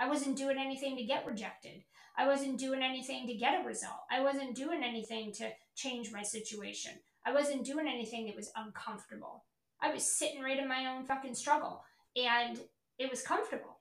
I 0.01 0.09
wasn't 0.09 0.37
doing 0.37 0.57
anything 0.59 0.97
to 0.97 1.05
get 1.05 1.25
rejected. 1.25 1.85
I 2.19 2.27
wasn't 2.27 2.59
doing 2.59 2.83
anything 2.83 3.29
to 3.29 3.35
get 3.35 3.63
a 3.63 3.67
result. 3.67 4.01
I 4.11 4.23
wasn't 4.23 4.57
doing 4.57 4.83
anything 4.83 5.33
to 5.35 5.51
change 5.77 6.11
my 6.11 6.23
situation. 6.23 6.93
I 7.25 7.33
wasn't 7.33 7.65
doing 7.65 7.87
anything 7.87 8.27
that 8.27 8.35
was 8.35 8.51
uncomfortable. 8.57 9.45
I 9.81 9.93
was 9.93 10.19
sitting 10.19 10.43
right 10.43 10.59
in 10.59 10.69
my 10.69 10.87
own 10.87 11.05
fucking 11.05 11.37
struggle 11.37 11.85
and 12.17 12.59
it 12.99 13.09
was 13.09 13.23
comfortable. 13.23 13.79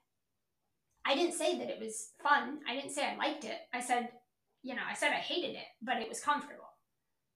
I 1.04 1.16
didn't 1.16 1.34
say 1.34 1.58
that 1.58 1.70
it 1.70 1.80
was 1.80 2.12
fun. 2.22 2.60
I 2.70 2.76
didn't 2.76 2.92
say 2.92 3.08
I 3.08 3.16
liked 3.16 3.44
it. 3.44 3.58
I 3.74 3.82
said, 3.82 4.10
you 4.64 4.76
know, 4.76 4.82
I 4.88 4.94
said 4.94 5.12
I 5.12 5.16
hated 5.16 5.56
it, 5.56 5.68
but 5.82 5.98
it 5.98 6.10
was 6.10 6.20
comfortable, 6.20 6.59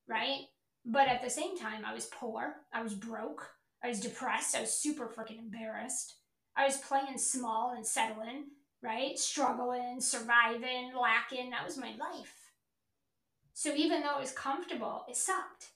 right? 0.08 0.42
But 0.86 1.08
at 1.08 1.24
the 1.24 1.30
same 1.30 1.58
time, 1.58 1.86
I 1.86 1.94
was 1.94 2.06
poor. 2.08 2.56
I 2.74 2.84
was 2.84 2.94
broke. 2.94 3.48
I 3.84 3.90
was 3.90 4.00
depressed. 4.00 4.56
I 4.56 4.62
was 4.62 4.74
super 4.74 5.08
freaking 5.08 5.40
embarrassed. 5.40 6.16
I 6.56 6.66
was 6.66 6.78
playing 6.78 7.18
small 7.18 7.74
and 7.76 7.86
settling 7.86 8.46
right? 8.84 9.18
Struggling, 9.18 10.00
surviving, 10.02 10.92
lacking. 11.00 11.50
That 11.50 11.66
was 11.66 11.78
my 11.78 11.94
life. 12.00 12.52
So 13.54 13.74
even 13.74 14.02
though 14.02 14.18
it 14.18 14.22
was 14.22 14.34
comfortable, 14.34 15.06
it 15.08 15.16
sucked. 15.16 15.70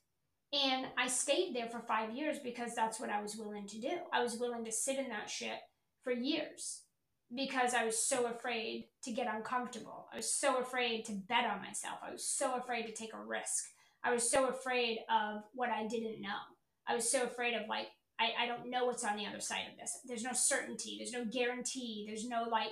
And 0.54 0.88
I 0.98 1.08
stayed 1.08 1.56
there 1.56 1.70
for 1.70 1.80
five 1.80 2.12
years 2.12 2.38
because 2.44 2.76
that's 2.76 3.00
what 3.00 3.10
I 3.10 3.22
was 3.22 3.38
willing 3.38 3.68
to 3.68 3.80
do. 3.80 3.92
I 4.14 4.22
was 4.22 4.38
willing 4.38 4.66
to 4.66 4.72
sit 4.72 4.98
in 4.98 5.10
that 5.10 5.30
shit 5.30 5.60
for 6.04 6.12
years 6.12 6.82
because 7.34 7.74
I 7.74 7.86
was 7.86 7.98
so 7.98 8.28
afraid 8.28 8.86
to 9.04 9.12
get 9.12 9.34
uncomfortable. 9.34 10.08
I 10.12 10.18
was 10.18 10.32
so 10.32 10.60
afraid 10.60 11.06
to 11.06 11.12
bet 11.14 11.46
on 11.46 11.62
myself. 11.62 12.00
I 12.06 12.12
was 12.12 12.26
so 12.26 12.56
afraid 12.56 12.86
to 12.88 12.94
take 12.94 13.14
a 13.14 13.20
risk. 13.20 13.66
I 14.04 14.14
was 14.14 14.30
so 14.30 14.48
afraid 14.48 15.00
of 15.10 15.44
what 15.54 15.70
I 15.70 15.88
didn't 15.88 16.22
know. 16.22 16.40
I 16.88 16.96
was 16.96 17.10
so 17.10 17.24
afraid 17.24 17.54
of 17.54 17.68
like, 17.68 17.88
I, 18.20 18.44
I 18.44 18.48
don't 18.48 18.70
know 18.70 18.86
what's 18.86 19.04
on 19.04 19.18
the 19.18 19.26
other 19.26 19.40
side 19.40 19.66
of 19.72 19.78
this. 19.80 20.00
There's 20.06 20.24
no 20.24 20.34
certainty. 20.34 20.96
There's 20.98 21.14
no 21.14 21.26
guarantee. 21.26 22.06
There's 22.08 22.28
no 22.28 22.48
like, 22.50 22.72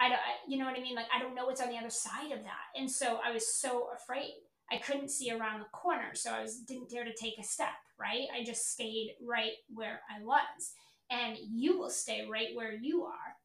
I 0.00 0.08
don't, 0.08 0.20
you 0.48 0.58
know 0.58 0.66
what 0.66 0.76
I 0.76 0.82
mean? 0.82 0.94
Like, 0.94 1.06
I 1.14 1.20
don't 1.20 1.34
know 1.34 1.46
what's 1.46 1.62
on 1.62 1.70
the 1.70 1.78
other 1.78 1.90
side 1.90 2.32
of 2.32 2.42
that. 2.42 2.78
And 2.78 2.90
so 2.90 3.18
I 3.24 3.32
was 3.32 3.54
so 3.54 3.88
afraid. 3.96 4.34
I 4.70 4.78
couldn't 4.78 5.10
see 5.10 5.30
around 5.30 5.60
the 5.60 5.66
corner. 5.72 6.14
So 6.14 6.32
I 6.32 6.42
was, 6.42 6.58
didn't 6.58 6.90
dare 6.90 7.04
to 7.04 7.14
take 7.14 7.38
a 7.38 7.44
step, 7.44 7.68
right? 7.98 8.26
I 8.38 8.44
just 8.44 8.72
stayed 8.72 9.14
right 9.26 9.52
where 9.72 10.00
I 10.10 10.22
was. 10.22 10.72
And 11.10 11.38
you 11.40 11.78
will 11.78 11.90
stay 11.90 12.26
right 12.30 12.48
where 12.54 12.74
you 12.74 13.04
are 13.04 13.36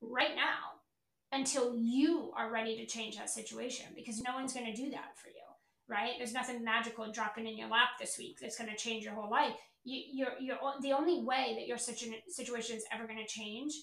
right 0.00 0.34
now 0.34 0.80
until 1.32 1.76
you 1.76 2.32
are 2.36 2.50
ready 2.50 2.76
to 2.76 2.86
change 2.86 3.16
that 3.16 3.30
situation 3.30 3.86
because 3.94 4.22
no 4.22 4.34
one's 4.34 4.52
going 4.52 4.66
to 4.66 4.74
do 4.74 4.90
that 4.90 5.16
for 5.16 5.28
you, 5.28 5.39
right? 5.90 6.12
There's 6.18 6.32
nothing 6.32 6.64
magical 6.64 7.10
dropping 7.12 7.46
in 7.46 7.58
your 7.58 7.68
lap 7.68 7.90
this 7.98 8.16
week 8.18 8.38
that's 8.40 8.56
going 8.56 8.70
to 8.70 8.76
change 8.76 9.04
your 9.04 9.14
whole 9.14 9.30
life. 9.30 9.54
You, 9.84 10.02
you're, 10.12 10.38
you're, 10.40 10.58
the 10.82 10.92
only 10.92 11.22
way 11.22 11.56
that 11.58 11.66
your 11.66 11.78
situation 11.78 12.76
is 12.76 12.84
ever 12.92 13.06
going 13.06 13.18
to 13.18 13.26
change 13.26 13.74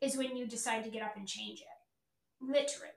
is 0.00 0.16
when 0.16 0.36
you 0.36 0.46
decide 0.46 0.82
to 0.84 0.90
get 0.90 1.02
up 1.02 1.16
and 1.16 1.28
change 1.28 1.60
it 1.60 1.66
literally. 2.42 2.90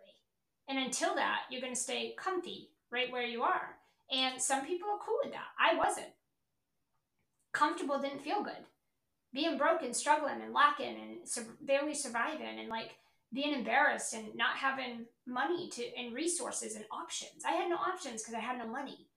And 0.67 0.79
until 0.79 1.15
that, 1.15 1.41
you're 1.49 1.61
going 1.61 1.73
to 1.73 1.79
stay 1.79 2.15
comfy 2.17 2.69
right 2.91 3.11
where 3.11 3.25
you 3.25 3.43
are. 3.43 3.77
And 4.11 4.41
some 4.41 4.65
people 4.65 4.89
are 4.89 5.05
cool 5.05 5.17
with 5.23 5.33
that. 5.33 5.47
I 5.59 5.75
wasn't. 5.75 6.07
Comfortable 7.53 7.99
didn't 7.99 8.23
feel 8.23 8.43
good. 8.43 8.65
Being 9.33 9.57
broken, 9.57 9.93
struggling, 9.93 10.41
and 10.43 10.53
lacking, 10.53 10.95
and 10.95 11.27
su- 11.27 11.57
barely 11.61 11.93
surviving, 11.93 12.59
and 12.59 12.69
like 12.69 12.95
being 13.35 13.53
embarrassed 13.53 14.13
and 14.13 14.35
not 14.35 14.57
having 14.57 15.05
money 15.27 15.69
to 15.69 15.83
and 15.97 16.13
resources 16.13 16.75
and 16.75 16.85
options. 16.91 17.43
I 17.45 17.51
had 17.51 17.69
no 17.69 17.75
options 17.75 18.21
because 18.21 18.33
I 18.33 18.39
had 18.39 18.57
no 18.57 18.67
money. 18.67 19.09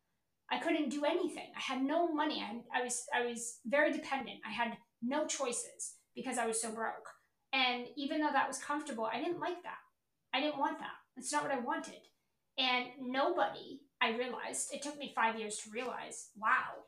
I 0.50 0.58
couldn't 0.58 0.88
do 0.90 1.04
anything. 1.04 1.48
I 1.56 1.60
had 1.60 1.82
no 1.82 2.12
money. 2.12 2.42
I, 2.42 2.80
I 2.80 2.82
was 2.82 3.04
I 3.14 3.24
was 3.24 3.58
very 3.66 3.92
dependent. 3.92 4.38
I 4.46 4.50
had 4.50 4.76
no 5.02 5.26
choices 5.26 5.94
because 6.14 6.38
I 6.38 6.46
was 6.46 6.60
so 6.60 6.72
broke. 6.72 7.08
And 7.52 7.86
even 7.96 8.20
though 8.20 8.32
that 8.32 8.48
was 8.48 8.58
comfortable, 8.58 9.08
I 9.10 9.20
didn't 9.20 9.40
like 9.40 9.62
that. 9.62 9.78
I 10.34 10.40
didn't 10.40 10.58
want 10.58 10.78
that. 10.80 10.98
That's 11.16 11.32
not 11.32 11.42
what 11.42 11.52
I 11.52 11.60
wanted. 11.60 12.00
And 12.58 12.86
nobody, 13.00 13.80
I 14.00 14.16
realized, 14.16 14.68
it 14.72 14.82
took 14.82 14.98
me 14.98 15.12
five 15.14 15.38
years 15.38 15.56
to 15.58 15.70
realize, 15.70 16.28
wow, 16.36 16.84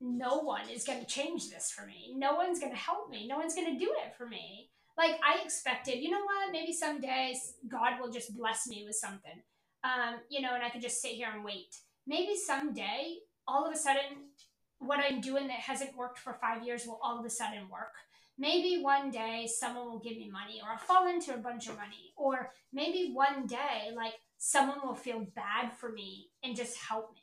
no 0.00 0.38
one 0.38 0.68
is 0.68 0.84
going 0.84 1.00
to 1.00 1.06
change 1.06 1.50
this 1.50 1.70
for 1.70 1.84
me. 1.84 2.14
No 2.16 2.34
one's 2.34 2.60
going 2.60 2.72
to 2.72 2.78
help 2.78 3.10
me. 3.10 3.26
No 3.26 3.36
one's 3.36 3.54
going 3.54 3.72
to 3.72 3.84
do 3.84 3.92
it 4.04 4.14
for 4.16 4.26
me. 4.26 4.70
Like 4.96 5.18
I 5.24 5.42
expected, 5.44 5.98
you 5.98 6.10
know 6.10 6.22
what? 6.22 6.52
Maybe 6.52 6.72
someday 6.72 7.34
God 7.68 8.00
will 8.00 8.10
just 8.10 8.36
bless 8.36 8.66
me 8.66 8.84
with 8.86 8.96
something, 8.96 9.42
um, 9.84 10.16
you 10.28 10.40
know, 10.40 10.54
and 10.54 10.62
I 10.62 10.70
could 10.70 10.82
just 10.82 11.00
sit 11.00 11.12
here 11.12 11.28
and 11.32 11.44
wait. 11.44 11.76
Maybe 12.06 12.36
someday, 12.36 13.16
all 13.46 13.66
of 13.66 13.72
a 13.72 13.78
sudden, 13.78 14.30
what 14.78 15.00
I'm 15.00 15.20
doing 15.20 15.46
that 15.48 15.60
hasn't 15.60 15.96
worked 15.96 16.18
for 16.18 16.34
five 16.34 16.64
years 16.64 16.86
will 16.86 17.00
all 17.02 17.18
of 17.18 17.24
a 17.24 17.30
sudden 17.30 17.68
work 17.70 17.94
maybe 18.38 18.82
one 18.82 19.10
day 19.10 19.46
someone 19.46 19.86
will 19.86 19.98
give 19.98 20.16
me 20.16 20.30
money 20.30 20.60
or 20.62 20.70
I'll 20.70 20.78
fall 20.78 21.08
into 21.08 21.34
a 21.34 21.38
bunch 21.38 21.68
of 21.68 21.76
money. 21.76 22.12
Or 22.16 22.50
maybe 22.72 23.12
one 23.12 23.46
day, 23.46 23.92
like, 23.94 24.14
someone 24.38 24.78
will 24.82 24.94
feel 24.94 25.26
bad 25.34 25.72
for 25.78 25.90
me 25.90 26.30
and 26.42 26.56
just 26.56 26.76
help 26.76 27.14
me. 27.14 27.20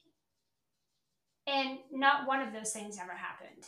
And 1.53 1.79
not 1.91 2.27
one 2.27 2.41
of 2.41 2.53
those 2.53 2.71
things 2.71 2.97
ever 3.01 3.13
happened. 3.13 3.65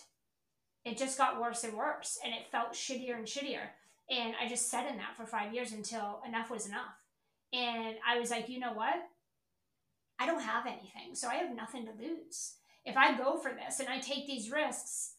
It 0.86 0.98
just 0.98 1.18
got 1.18 1.40
worse 1.40 1.64
and 1.64 1.74
worse, 1.74 2.18
and 2.24 2.34
it 2.34 2.52
felt 2.52 2.74
shittier 2.74 3.16
and 3.16 3.28
shittier. 3.28 3.70
And 4.12 4.34
I 4.40 4.48
just 4.48 4.70
sat 4.70 4.92
in 4.92 4.98
that 4.98 5.16
for 5.16 5.26
five 5.26 5.54
years 5.54 5.72
until 5.72 6.22
enough 6.28 6.52
was 6.52 6.68
enough. 6.68 7.08
And 7.54 7.96
I 8.08 8.20
was 8.20 8.30
like, 8.30 8.50
you 8.50 8.60
know 8.60 8.74
what? 8.74 8.96
I 10.20 10.26
don't 10.26 10.42
have 10.42 10.68
anything, 10.68 11.16
so 11.16 11.28
I 11.30 11.36
have 11.36 11.56
nothing 11.56 11.86
to 11.86 11.92
lose. 11.92 12.56
If 12.86 12.98
I 12.98 13.18
go 13.18 13.38
for 13.38 13.52
this 13.52 13.80
and 13.80 13.90
I 13.90 14.00
take 14.00 14.28
these 14.28 14.52
risks, 14.52 15.14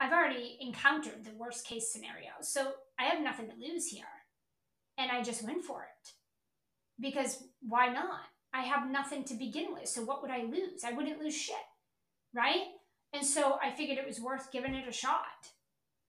I've 0.00 0.12
already 0.12 0.58
encountered 0.60 1.24
the 1.24 1.36
worst 1.38 1.66
case 1.66 1.90
scenario. 1.90 2.32
So 2.42 2.72
I 2.98 3.04
have 3.04 3.22
nothing 3.22 3.48
to 3.48 3.54
lose 3.56 3.86
here. 3.86 4.04
And 4.98 5.10
I 5.10 5.22
just 5.22 5.44
went 5.44 5.64
for 5.64 5.82
it. 5.82 6.10
Because 7.00 7.44
why 7.60 7.88
not? 7.88 8.20
I 8.52 8.62
have 8.62 8.90
nothing 8.90 9.24
to 9.24 9.34
begin 9.34 9.72
with. 9.72 9.88
So 9.88 10.02
what 10.02 10.22
would 10.22 10.30
I 10.30 10.42
lose? 10.42 10.84
I 10.84 10.92
wouldn't 10.92 11.20
lose 11.20 11.36
shit. 11.36 11.56
Right? 12.34 12.64
And 13.12 13.24
so 13.24 13.58
I 13.62 13.70
figured 13.70 13.98
it 13.98 14.06
was 14.06 14.20
worth 14.20 14.52
giving 14.52 14.74
it 14.74 14.88
a 14.88 14.92
shot. 14.92 15.52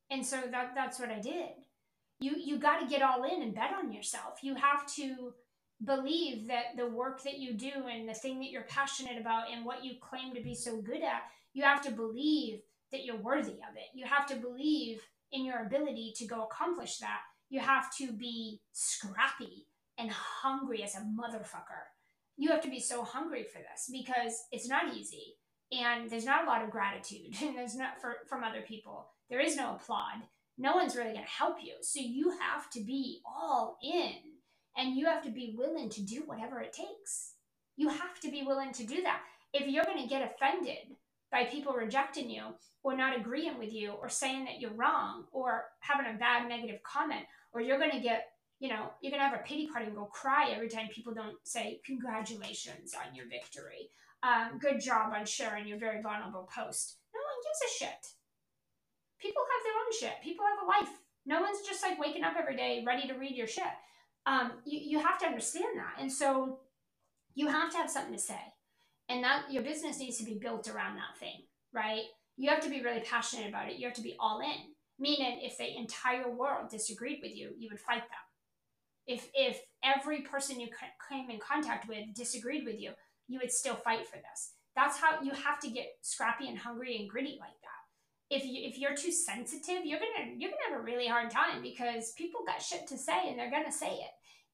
And 0.10 0.26
so 0.26 0.42
that, 0.52 0.74
that's 0.76 1.00
what 1.00 1.10
I 1.10 1.20
did. 1.20 1.52
You 2.20 2.36
you 2.38 2.58
got 2.58 2.80
to 2.80 2.88
get 2.88 3.02
all 3.02 3.24
in 3.24 3.42
and 3.42 3.54
bet 3.54 3.72
on 3.78 3.92
yourself. 3.92 4.40
You 4.42 4.56
have 4.56 4.88
to 4.96 5.34
believe 5.84 6.48
that 6.48 6.76
the 6.76 6.88
work 6.88 7.22
that 7.24 7.38
you 7.38 7.54
do 7.54 7.72
and 7.92 8.10
the 8.10 8.14
thing 8.14 8.40
that 8.40 8.50
you're 8.50 8.64
passionate 8.64 9.20
about 9.20 9.52
and 9.54 9.66
what 9.66 9.84
you 9.84 9.94
claim 10.02 10.34
to 10.34 10.42
be 10.42 10.56
so 10.56 10.82
good 10.82 11.04
at, 11.04 11.24
you 11.54 11.64
have 11.64 11.84
to 11.84 11.92
believe 11.92 12.62
that 12.92 13.06
you're 13.06 13.18
worthy 13.18 13.54
of 13.54 13.76
it. 13.76 13.90
You 13.94 14.06
have 14.06 14.26
to 14.28 14.36
believe 14.36 15.02
in 15.32 15.46
your 15.46 15.64
ability 15.64 16.14
to 16.18 16.26
go 16.26 16.44
accomplish 16.44 16.98
that. 16.98 17.20
You 17.50 17.60
have 17.60 17.96
to 17.98 18.12
be 18.12 18.62
scrappy 18.72 19.68
and 19.98 20.12
hungry 20.12 20.84
as 20.84 20.96
a 20.96 21.00
motherfucker. 21.00 21.86
You 22.38 22.50
have 22.50 22.62
to 22.62 22.70
be 22.70 22.80
so 22.80 23.04
hungry 23.04 23.44
for 23.44 23.60
this 23.60 23.90
because 23.92 24.44
it's 24.52 24.68
not 24.68 24.96
easy 24.96 25.36
and 25.72 26.10
there's 26.10 26.26
not 26.26 26.44
a 26.44 26.48
lot 26.48 26.64
of 26.64 26.70
gratitude 26.70 27.36
and 27.42 27.56
there's 27.58 27.76
not 27.76 28.00
for, 28.02 28.18
from 28.28 28.44
other 28.44 28.62
people. 28.62 29.08
There 29.30 29.40
is 29.40 29.56
no 29.56 29.76
applaud. 29.76 30.24
No 30.58 30.76
one's 30.76 30.96
really 30.96 31.14
going 31.14 31.24
to 31.24 31.30
help 31.30 31.58
you. 31.62 31.74
So 31.82 32.00
you 32.02 32.32
have 32.40 32.70
to 32.72 32.84
be 32.84 33.22
all 33.26 33.78
in 33.84 34.14
and 34.76 34.96
you 34.96 35.06
have 35.06 35.24
to 35.24 35.30
be 35.30 35.56
willing 35.58 35.90
to 35.90 36.02
do 36.02 36.24
whatever 36.26 36.60
it 36.60 36.74
takes. 36.74 37.34
You 37.76 37.90
have 37.90 38.20
to 38.22 38.32
be 38.32 38.44
willing 38.44 38.74
to 38.74 38.86
do 38.86 39.02
that. 39.04 39.22
If 39.54 39.68
you're 39.68 39.86
going 39.86 40.02
to 40.02 40.10
get 40.10 40.24
offended 40.24 40.98
by 41.32 41.46
people 41.46 41.74
rejecting 41.74 42.30
you 42.30 42.44
or 42.84 42.96
not 42.96 43.18
agreeing 43.18 43.58
with 43.60 43.74
you 43.74 43.92
or 43.92 44.10
saying 44.10 44.46
that 44.46 44.60
you're 44.60 44.74
wrong 44.74 45.26
or 45.32 45.66
having 45.80 46.14
a 46.14 46.18
bad 46.18 46.48
negative 46.48 46.82
comment 46.84 47.26
or 47.54 47.62
you're 47.62 47.80
going 47.80 47.92
to 47.92 48.00
get 48.00 48.28
you 48.60 48.70
know 48.70 48.90
you're 49.02 49.12
going 49.12 49.22
to 49.22 49.28
have 49.28 49.40
a 49.40 49.44
pity 49.44 49.68
party 49.68 49.86
and 49.86 49.96
go 49.96 50.06
cry 50.06 50.50
every 50.50 50.70
time 50.70 50.88
people 50.92 51.14
don't 51.14 51.38
say 51.44 51.80
congratulations 51.86 52.94
on 52.96 53.14
your 53.14 53.28
victory 53.28 53.90
um, 54.24 54.58
good 54.58 54.80
job 54.80 55.14
on 55.16 55.26
sharing 55.26 55.68
your 55.68 55.78
very 55.78 56.02
vulnerable 56.02 56.50
post 56.54 56.98
no 57.14 57.20
one 57.20 57.44
gives 57.44 57.62
a 57.62 57.78
shit 57.78 58.17
people 59.20 59.42
have 59.42 59.64
their 59.64 59.74
own 59.74 59.92
shit. 60.00 60.24
People 60.24 60.46
have 60.46 60.64
a 60.64 60.68
life. 60.68 61.00
No 61.26 61.42
one's 61.42 61.68
just 61.68 61.84
like 61.84 62.00
waking 62.00 62.24
up 62.24 62.36
every 62.38 62.56
day 62.56 62.84
ready 62.86 63.08
to 63.08 63.14
read 63.14 63.36
your 63.36 63.48
shit. 63.48 63.64
Um, 64.26 64.54
you, 64.66 64.80
you 64.80 65.00
have 65.00 65.18
to 65.20 65.26
understand 65.26 65.78
that. 65.78 66.02
And 66.02 66.12
so 66.12 66.60
you 67.36 67.48
have 67.48 67.72
to 67.72 67.78
have 67.78 67.90
something 67.90 68.14
to 68.14 68.20
say. 68.20 68.40
And 69.10 69.24
that 69.24 69.52
your 69.52 69.64
business 69.64 70.00
needs 70.00 70.18
to 70.18 70.26
be 70.26 70.38
built 70.40 70.68
around 70.68 70.96
that 70.96 71.18
thing 71.20 71.48
right? 71.74 72.04
You 72.38 72.50
have 72.50 72.62
to 72.62 72.70
be 72.70 72.82
really 72.82 73.02
passionate 73.02 73.50
about 73.50 73.70
it. 73.70 73.78
You 73.78 73.88
have 73.88 73.96
to 73.96 74.02
be 74.02 74.16
all 74.20 74.40
in. 74.40 74.74
Meaning, 75.00 75.42
if 75.44 75.58
the 75.58 75.78
entire 75.78 76.30
world 76.30 76.70
disagreed 76.70 77.20
with 77.22 77.36
you, 77.36 77.52
you 77.58 77.70
would 77.72 77.80
fight 77.80 78.02
them. 78.02 78.26
If 79.06 79.30
if 79.36 79.62
every 79.84 80.22
person 80.22 80.60
you 80.60 80.68
came 81.10 81.30
in 81.30 81.40
contact 81.40 81.88
with 81.88 82.16
disagreed 82.16 82.66
with 82.66 82.80
you, 82.80 82.92
you 83.28 83.40
would 83.40 83.52
still 83.52 83.76
fight 83.76 84.08
for 84.08 84.16
this. 84.16 84.54
That's 84.76 84.98
how 84.98 85.22
you 85.22 85.32
have 85.32 85.60
to 85.62 85.70
get 85.70 85.88
scrappy 86.02 86.48
and 86.48 86.58
hungry 86.58 86.98
and 86.98 87.10
gritty 87.10 87.38
like 87.40 87.60
that. 87.62 87.77
If 88.30 88.46
you 88.46 88.68
if 88.68 88.78
you're 88.78 88.96
too 88.96 89.12
sensitive, 89.12 89.86
you're 89.86 90.00
gonna 90.00 90.32
you're 90.38 90.52
gonna 90.52 90.70
have 90.70 90.80
a 90.80 90.84
really 90.84 91.08
hard 91.08 91.30
time 91.32 91.62
because 91.62 92.12
people 92.14 92.42
got 92.46 92.62
shit 92.62 92.88
to 92.88 92.98
say 92.98 93.30
and 93.30 93.38
they're 93.38 93.52
gonna 93.52 93.72
say 93.72 93.92
it. 93.92 94.12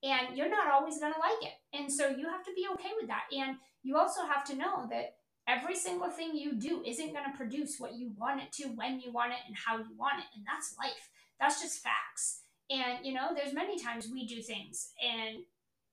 And 0.08 0.38
you're 0.38 0.50
not 0.50 0.72
always 0.72 1.00
gonna 1.00 1.20
like 1.20 1.42
it. 1.42 1.78
And 1.78 1.92
so 1.92 2.10
you 2.10 2.28
have 2.30 2.44
to 2.44 2.54
be 2.56 2.68
okay 2.74 2.92
with 3.00 3.08
that. 3.08 3.24
And 3.36 3.58
you 3.82 3.98
also 3.98 4.22
have 4.26 4.44
to 4.46 4.56
know 4.56 4.88
that 4.90 5.16
every 5.48 5.76
single 5.76 6.10
thing 6.10 6.36
you 6.36 6.54
do 6.54 6.84
isn't 6.86 7.14
gonna 7.14 7.34
produce 7.36 7.80
what 7.80 7.96
you 7.96 8.12
want 8.18 8.42
it 8.42 8.52
to, 8.54 8.70
when 8.70 9.00
you 9.00 9.12
want 9.12 9.32
it, 9.32 9.40
and 9.48 9.56
how 9.56 9.78
you 9.78 9.96
want 9.98 10.20
it. 10.20 10.26
And 10.36 10.46
that's 10.46 10.76
life. 10.78 11.10
That's 11.40 11.62
just 11.62 11.80
facts. 11.82 12.42
And 12.70 13.06
you 13.06 13.14
know, 13.14 13.30
there's 13.36 13.54
many 13.54 13.80
times 13.80 14.08
we 14.12 14.28
do 14.28 14.42
things 14.42 14.92
and 15.04 15.44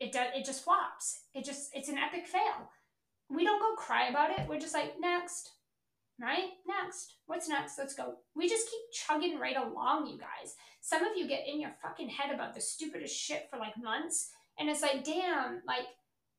it 0.01 0.13
does 0.13 0.29
it 0.35 0.45
just 0.45 0.65
flops. 0.65 1.21
It 1.35 1.45
just 1.45 1.71
it's 1.75 1.89
an 1.89 1.99
epic 1.99 2.27
fail. 2.27 2.71
We 3.29 3.45
don't 3.45 3.61
go 3.61 3.75
cry 3.77 4.09
about 4.09 4.31
it. 4.31 4.49
We're 4.49 4.59
just 4.59 4.75
like, 4.75 4.95
next, 4.99 5.53
right? 6.21 6.51
Next. 6.67 7.17
What's 7.27 7.49
next? 7.49 7.79
Let's 7.79 7.95
go. 7.95 8.17
We 8.35 8.49
just 8.49 8.69
keep 8.71 8.81
chugging 8.93 9.39
right 9.39 9.57
along, 9.57 10.07
you 10.07 10.19
guys. 10.19 10.55
Some 10.81 11.05
of 11.05 11.17
you 11.17 11.27
get 11.27 11.47
in 11.47 11.61
your 11.61 11.73
fucking 11.83 12.09
head 12.09 12.35
about 12.35 12.55
the 12.55 12.61
stupidest 12.61 13.17
shit 13.17 13.49
for 13.51 13.59
like 13.59 13.75
months, 13.81 14.31
and 14.59 14.69
it's 14.69 14.83
like, 14.83 15.05
damn, 15.05 15.63
like 15.67 15.87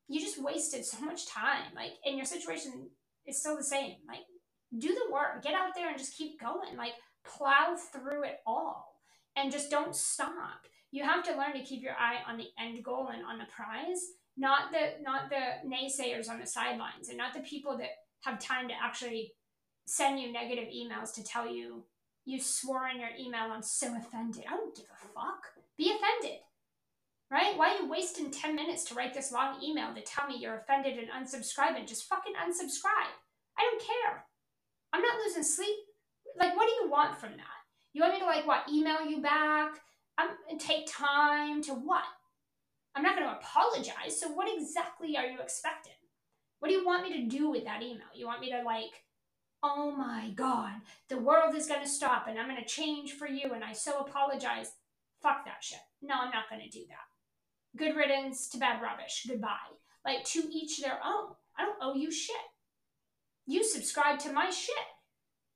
you 0.07 0.19
just 0.19 0.41
wasted 0.41 0.85
so 0.85 1.03
much 1.05 1.25
time. 1.25 1.73
Like, 1.75 1.93
and 2.05 2.17
your 2.17 2.25
situation 2.25 2.89
is 3.25 3.39
still 3.39 3.55
the 3.55 3.63
same. 3.63 3.95
Like, 4.07 4.21
do 4.77 4.89
the 4.89 5.11
work, 5.11 5.43
get 5.43 5.53
out 5.53 5.73
there 5.75 5.89
and 5.89 5.97
just 5.97 6.17
keep 6.17 6.39
going. 6.39 6.77
Like, 6.77 6.93
plow 7.25 7.75
through 7.91 8.23
it 8.23 8.39
all 8.45 8.95
and 9.35 9.51
just 9.51 9.71
don't 9.71 9.95
stop. 9.95 10.65
You 10.91 11.03
have 11.03 11.23
to 11.23 11.37
learn 11.37 11.53
to 11.53 11.63
keep 11.63 11.81
your 11.81 11.93
eye 11.93 12.17
on 12.27 12.37
the 12.37 12.47
end 12.59 12.83
goal 12.83 13.09
and 13.13 13.23
on 13.23 13.37
the 13.37 13.45
prize, 13.45 14.01
not 14.37 14.71
the 14.71 15.01
not 15.01 15.29
the 15.29 15.67
naysayers 15.67 16.29
on 16.29 16.39
the 16.39 16.47
sidelines 16.47 17.09
and 17.09 17.17
not 17.17 17.33
the 17.33 17.39
people 17.41 17.77
that 17.77 17.89
have 18.21 18.39
time 18.39 18.67
to 18.67 18.73
actually 18.73 19.33
send 19.91 20.21
you 20.21 20.31
negative 20.31 20.69
emails 20.73 21.13
to 21.13 21.21
tell 21.21 21.53
you 21.53 21.83
you 22.23 22.39
swore 22.39 22.87
in 22.87 22.99
your 22.99 23.09
email, 23.19 23.51
I'm 23.51 23.61
so 23.61 23.87
offended. 23.97 24.45
I 24.47 24.55
don't 24.55 24.75
give 24.75 24.85
a 24.85 25.07
fuck. 25.13 25.43
Be 25.77 25.91
offended. 25.91 26.39
Right? 27.29 27.57
Why 27.57 27.71
are 27.71 27.83
you 27.83 27.89
wasting 27.89 28.31
10 28.31 28.55
minutes 28.55 28.85
to 28.85 28.95
write 28.95 29.13
this 29.13 29.33
long 29.33 29.61
email 29.61 29.93
to 29.93 30.01
tell 30.01 30.27
me 30.27 30.37
you're 30.37 30.59
offended 30.59 30.97
and 30.97 31.09
unsubscribe 31.09 31.77
and 31.77 31.87
just 31.87 32.07
fucking 32.07 32.33
unsubscribe? 32.33 33.11
I 33.57 33.63
don't 33.63 33.81
care. 33.81 34.23
I'm 34.93 35.01
not 35.01 35.17
losing 35.25 35.43
sleep. 35.43 35.75
Like, 36.39 36.55
what 36.55 36.67
do 36.67 36.85
you 36.85 36.89
want 36.89 37.17
from 37.17 37.31
that? 37.31 37.59
You 37.93 38.01
want 38.01 38.13
me 38.13 38.19
to, 38.19 38.25
like, 38.25 38.47
what, 38.47 38.69
email 38.71 39.05
you 39.05 39.21
back? 39.21 39.75
Um, 40.17 40.29
take 40.57 40.87
time 40.87 41.61
to 41.63 41.73
what? 41.73 42.03
I'm 42.95 43.03
not 43.03 43.17
going 43.17 43.27
to 43.27 43.35
apologize. 43.35 44.19
So, 44.19 44.29
what 44.29 44.47
exactly 44.53 45.17
are 45.17 45.25
you 45.25 45.39
expecting? 45.41 45.93
What 46.59 46.69
do 46.69 46.75
you 46.75 46.85
want 46.85 47.03
me 47.03 47.21
to 47.21 47.37
do 47.37 47.49
with 47.49 47.65
that 47.65 47.81
email? 47.81 48.07
You 48.13 48.27
want 48.27 48.41
me 48.41 48.51
to, 48.51 48.61
like, 48.63 49.03
oh 49.63 49.91
my 49.95 50.31
God, 50.35 50.73
the 51.09 51.17
world 51.17 51.55
is 51.55 51.67
going 51.67 51.81
to 51.81 51.89
stop 51.89 52.27
and 52.27 52.39
I'm 52.39 52.47
going 52.47 52.61
to 52.61 52.67
change 52.67 53.13
for 53.13 53.27
you 53.27 53.51
and 53.53 53.63
I 53.63 53.73
so 53.73 53.99
apologize. 53.99 54.71
Fuck 55.21 55.45
that 55.45 55.63
shit. 55.63 55.79
No, 56.01 56.15
I'm 56.15 56.31
not 56.31 56.49
going 56.49 56.61
to 56.61 56.69
do 56.69 56.83
that. 56.89 57.77
Good 57.77 57.95
riddance 57.95 58.49
to 58.49 58.57
bad 58.57 58.81
rubbish. 58.81 59.25
Goodbye. 59.27 59.77
Like, 60.03 60.25
to 60.25 60.43
each 60.51 60.81
their 60.81 60.99
own. 61.05 61.35
I 61.57 61.63
don't 61.63 61.77
owe 61.81 61.93
you 61.93 62.11
shit. 62.11 62.35
You 63.45 63.63
subscribe 63.63 64.19
to 64.19 64.33
my 64.33 64.49
shit. 64.49 64.75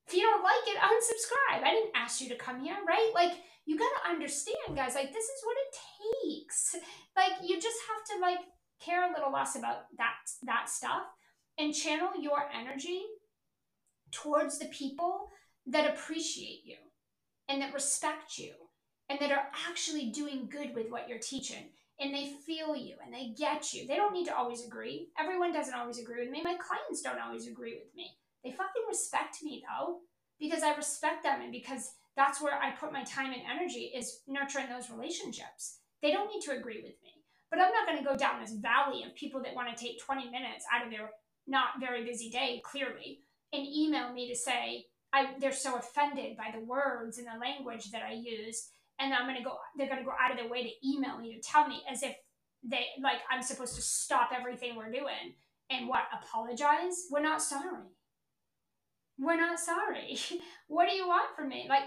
If 0.08 0.14
you 0.14 0.22
don't 0.22 0.44
like 0.44 0.68
it, 0.68 0.78
unsubscribe. 0.78 1.64
I 1.64 1.72
didn't 1.72 1.96
ask 1.96 2.22
you 2.22 2.30
to 2.30 2.36
come 2.36 2.62
here, 2.62 2.78
right? 2.88 3.12
Like, 3.16 3.32
you 3.66 3.78
gotta 3.78 4.08
understand, 4.08 4.76
guys, 4.76 4.94
like, 4.94 5.12
this 5.12 5.26
is 5.26 5.44
what 5.44 5.58
it 5.58 6.44
takes. 6.44 6.76
Like, 7.16 7.32
you 7.42 7.60
just 7.60 7.80
have 7.90 8.16
to, 8.16 8.22
like, 8.22 8.38
care 8.80 9.10
a 9.10 9.14
little 9.14 9.32
less 9.32 9.56
about 9.56 9.86
that, 9.98 10.14
that 10.44 10.70
stuff 10.70 11.04
and 11.58 11.74
channel 11.74 12.10
your 12.20 12.44
energy 12.54 13.02
towards 14.16 14.58
the 14.58 14.68
people 14.68 15.30
that 15.68 15.90
appreciate 15.90 16.62
you 16.64 16.78
and 17.50 17.62
that 17.62 17.74
respect 17.74 18.38
you 18.38 18.54
and 19.10 19.20
that 19.20 19.32
are 19.32 19.48
actually 19.70 20.10
doing 20.10 20.48
good 20.50 20.74
with 20.74 20.90
what 20.90 21.08
you're 21.08 21.20
teaching 21.20 21.66
and 22.00 22.14
they 22.14 22.34
feel 22.46 22.76
you 22.76 22.96
and 23.04 23.14
they 23.14 23.34
get 23.38 23.74
you. 23.74 23.88
They 23.88 23.96
don't 23.96 24.14
need 24.14 24.26
to 24.26 24.36
always 24.36 24.66
agree. 24.66 25.10
Everyone 25.20 25.54
doesn't 25.54 25.74
always 25.74 26.00
agree 26.00 26.22
with 26.22 26.32
me. 26.32 26.42
My 26.44 26.56
clients 26.56 27.02
don't 27.02 27.20
always 27.20 27.48
agree 27.48 27.76
with 27.76 27.96
me. 27.96 28.12
They 28.44 28.52
fucking 28.52 28.84
respect 28.88 29.38
me 29.44 29.64
though 29.68 30.00
because 30.40 30.64
I 30.64 30.76
respect 30.76 31.24
them 31.24 31.42
and 31.42 31.52
because 31.52 31.92
that's 32.16 32.42
where 32.42 32.56
I 32.56 32.72
put 32.72 32.94
my 32.94 33.04
time 33.04 33.34
and 33.34 33.42
energy 33.50 33.92
is 33.96 34.22
nurturing 34.28 34.70
those 34.70 34.90
relationships. 34.90 35.80
They 36.02 36.12
don't 36.12 36.30
need 36.34 36.42
to 36.42 36.58
agree 36.58 36.82
with 36.82 36.96
me. 37.04 37.12
But 37.50 37.60
I'm 37.60 37.72
not 37.72 37.88
going 37.88 37.98
to 37.98 38.04
go 38.04 38.18
down 38.18 38.42
this 38.42 38.54
valley 38.54 39.04
of 39.04 39.16
people 39.16 39.42
that 39.44 39.56
want 39.56 39.76
to 39.76 39.82
take 39.82 40.04
20 40.04 40.26
minutes 40.30 40.66
out 40.74 40.86
of 40.86 40.92
their 40.92 41.12
not 41.48 41.80
very 41.80 42.04
busy 42.04 42.30
day, 42.30 42.62
clearly, 42.66 43.22
and 43.54 43.66
email 43.66 44.12
me 44.14 44.30
to 44.30 44.36
say 44.36 44.86
I, 45.16 45.28
they're 45.40 45.54
so 45.54 45.78
offended 45.78 46.36
by 46.36 46.52
the 46.54 46.66
words 46.66 47.18
and 47.18 47.28
the 47.28 47.40
language 47.40 47.92
that 47.92 48.04
I 48.04 48.14
use, 48.14 48.68
and 49.00 49.14
I'm 49.14 49.26
gonna 49.26 49.44
go. 49.44 49.58
They're 49.78 49.88
gonna 49.88 50.04
go 50.04 50.12
out 50.12 50.32
of 50.32 50.38
their 50.38 50.50
way 50.50 50.64
to 50.64 50.88
email 50.88 51.18
me 51.18 51.34
to 51.34 51.42
tell 51.42 51.68
me 51.68 51.82
as 51.90 52.04
if 52.04 52.16
they 52.64 52.86
like 53.02 53.20
I'm 53.32 53.42
supposed 53.42 53.76
to 53.76 53.82
stop 53.82 54.32
everything 54.38 54.76
we're 54.76 54.92
doing 54.92 55.36
and 55.70 55.88
what 55.88 56.04
apologize. 56.14 57.06
We're 57.10 57.22
not 57.22 57.42
sorry. 57.42 57.88
We're 59.18 59.38
not 59.38 59.60
sorry. 59.60 60.18
what 60.68 60.90
do 60.90 60.96
you 60.96 61.08
want 61.08 61.36
from 61.36 61.48
me? 61.48 61.66
Like 61.70 61.84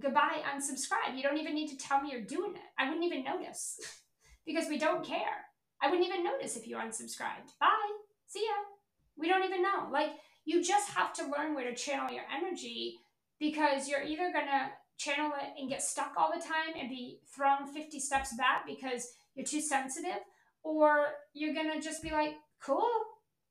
goodbye, 0.00 0.42
unsubscribe. 0.52 1.16
You 1.16 1.22
don't 1.22 1.38
even 1.38 1.54
need 1.54 1.68
to 1.68 1.76
tell 1.76 2.00
me 2.00 2.10
you're 2.10 2.22
doing 2.22 2.54
it. 2.54 2.62
I 2.78 2.88
wouldn't 2.88 3.04
even 3.04 3.22
notice 3.22 3.78
because 4.46 4.68
we 4.68 4.78
don't 4.78 5.04
care. 5.04 5.46
I 5.80 5.88
wouldn't 5.88 6.06
even 6.06 6.24
notice 6.24 6.56
if 6.56 6.66
you 6.66 6.76
unsubscribed. 6.76 7.58
Bye. 7.60 7.92
See 8.26 8.40
ya. 8.44 8.54
We 9.16 9.28
don't 9.28 9.44
even 9.44 9.62
know. 9.62 9.88
Like 9.92 10.10
you 10.44 10.62
just 10.62 10.90
have 10.90 11.12
to 11.14 11.30
learn 11.30 11.54
where 11.54 11.68
to 11.68 11.74
channel 11.74 12.12
your 12.12 12.24
energy 12.34 12.98
because 13.38 13.88
you're 13.88 14.02
either 14.02 14.32
going 14.32 14.46
to 14.46 14.70
channel 14.98 15.32
it 15.40 15.60
and 15.60 15.68
get 15.68 15.82
stuck 15.82 16.12
all 16.16 16.30
the 16.32 16.40
time 16.40 16.74
and 16.78 16.88
be 16.88 17.20
thrown 17.34 17.66
50 17.72 17.98
steps 17.98 18.36
back 18.36 18.66
because 18.66 19.08
you're 19.34 19.46
too 19.46 19.60
sensitive, 19.60 20.20
or 20.62 21.06
you're 21.32 21.54
going 21.54 21.72
to 21.72 21.80
just 21.80 22.02
be 22.02 22.10
like, 22.10 22.34
cool, 22.64 22.88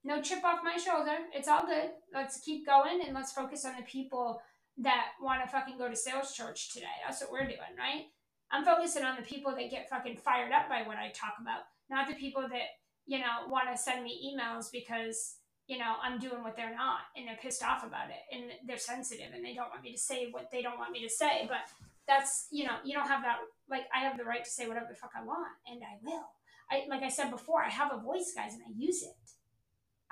no 0.04 0.22
chip 0.22 0.44
off 0.44 0.60
my 0.64 0.78
shoulder. 0.78 1.18
It's 1.34 1.48
all 1.48 1.66
good. 1.66 1.89
Let's 2.14 2.39
keep 2.39 2.66
going 2.66 3.02
and 3.06 3.14
let's 3.14 3.34
focus 3.34 3.66
on 3.66 3.74
the 3.78 3.84
people 3.84 4.42
that 4.78 5.08
want 5.22 5.44
to 5.44 5.50
fucking 5.50 5.78
go 5.78 5.89
to 5.89 5.96
sales 5.96 6.34
church 6.34 6.74
today. 6.74 6.86
That's 7.06 7.22
what 7.22 7.32
we're 7.32 7.46
doing, 7.46 7.76
right? 7.78 8.06
I'm 8.52 8.66
focusing 8.66 9.04
on 9.04 9.16
the 9.16 9.22
people 9.22 9.54
that 9.56 9.72
get 9.72 9.89
fucking 9.89 10.18
fired 10.18 10.52
up 10.52 10.70
by 10.70 10.84
what 10.84 10.98
I 10.98 11.10
talk 11.10 11.36
about, 11.42 11.62
not 11.89 12.08
the 12.08 12.16
people 12.16 12.44
that, 12.44 12.70
you 13.06 13.20
know, 13.20 13.48
want 13.50 13.68
to 13.72 13.82
send 13.82 14.04
me 14.04 14.36
emails 14.36 14.66
because 14.72 15.36
you 15.72 15.78
know, 15.78 15.95
I'm 16.03 16.19
doing 16.19 16.43
what 16.43 16.57
they're 16.57 16.76
not 16.76 16.99
and 17.15 17.26
they're 17.26 17.39
pissed 17.41 17.63
off 17.63 17.86
about 17.86 18.09
it 18.11 18.19
and 18.36 18.51
they're 18.67 18.78
sensitive 18.78 19.32
and 19.34 19.39
they 19.39 19.53
don't 19.53 19.69
want 19.69 19.84
me 19.84 19.93
to 19.93 19.97
say 19.97 20.28
what 20.30 20.51
they 20.51 20.61
don't 20.61 20.78
want 20.78 20.91
me 20.91 21.01
to 21.01 21.09
say. 21.09 21.47
But 21.47 21.63
that's, 22.09 22.47
you 22.51 22.65
know, 22.65 22.76
you 22.84 22.91
don't 22.91 23.07
have 23.07 23.24
that, 23.24 23.38
like, 23.69 23.86
I 23.95 23.99
have 24.03 24.17
the 24.17 24.26
right 24.26 24.43
to 24.43 24.49
say 24.49 24.67
whatever 24.67 24.88
the 24.89 24.99
fuck 24.99 25.11
I 25.15 25.24
want 25.24 25.47
and 25.65 25.80
I 25.80 25.95
will. 26.03 26.28
I, 26.69 26.84
like 26.89 27.03
I 27.03 27.07
said 27.07 27.32
before, 27.32 27.63
I 27.63 27.69
have 27.69 27.93
a 27.93 28.03
voice, 28.03 28.34
guys, 28.36 28.51
and 28.51 28.63
I 28.67 28.76
use 28.76 29.01
it. 29.01 29.15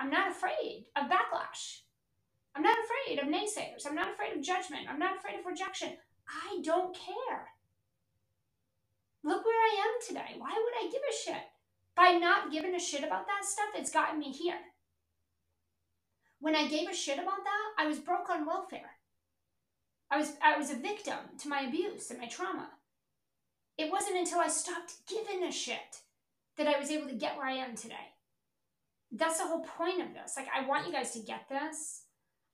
I'm 0.00 0.08
not 0.08 0.30
afraid 0.30 0.86
of 0.96 1.12
backlash. 1.12 1.84
I'm 2.56 2.62
not 2.62 2.78
afraid 2.80 3.18
of 3.18 3.28
naysayers. 3.28 3.84
I'm 3.86 3.94
not 3.94 4.08
afraid 4.10 4.34
of 4.34 4.42
judgment. 4.42 4.88
I'm 4.88 4.98
not 4.98 5.18
afraid 5.18 5.38
of 5.38 5.44
rejection. 5.44 5.90
I 6.26 6.62
don't 6.64 6.96
care. 6.96 7.52
Look 9.22 9.44
where 9.44 9.60
I 9.60 9.84
am 9.84 10.08
today. 10.08 10.38
Why 10.38 10.56
would 10.56 10.86
I 10.86 10.90
give 10.90 11.02
a 11.04 11.12
shit? 11.12 11.44
By 11.94 12.12
not 12.12 12.50
giving 12.50 12.74
a 12.74 12.80
shit 12.80 13.04
about 13.04 13.26
that 13.26 13.44
stuff, 13.44 13.76
it's 13.76 13.92
gotten 13.92 14.18
me 14.18 14.32
here. 14.32 14.56
When 16.40 16.56
I 16.56 16.68
gave 16.68 16.88
a 16.88 16.94
shit 16.94 17.18
about 17.18 17.44
that, 17.44 17.72
I 17.78 17.86
was 17.86 17.98
broke 17.98 18.30
on 18.30 18.46
welfare. 18.46 18.96
I 20.10 20.18
was 20.18 20.32
I 20.42 20.58
was 20.58 20.70
a 20.70 20.76
victim 20.76 21.18
to 21.38 21.48
my 21.48 21.60
abuse 21.60 22.10
and 22.10 22.18
my 22.18 22.26
trauma. 22.26 22.70
It 23.78 23.92
wasn't 23.92 24.18
until 24.18 24.40
I 24.40 24.48
stopped 24.48 25.06
giving 25.08 25.44
a 25.44 25.52
shit 25.52 26.00
that 26.56 26.66
I 26.66 26.78
was 26.78 26.90
able 26.90 27.08
to 27.08 27.14
get 27.14 27.36
where 27.36 27.46
I 27.46 27.52
am 27.54 27.76
today. 27.76 28.14
That's 29.12 29.38
the 29.38 29.46
whole 29.46 29.64
point 29.64 30.00
of 30.02 30.12
this. 30.14 30.34
Like 30.36 30.48
I 30.54 30.66
want 30.66 30.86
you 30.86 30.92
guys 30.92 31.12
to 31.12 31.20
get 31.20 31.48
this. 31.48 32.02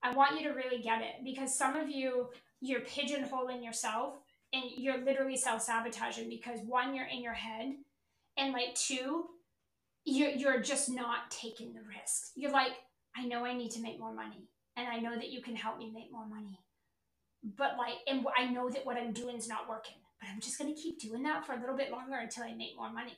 I 0.03 0.15
want 0.15 0.39
you 0.39 0.47
to 0.49 0.55
really 0.55 0.83
get 0.83 1.01
it 1.01 1.25
because 1.25 1.57
some 1.57 1.77
of 1.77 1.89
you 1.89 2.29
you're 2.61 2.81
pigeonholing 2.81 3.65
yourself 3.65 4.15
and 4.53 4.65
you're 4.77 5.05
literally 5.05 5.37
self-sabotaging 5.37 6.29
because 6.29 6.61
one 6.67 6.95
you're 6.95 7.07
in 7.07 7.23
your 7.23 7.35
head 7.35 7.75
and 8.37 8.53
like 8.53 8.75
two 8.75 9.27
you're, 10.05 10.31
you're 10.31 10.61
just 10.61 10.89
not 10.89 11.31
taking 11.31 11.75
the 11.75 11.81
risks. 11.81 12.31
You're 12.37 12.53
like 12.53 12.73
I 13.17 13.25
know 13.25 13.45
I 13.45 13.55
need 13.55 13.71
to 13.73 13.83
make 13.83 13.99
more 13.99 14.15
money 14.15 14.49
and 14.77 14.87
I 14.89 14.99
know 14.99 15.15
that 15.17 15.31
you 15.31 15.41
can 15.43 15.57
help 15.57 15.79
me 15.79 15.91
make 15.95 16.13
more 16.13 16.27
money. 16.27 16.61
But 17.43 17.77
like, 17.79 17.95
and 18.07 18.27
I 18.37 18.47
know 18.47 18.69
that 18.69 18.85
what 18.85 18.97
I'm 18.97 19.13
doing 19.13 19.37
is 19.37 19.49
not 19.49 19.69
working, 19.69 19.97
but 20.21 20.29
I'm 20.29 20.41
just 20.41 20.59
going 20.59 20.75
to 20.75 20.81
keep 20.81 21.01
doing 21.01 21.23
that 21.23 21.47
for 21.47 21.55
a 21.55 21.61
little 21.61 21.77
bit 21.77 21.91
longer 21.93 22.17
until 22.17 22.45
I 22.45 22.55
make 22.55 22.77
more 22.77 22.93
money. 22.93 23.17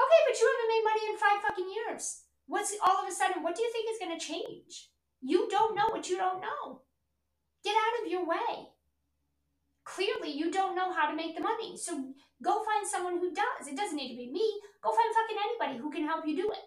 Okay, 0.00 0.20
but 0.28 0.38
you 0.40 0.46
haven't 0.50 0.72
made 0.72 0.84
money 0.84 1.04
in 1.12 1.18
five 1.18 1.42
fucking 1.42 1.70
years. 1.72 2.22
What's 2.46 2.74
all 2.84 3.02
of 3.02 3.08
a 3.08 3.12
sudden, 3.12 3.42
what 3.42 3.54
do 3.56 3.62
you 3.62 3.70
think 3.72 3.88
is 3.90 3.98
going 3.98 4.18
to 4.18 4.26
change? 4.26 4.90
You 5.22 5.48
don't 5.48 5.76
know 5.76 5.88
what 5.90 6.08
you 6.10 6.16
don't 6.16 6.40
know. 6.40 6.82
Get 7.64 7.76
out 7.76 8.04
of 8.04 8.10
your 8.10 8.26
way. 8.26 8.68
clearly 9.84 10.30
you 10.32 10.50
don't 10.50 10.76
know 10.76 10.92
how 10.92 11.10
to 11.10 11.16
make 11.16 11.34
the 11.36 11.42
money. 11.42 11.76
So 11.76 12.14
go 12.42 12.64
find 12.64 12.86
someone 12.86 13.18
who 13.18 13.34
does. 13.34 13.68
It 13.68 13.76
doesn't 13.76 13.96
need 13.96 14.12
to 14.12 14.16
be 14.16 14.30
me. 14.30 14.60
Go 14.82 14.90
find 14.90 15.14
fucking 15.14 15.38
anybody 15.44 15.78
who 15.82 15.90
can 15.90 16.04
help 16.06 16.26
you 16.26 16.36
do 16.36 16.50
it. 16.50 16.64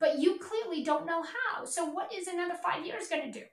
But 0.00 0.18
you 0.18 0.38
clearly 0.38 0.84
don't 0.84 1.06
know 1.06 1.22
how. 1.22 1.64
So 1.64 1.84
what 1.84 2.12
is 2.12 2.28
another 2.28 2.54
five 2.62 2.86
years 2.86 3.08
going 3.08 3.32
to 3.32 3.38
do? 3.40 3.46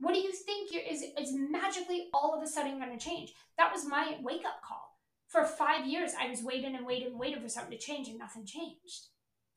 What 0.00 0.14
do 0.14 0.20
you 0.20 0.32
think 0.32 0.70
is, 0.72 1.02
is 1.18 1.34
magically 1.34 2.08
all 2.14 2.34
of 2.34 2.42
a 2.42 2.46
sudden 2.46 2.78
going 2.78 2.96
to 2.96 3.04
change? 3.04 3.32
That 3.58 3.72
was 3.72 3.84
my 3.86 4.16
wake 4.22 4.44
up 4.46 4.62
call. 4.66 4.96
For 5.26 5.44
five 5.44 5.86
years, 5.86 6.12
I 6.18 6.30
was 6.30 6.42
waiting 6.42 6.74
and 6.74 6.86
waiting 6.86 7.08
and 7.08 7.18
waiting 7.18 7.42
for 7.42 7.48
something 7.48 7.76
to 7.76 7.84
change 7.84 8.08
and 8.08 8.18
nothing 8.18 8.46
changed. 8.46 9.08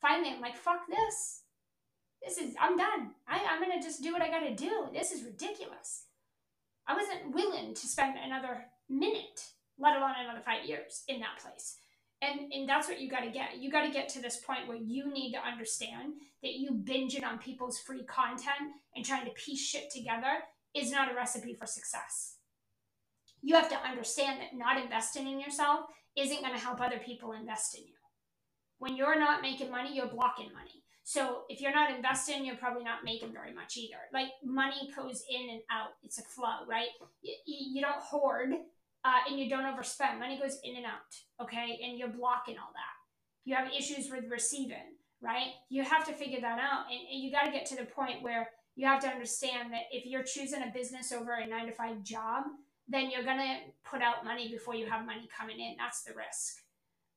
Finally, 0.01 0.31
I'm 0.31 0.41
like, 0.41 0.57
fuck 0.57 0.81
this. 0.89 1.43
This 2.23 2.37
is, 2.37 2.55
I'm 2.59 2.77
done. 2.77 3.11
I, 3.27 3.39
I'm 3.49 3.61
to 3.61 3.81
just 3.81 4.03
do 4.03 4.13
what 4.13 4.21
I 4.21 4.29
got 4.29 4.41
to 4.41 4.55
do. 4.55 4.87
This 4.93 5.11
is 5.11 5.23
ridiculous. 5.23 6.05
I 6.87 6.95
wasn't 6.95 7.33
willing 7.33 7.73
to 7.73 7.87
spend 7.87 8.17
another 8.17 8.65
minute, 8.89 9.45
let 9.79 9.95
alone 9.95 10.13
another 10.19 10.41
five 10.43 10.65
years 10.65 11.03
in 11.07 11.19
that 11.21 11.39
place. 11.41 11.77
And, 12.21 12.53
and 12.53 12.69
that's 12.69 12.87
what 12.87 13.01
you 13.01 13.09
got 13.09 13.21
to 13.21 13.31
get. 13.31 13.57
You 13.57 13.71
got 13.71 13.83
to 13.85 13.91
get 13.91 14.07
to 14.09 14.21
this 14.21 14.37
point 14.37 14.67
where 14.67 14.77
you 14.77 15.11
need 15.11 15.31
to 15.33 15.39
understand 15.39 16.13
that 16.43 16.53
you 16.53 16.71
binging 16.71 17.25
on 17.25 17.39
people's 17.39 17.79
free 17.79 18.03
content 18.03 18.73
and 18.95 19.03
trying 19.03 19.25
to 19.25 19.31
piece 19.31 19.59
shit 19.59 19.91
together 19.91 20.43
is 20.75 20.91
not 20.91 21.11
a 21.11 21.15
recipe 21.15 21.55
for 21.55 21.65
success. 21.65 22.35
You 23.41 23.55
have 23.55 23.69
to 23.69 23.77
understand 23.77 24.39
that 24.39 24.55
not 24.55 24.81
investing 24.81 25.27
in 25.27 25.39
yourself 25.39 25.85
isn't 26.15 26.41
going 26.41 26.53
to 26.53 26.59
help 26.63 26.79
other 26.79 26.99
people 27.03 27.31
invest 27.31 27.75
in 27.75 27.85
you. 27.85 27.93
When 28.77 28.95
you're 28.95 29.19
not 29.19 29.41
making 29.41 29.71
money, 29.71 29.95
you're 29.95 30.07
blocking 30.07 30.53
money. 30.53 30.83
So 31.03 31.43
if 31.49 31.59
you're 31.59 31.73
not 31.73 31.93
investing, 31.93 32.45
you're 32.45 32.55
probably 32.55 32.83
not 32.83 33.03
making 33.03 33.33
very 33.33 33.53
much 33.53 33.77
either. 33.77 33.97
Like 34.13 34.27
money 34.43 34.91
goes 34.95 35.23
in 35.29 35.49
and 35.49 35.61
out. 35.71 35.89
It's 36.03 36.19
a 36.19 36.23
flow, 36.23 36.65
right? 36.69 36.87
You, 37.21 37.33
you 37.47 37.81
don't 37.81 38.01
hoard 38.01 38.49
uh, 39.03 39.29
and 39.29 39.39
you 39.39 39.49
don't 39.49 39.65
overspend. 39.65 40.19
Money 40.19 40.39
goes 40.39 40.59
in 40.63 40.75
and 40.75 40.85
out, 40.85 41.41
okay? 41.41 41.79
And 41.83 41.97
you're 41.97 42.09
blocking 42.09 42.57
all 42.57 42.71
that. 42.73 42.95
You 43.45 43.55
have 43.55 43.69
issues 43.77 44.09
with 44.11 44.29
receiving, 44.29 44.97
right? 45.21 45.53
You 45.69 45.83
have 45.83 46.05
to 46.07 46.13
figure 46.13 46.41
that 46.41 46.59
out. 46.59 46.85
And, 46.91 46.99
and 47.11 47.21
you 47.21 47.31
got 47.31 47.45
to 47.45 47.51
get 47.51 47.65
to 47.67 47.75
the 47.75 47.85
point 47.85 48.21
where 48.21 48.49
you 48.75 48.85
have 48.87 49.01
to 49.01 49.07
understand 49.07 49.73
that 49.73 49.83
if 49.91 50.05
you're 50.05 50.23
choosing 50.23 50.63
a 50.63 50.71
business 50.73 51.11
over 51.11 51.33
a 51.33 51.47
nine 51.47 51.65
to 51.65 51.71
five 51.71 52.03
job, 52.03 52.43
then 52.87 53.09
you're 53.09 53.23
going 53.23 53.37
to 53.39 53.57
put 53.89 54.01
out 54.01 54.25
money 54.25 54.49
before 54.51 54.75
you 54.75 54.85
have 54.85 55.05
money 55.05 55.27
coming 55.35 55.59
in. 55.59 55.75
That's 55.77 56.03
the 56.03 56.13
risk. 56.13 56.61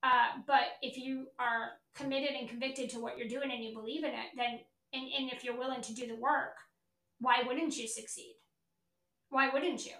Uh, 0.02 0.42
but 0.46 0.76
if 0.82 0.96
you 0.96 1.26
are 1.38 1.70
committed 1.94 2.36
and 2.38 2.48
convicted 2.48 2.90
to 2.90 3.00
what 3.00 3.16
you're 3.16 3.28
doing 3.28 3.50
and 3.50 3.64
you 3.64 3.74
believe 3.74 4.04
in 4.04 4.10
it, 4.10 4.32
then 4.36 4.60
and, 4.92 5.08
and 5.18 5.32
if 5.32 5.42
you're 5.42 5.58
willing 5.58 5.82
to 5.82 5.94
do 5.94 6.06
the 6.06 6.14
work, 6.14 6.56
why 7.18 7.42
wouldn't 7.44 7.76
you 7.76 7.88
succeed? 7.88 8.36
Why 9.30 9.48
wouldn't 9.52 9.84
you? 9.84 9.92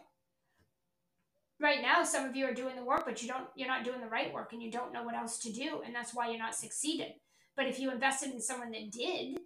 Right 1.61 1.81
now, 1.83 2.03
some 2.03 2.25
of 2.29 2.37
you 2.37 2.47
are 2.47 2.55
doing 2.55 2.77
the 2.77 2.85
work, 2.85 3.05
but 3.07 3.23
you 3.23 3.29
don't 3.29 3.47
you're 3.55 3.69
not 3.69 3.85
doing 3.85 4.01
the 4.01 4.09
right 4.09 4.33
work 4.33 4.53
and 4.53 4.63
you 4.63 4.71
don't 4.71 4.93
know 4.93 5.05
what 5.05 5.15
else 5.15 5.39
to 5.41 5.53
do, 5.53 5.83
and 5.85 5.95
that's 5.95 6.15
why 6.15 6.29
you're 6.29 6.39
not 6.39 6.55
succeeding. 6.55 7.15
But 7.57 7.67
if 7.67 7.79
you 7.79 7.91
invested 7.93 8.33
in 8.33 8.41
someone 8.41 8.73
that 8.73 8.91
did 8.91 9.39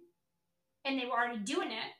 and 0.83 0.99
they 0.99 1.05
were 1.05 1.11
already 1.11 1.39
doing 1.39 1.71
it 1.71 1.91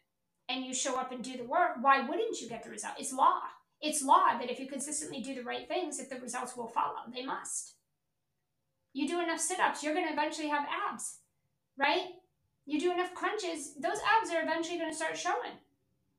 and 0.49 0.65
you 0.65 0.73
show 0.73 0.97
up 0.97 1.11
and 1.11 1.23
do 1.23 1.37
the 1.37 1.43
work, 1.43 1.73
why 1.81 2.01
wouldn't 2.01 2.41
you 2.41 2.49
get 2.49 2.63
the 2.63 2.71
result? 2.71 2.95
It's 2.99 3.13
law. 3.13 3.41
It's 3.81 4.03
law 4.03 4.37
that 4.39 4.49
if 4.49 4.59
you 4.59 4.67
consistently 4.67 5.21
do 5.21 5.35
the 5.35 5.43
right 5.43 5.67
things, 5.67 5.97
that 5.97 6.09
the 6.09 6.19
results 6.19 6.57
will 6.57 6.67
follow. 6.67 7.01
They 7.13 7.23
must. 7.23 7.75
You 8.93 9.07
do 9.07 9.21
enough 9.21 9.39
sit 9.39 9.59
ups, 9.59 9.83
you're 9.83 9.93
going 9.93 10.07
to 10.07 10.13
eventually 10.13 10.49
have 10.49 10.65
abs, 10.91 11.19
right? 11.77 12.07
You 12.65 12.79
do 12.79 12.91
enough 12.91 13.13
crunches, 13.13 13.75
those 13.75 13.99
abs 14.19 14.31
are 14.31 14.41
eventually 14.41 14.79
going 14.79 14.89
to 14.89 14.95
start 14.95 15.17
showing. 15.17 15.53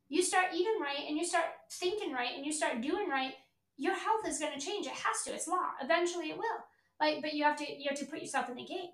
You 0.08 0.22
start 0.22 0.46
eating 0.54 0.78
right 0.80 1.08
and 1.08 1.18
you 1.18 1.24
start 1.24 1.46
thinking 1.70 2.12
right 2.12 2.36
and 2.36 2.46
you 2.46 2.52
start 2.52 2.80
doing 2.80 3.08
right, 3.08 3.34
your 3.80 3.94
health 3.94 4.28
is 4.28 4.38
going 4.38 4.52
to 4.52 4.64
change. 4.64 4.86
It 4.86 4.92
has 4.92 5.22
to. 5.24 5.32
It's 5.32 5.48
law. 5.48 5.70
Eventually 5.82 6.28
it 6.28 6.36
will. 6.36 6.60
Like, 7.00 7.22
but 7.22 7.32
you 7.32 7.44
have 7.44 7.56
to 7.56 7.64
you 7.64 7.86
have 7.88 7.98
to 7.98 8.04
put 8.04 8.20
yourself 8.20 8.50
in 8.50 8.56
the 8.56 8.64
game. 8.64 8.90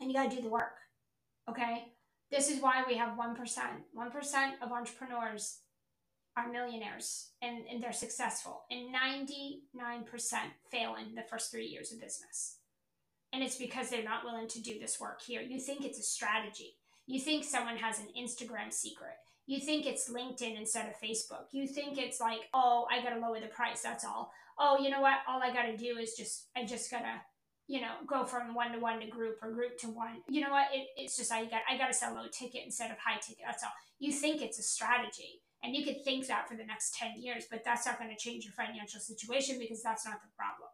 And 0.00 0.10
you 0.10 0.16
got 0.16 0.30
to 0.30 0.36
do 0.36 0.42
the 0.42 0.48
work. 0.48 0.74
Okay? 1.48 1.92
This 2.30 2.50
is 2.50 2.60
why 2.60 2.84
we 2.86 2.96
have 2.96 3.16
1%. 3.16 3.36
1% 3.36 4.50
of 4.62 4.72
entrepreneurs 4.72 5.60
are 6.36 6.50
millionaires 6.50 7.30
and, 7.40 7.64
and 7.70 7.82
they're 7.82 7.92
successful. 7.92 8.62
And 8.70 8.94
99% 8.94 9.60
fail 10.70 10.96
in 11.00 11.14
the 11.14 11.22
first 11.22 11.50
three 11.50 11.66
years 11.66 11.92
of 11.92 12.00
business. 12.00 12.58
And 13.32 13.42
it's 13.42 13.56
because 13.56 13.90
they're 13.90 14.04
not 14.04 14.24
willing 14.24 14.48
to 14.48 14.60
do 14.60 14.78
this 14.78 15.00
work 15.00 15.22
here. 15.22 15.40
You 15.40 15.60
think 15.60 15.84
it's 15.84 15.98
a 15.98 16.02
strategy. 16.02 16.76
You 17.06 17.20
think 17.20 17.44
someone 17.44 17.76
has 17.76 17.98
an 18.00 18.08
Instagram 18.18 18.72
secret. 18.72 19.16
You 19.48 19.60
think 19.60 19.86
it's 19.86 20.10
LinkedIn 20.10 20.58
instead 20.58 20.90
of 20.90 21.00
Facebook. 21.00 21.46
You 21.52 21.66
think 21.66 21.96
it's 21.96 22.20
like, 22.20 22.40
oh, 22.52 22.86
I 22.92 23.02
got 23.02 23.14
to 23.14 23.18
lower 23.18 23.40
the 23.40 23.46
price. 23.46 23.80
That's 23.80 24.04
all. 24.04 24.30
Oh, 24.58 24.78
you 24.78 24.90
know 24.90 25.00
what? 25.00 25.20
All 25.26 25.42
I 25.42 25.54
got 25.54 25.62
to 25.62 25.76
do 25.76 25.96
is 25.96 26.12
just, 26.12 26.48
I 26.54 26.66
just 26.66 26.90
got 26.90 26.98
to, 26.98 27.14
you 27.66 27.80
know, 27.80 27.92
go 28.06 28.26
from 28.26 28.54
one 28.54 28.72
to 28.72 28.78
one 28.78 29.00
to 29.00 29.06
group 29.06 29.38
or 29.42 29.50
group 29.50 29.78
to 29.78 29.86
one. 29.86 30.18
You 30.28 30.42
know 30.42 30.50
what? 30.50 30.66
It, 30.74 30.88
it's 30.98 31.16
just, 31.16 31.32
I 31.32 31.46
got, 31.46 31.62
I 31.66 31.78
got 31.78 31.86
to 31.86 31.94
sell 31.94 32.14
low 32.14 32.26
ticket 32.30 32.60
instead 32.62 32.90
of 32.90 32.98
high 32.98 33.18
ticket. 33.20 33.44
That's 33.46 33.64
all. 33.64 33.72
You 33.98 34.12
think 34.12 34.42
it's 34.42 34.58
a 34.58 34.62
strategy. 34.62 35.40
And 35.64 35.74
you 35.74 35.82
could 35.82 36.04
think 36.04 36.26
that 36.26 36.46
for 36.46 36.54
the 36.54 36.66
next 36.66 36.94
10 36.96 37.14
years, 37.16 37.44
but 37.50 37.64
that's 37.64 37.86
not 37.86 37.98
to 37.98 38.16
change 38.18 38.44
your 38.44 38.52
financial 38.52 39.00
situation 39.00 39.58
because 39.58 39.82
that's 39.82 40.04
not 40.04 40.20
the 40.20 40.28
problem. 40.36 40.68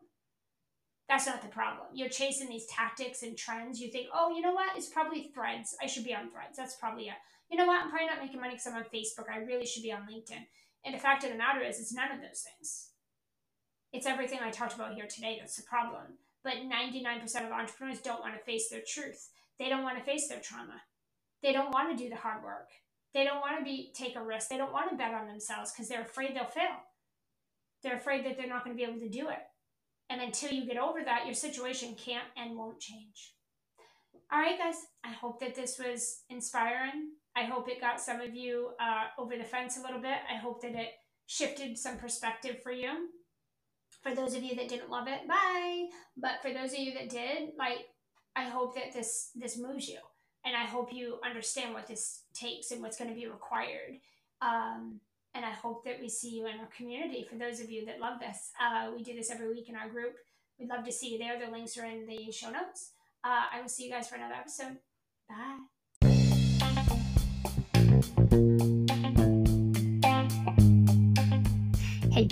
That's 1.08 1.26
not 1.26 1.42
the 1.42 1.48
problem. 1.48 1.86
You're 1.94 2.08
chasing 2.08 2.48
these 2.48 2.66
tactics 2.66 3.22
and 3.22 3.36
trends. 3.36 3.80
You 3.80 3.88
think, 3.90 4.08
oh, 4.12 4.34
you 4.34 4.42
know 4.42 4.52
what? 4.52 4.76
It's 4.76 4.88
probably 4.88 5.30
threads. 5.32 5.76
I 5.80 5.86
should 5.86 6.04
be 6.04 6.14
on 6.14 6.30
threads. 6.30 6.56
That's 6.56 6.74
probably 6.74 7.04
it. 7.04 7.14
You 7.54 7.60
know 7.60 7.66
what? 7.66 7.82
I'm 7.82 7.90
probably 7.90 8.08
not 8.08 8.18
making 8.18 8.40
money 8.40 8.54
because 8.54 8.66
I'm 8.66 8.74
on 8.74 8.82
Facebook. 8.92 9.30
I 9.32 9.38
really 9.38 9.64
should 9.64 9.84
be 9.84 9.92
on 9.92 10.08
LinkedIn. 10.10 10.42
And 10.84 10.92
the 10.92 10.98
fact 10.98 11.22
of 11.22 11.30
the 11.30 11.36
matter 11.36 11.62
is, 11.62 11.78
it's 11.78 11.94
none 11.94 12.10
of 12.10 12.18
those 12.20 12.42
things. 12.42 12.88
It's 13.92 14.08
everything 14.08 14.40
I 14.42 14.50
talked 14.50 14.74
about 14.74 14.94
here 14.94 15.06
today 15.06 15.36
that's 15.38 15.54
the 15.54 15.62
problem. 15.62 16.18
But 16.42 16.54
99% 16.54 17.22
of 17.46 17.52
entrepreneurs 17.52 18.00
don't 18.00 18.18
want 18.18 18.34
to 18.34 18.42
face 18.42 18.68
their 18.68 18.82
truth. 18.84 19.28
They 19.60 19.68
don't 19.68 19.84
want 19.84 19.98
to 19.98 20.04
face 20.04 20.26
their 20.26 20.40
trauma. 20.40 20.82
They 21.44 21.52
don't 21.52 21.72
want 21.72 21.96
to 21.96 22.02
do 22.02 22.10
the 22.10 22.16
hard 22.16 22.42
work. 22.42 22.70
They 23.14 23.22
don't 23.22 23.40
want 23.40 23.56
to 23.60 23.64
be 23.64 23.92
take 23.94 24.16
a 24.16 24.20
risk. 24.24 24.48
They 24.48 24.56
don't 24.56 24.72
want 24.72 24.90
to 24.90 24.96
bet 24.96 25.14
on 25.14 25.28
themselves 25.28 25.70
because 25.70 25.88
they're 25.88 26.02
afraid 26.02 26.34
they'll 26.34 26.46
fail. 26.46 26.82
They're 27.84 27.98
afraid 27.98 28.26
that 28.26 28.36
they're 28.36 28.48
not 28.48 28.64
going 28.64 28.76
to 28.76 28.84
be 28.84 28.90
able 28.90 28.98
to 28.98 29.08
do 29.08 29.28
it. 29.28 29.44
And 30.10 30.20
until 30.20 30.50
you 30.50 30.66
get 30.66 30.76
over 30.76 31.04
that, 31.04 31.24
your 31.24 31.36
situation 31.36 31.94
can't 31.94 32.26
and 32.36 32.58
won't 32.58 32.80
change. 32.80 33.34
All 34.32 34.40
right, 34.40 34.58
guys, 34.58 34.74
I 35.04 35.12
hope 35.12 35.38
that 35.38 35.54
this 35.54 35.78
was 35.78 36.22
inspiring. 36.28 37.10
I 37.36 37.44
hope 37.44 37.68
it 37.68 37.80
got 37.80 38.00
some 38.00 38.20
of 38.20 38.34
you 38.34 38.70
uh, 38.80 39.06
over 39.18 39.36
the 39.36 39.44
fence 39.44 39.76
a 39.76 39.82
little 39.82 40.00
bit. 40.00 40.18
I 40.32 40.36
hope 40.36 40.62
that 40.62 40.74
it 40.74 40.90
shifted 41.26 41.76
some 41.76 41.96
perspective 41.96 42.62
for 42.62 42.72
you. 42.72 43.08
For 44.02 44.14
those 44.14 44.34
of 44.34 44.42
you 44.42 44.54
that 44.56 44.68
didn't 44.68 44.90
love 44.90 45.08
it, 45.08 45.26
bye. 45.26 45.86
But 46.16 46.42
for 46.42 46.52
those 46.52 46.72
of 46.72 46.78
you 46.78 46.92
that 46.94 47.08
did, 47.08 47.50
like, 47.58 47.86
I 48.36 48.44
hope 48.44 48.74
that 48.74 48.92
this 48.92 49.30
this 49.34 49.56
moves 49.56 49.88
you, 49.88 49.98
and 50.44 50.56
I 50.56 50.64
hope 50.64 50.92
you 50.92 51.18
understand 51.24 51.72
what 51.72 51.86
this 51.86 52.22
takes 52.34 52.70
and 52.70 52.82
what's 52.82 52.98
going 52.98 53.10
to 53.10 53.16
be 53.16 53.26
required. 53.26 54.00
Um, 54.42 55.00
and 55.34 55.44
I 55.44 55.50
hope 55.50 55.84
that 55.84 56.00
we 56.00 56.08
see 56.08 56.30
you 56.30 56.46
in 56.46 56.60
our 56.60 56.68
community. 56.76 57.26
For 57.28 57.36
those 57.36 57.60
of 57.60 57.70
you 57.70 57.86
that 57.86 58.00
love 58.00 58.20
this, 58.20 58.50
uh, 58.60 58.90
we 58.94 59.02
do 59.02 59.14
this 59.14 59.30
every 59.30 59.48
week 59.48 59.68
in 59.68 59.76
our 59.76 59.88
group. 59.88 60.14
We'd 60.58 60.68
love 60.68 60.84
to 60.84 60.92
see 60.92 61.12
you 61.12 61.18
there. 61.18 61.38
The 61.38 61.50
links 61.50 61.76
are 61.78 61.86
in 61.86 62.06
the 62.06 62.30
show 62.30 62.50
notes. 62.50 62.92
Uh, 63.24 63.44
I 63.52 63.60
will 63.60 63.68
see 63.68 63.86
you 63.86 63.90
guys 63.90 64.08
for 64.08 64.16
another 64.16 64.34
episode. 64.34 64.78
Bye. 65.28 65.73
Hey, 68.12 68.73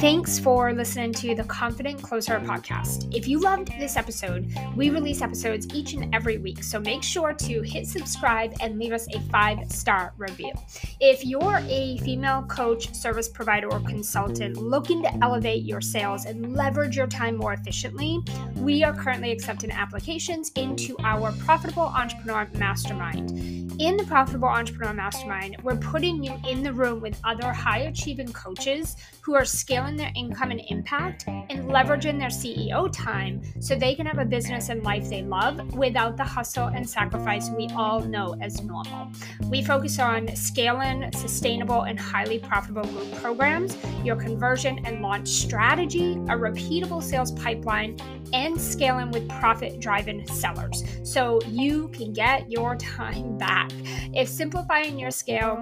thanks 0.03 0.37
for 0.37 0.73
listening 0.73 1.13
to 1.13 1.33
the 1.33 1.45
Confident 1.45 2.03
Closer 2.03 2.41
podcast. 2.41 3.15
If 3.15 3.29
you 3.29 3.39
loved 3.39 3.69
this 3.79 3.97
episode, 3.97 4.53
we 4.75 4.91
release 4.91 5.23
episodes 5.23 5.69
each 5.73 5.93
and 5.93 6.13
every 6.13 6.39
week, 6.39 6.65
so 6.65 6.81
make 6.81 7.05
sure 7.05 7.33
to 7.33 7.63
hit 7.63 7.87
subscribe 7.87 8.53
and 8.61 8.81
leave 8.81 8.91
us 8.91 9.07
a 9.15 9.21
five 9.31 9.71
star 9.71 10.13
review. 10.19 10.51
If 10.99 11.25
you're 11.25 11.61
a 11.69 11.99
female 11.99 12.43
coach, 12.49 12.93
service 12.93 13.29
provider, 13.29 13.71
or 13.71 13.79
consultant 13.79 14.57
looking 14.57 15.05
to 15.05 15.15
elevate 15.23 15.63
your 15.63 15.81
sales 15.81 16.25
and 16.25 16.53
leverage 16.53 16.97
your 16.97 17.07
time 17.07 17.37
more 17.37 17.53
efficiently, 17.53 18.19
we 18.57 18.83
are 18.83 18.93
currently 18.93 19.31
accepting 19.31 19.71
applications 19.71 20.51
into 20.57 20.97
our 21.05 21.31
Profitable 21.45 21.85
Entrepreneur 21.85 22.49
Mastermind. 22.55 23.63
In 23.81 23.97
the 23.97 24.05
Profitable 24.05 24.49
Entrepreneur 24.49 24.95
Mastermind, 24.95 25.57
we're 25.63 25.77
putting 25.77 26.23
you 26.23 26.37
in 26.49 26.63
the 26.65 26.73
room 26.73 27.01
with 27.01 27.21
other 27.23 27.53
high 27.53 27.81
achieving 27.81 28.33
coaches 28.33 28.97
who 29.23 29.35
are 29.35 29.45
scaling 29.45 29.92
their 29.97 30.13
income 30.17 30.51
and 30.51 30.61
impact 30.69 31.25
and 31.27 31.65
leveraging 31.65 32.19
their 32.19 32.29
CEO 32.29 32.91
time 32.93 33.43
so 33.61 33.75
they 33.75 33.95
can 33.95 34.07
have 34.07 34.19
a 34.19 34.25
business 34.25 34.69
and 34.69 34.83
life 34.83 35.09
they 35.09 35.23
love 35.23 35.75
without 35.75 36.17
the 36.17 36.25
hustle 36.25 36.67
and 36.67 36.89
sacrifice 36.89 37.51
we 37.51 37.69
all 37.77 38.01
know 38.01 38.37
as 38.41 38.63
normal. 38.63 39.11
We 39.49 39.63
focus 39.63 39.99
on 39.99 40.35
scaling 40.37 41.11
sustainable 41.13 41.83
and 41.83 41.99
highly 41.99 42.39
profitable 42.39 42.85
group 42.85 43.13
programs, 43.17 43.77
your 44.05 44.17
conversion 44.17 44.85
and 44.85 45.03
launch 45.03 45.29
strategy, 45.29 46.13
a 46.13 46.37
repeatable 46.37 47.03
sales 47.03 47.33
pipeline, 47.33 47.99
and 48.33 48.61
scaling 48.61 49.11
with 49.11 49.29
profit 49.29 49.81
driven 49.81 50.27
sellers 50.27 50.83
so 51.03 51.41
you 51.49 51.89
can 51.89 52.13
get 52.13 52.51
your 52.51 52.77
time 52.77 53.37
back. 53.39 53.71
If 54.15 54.29
simplifying 54.29 54.99
your 54.99 55.11
scale 55.11 55.57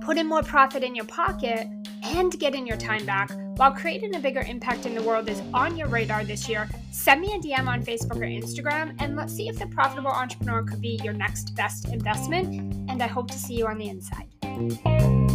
put 0.00 0.18
in 0.18 0.26
more 0.26 0.42
profit 0.42 0.82
in 0.82 0.94
your 0.94 1.06
pocket, 1.06 1.68
and 2.02 2.38
getting 2.38 2.66
your 2.66 2.76
time 2.76 3.04
back 3.04 3.30
while 3.60 3.72
creating 3.72 4.14
a 4.14 4.18
bigger 4.18 4.40
impact 4.40 4.86
in 4.86 4.94
the 4.94 5.02
world 5.02 5.28
is 5.28 5.42
on 5.52 5.76
your 5.76 5.86
radar 5.86 6.24
this 6.24 6.48
year, 6.48 6.66
send 6.92 7.20
me 7.20 7.34
a 7.34 7.38
DM 7.38 7.66
on 7.66 7.84
Facebook 7.84 8.16
or 8.16 8.20
Instagram 8.20 8.96
and 9.00 9.16
let's 9.16 9.34
see 9.34 9.48
if 9.48 9.58
the 9.58 9.66
profitable 9.66 10.10
entrepreneur 10.10 10.62
could 10.62 10.80
be 10.80 10.98
your 11.04 11.12
next 11.12 11.54
best 11.56 11.86
investment. 11.92 12.74
And 12.88 13.02
I 13.02 13.06
hope 13.06 13.30
to 13.30 13.38
see 13.38 13.56
you 13.56 13.66
on 13.66 13.76
the 13.76 13.90
inside. 13.90 15.29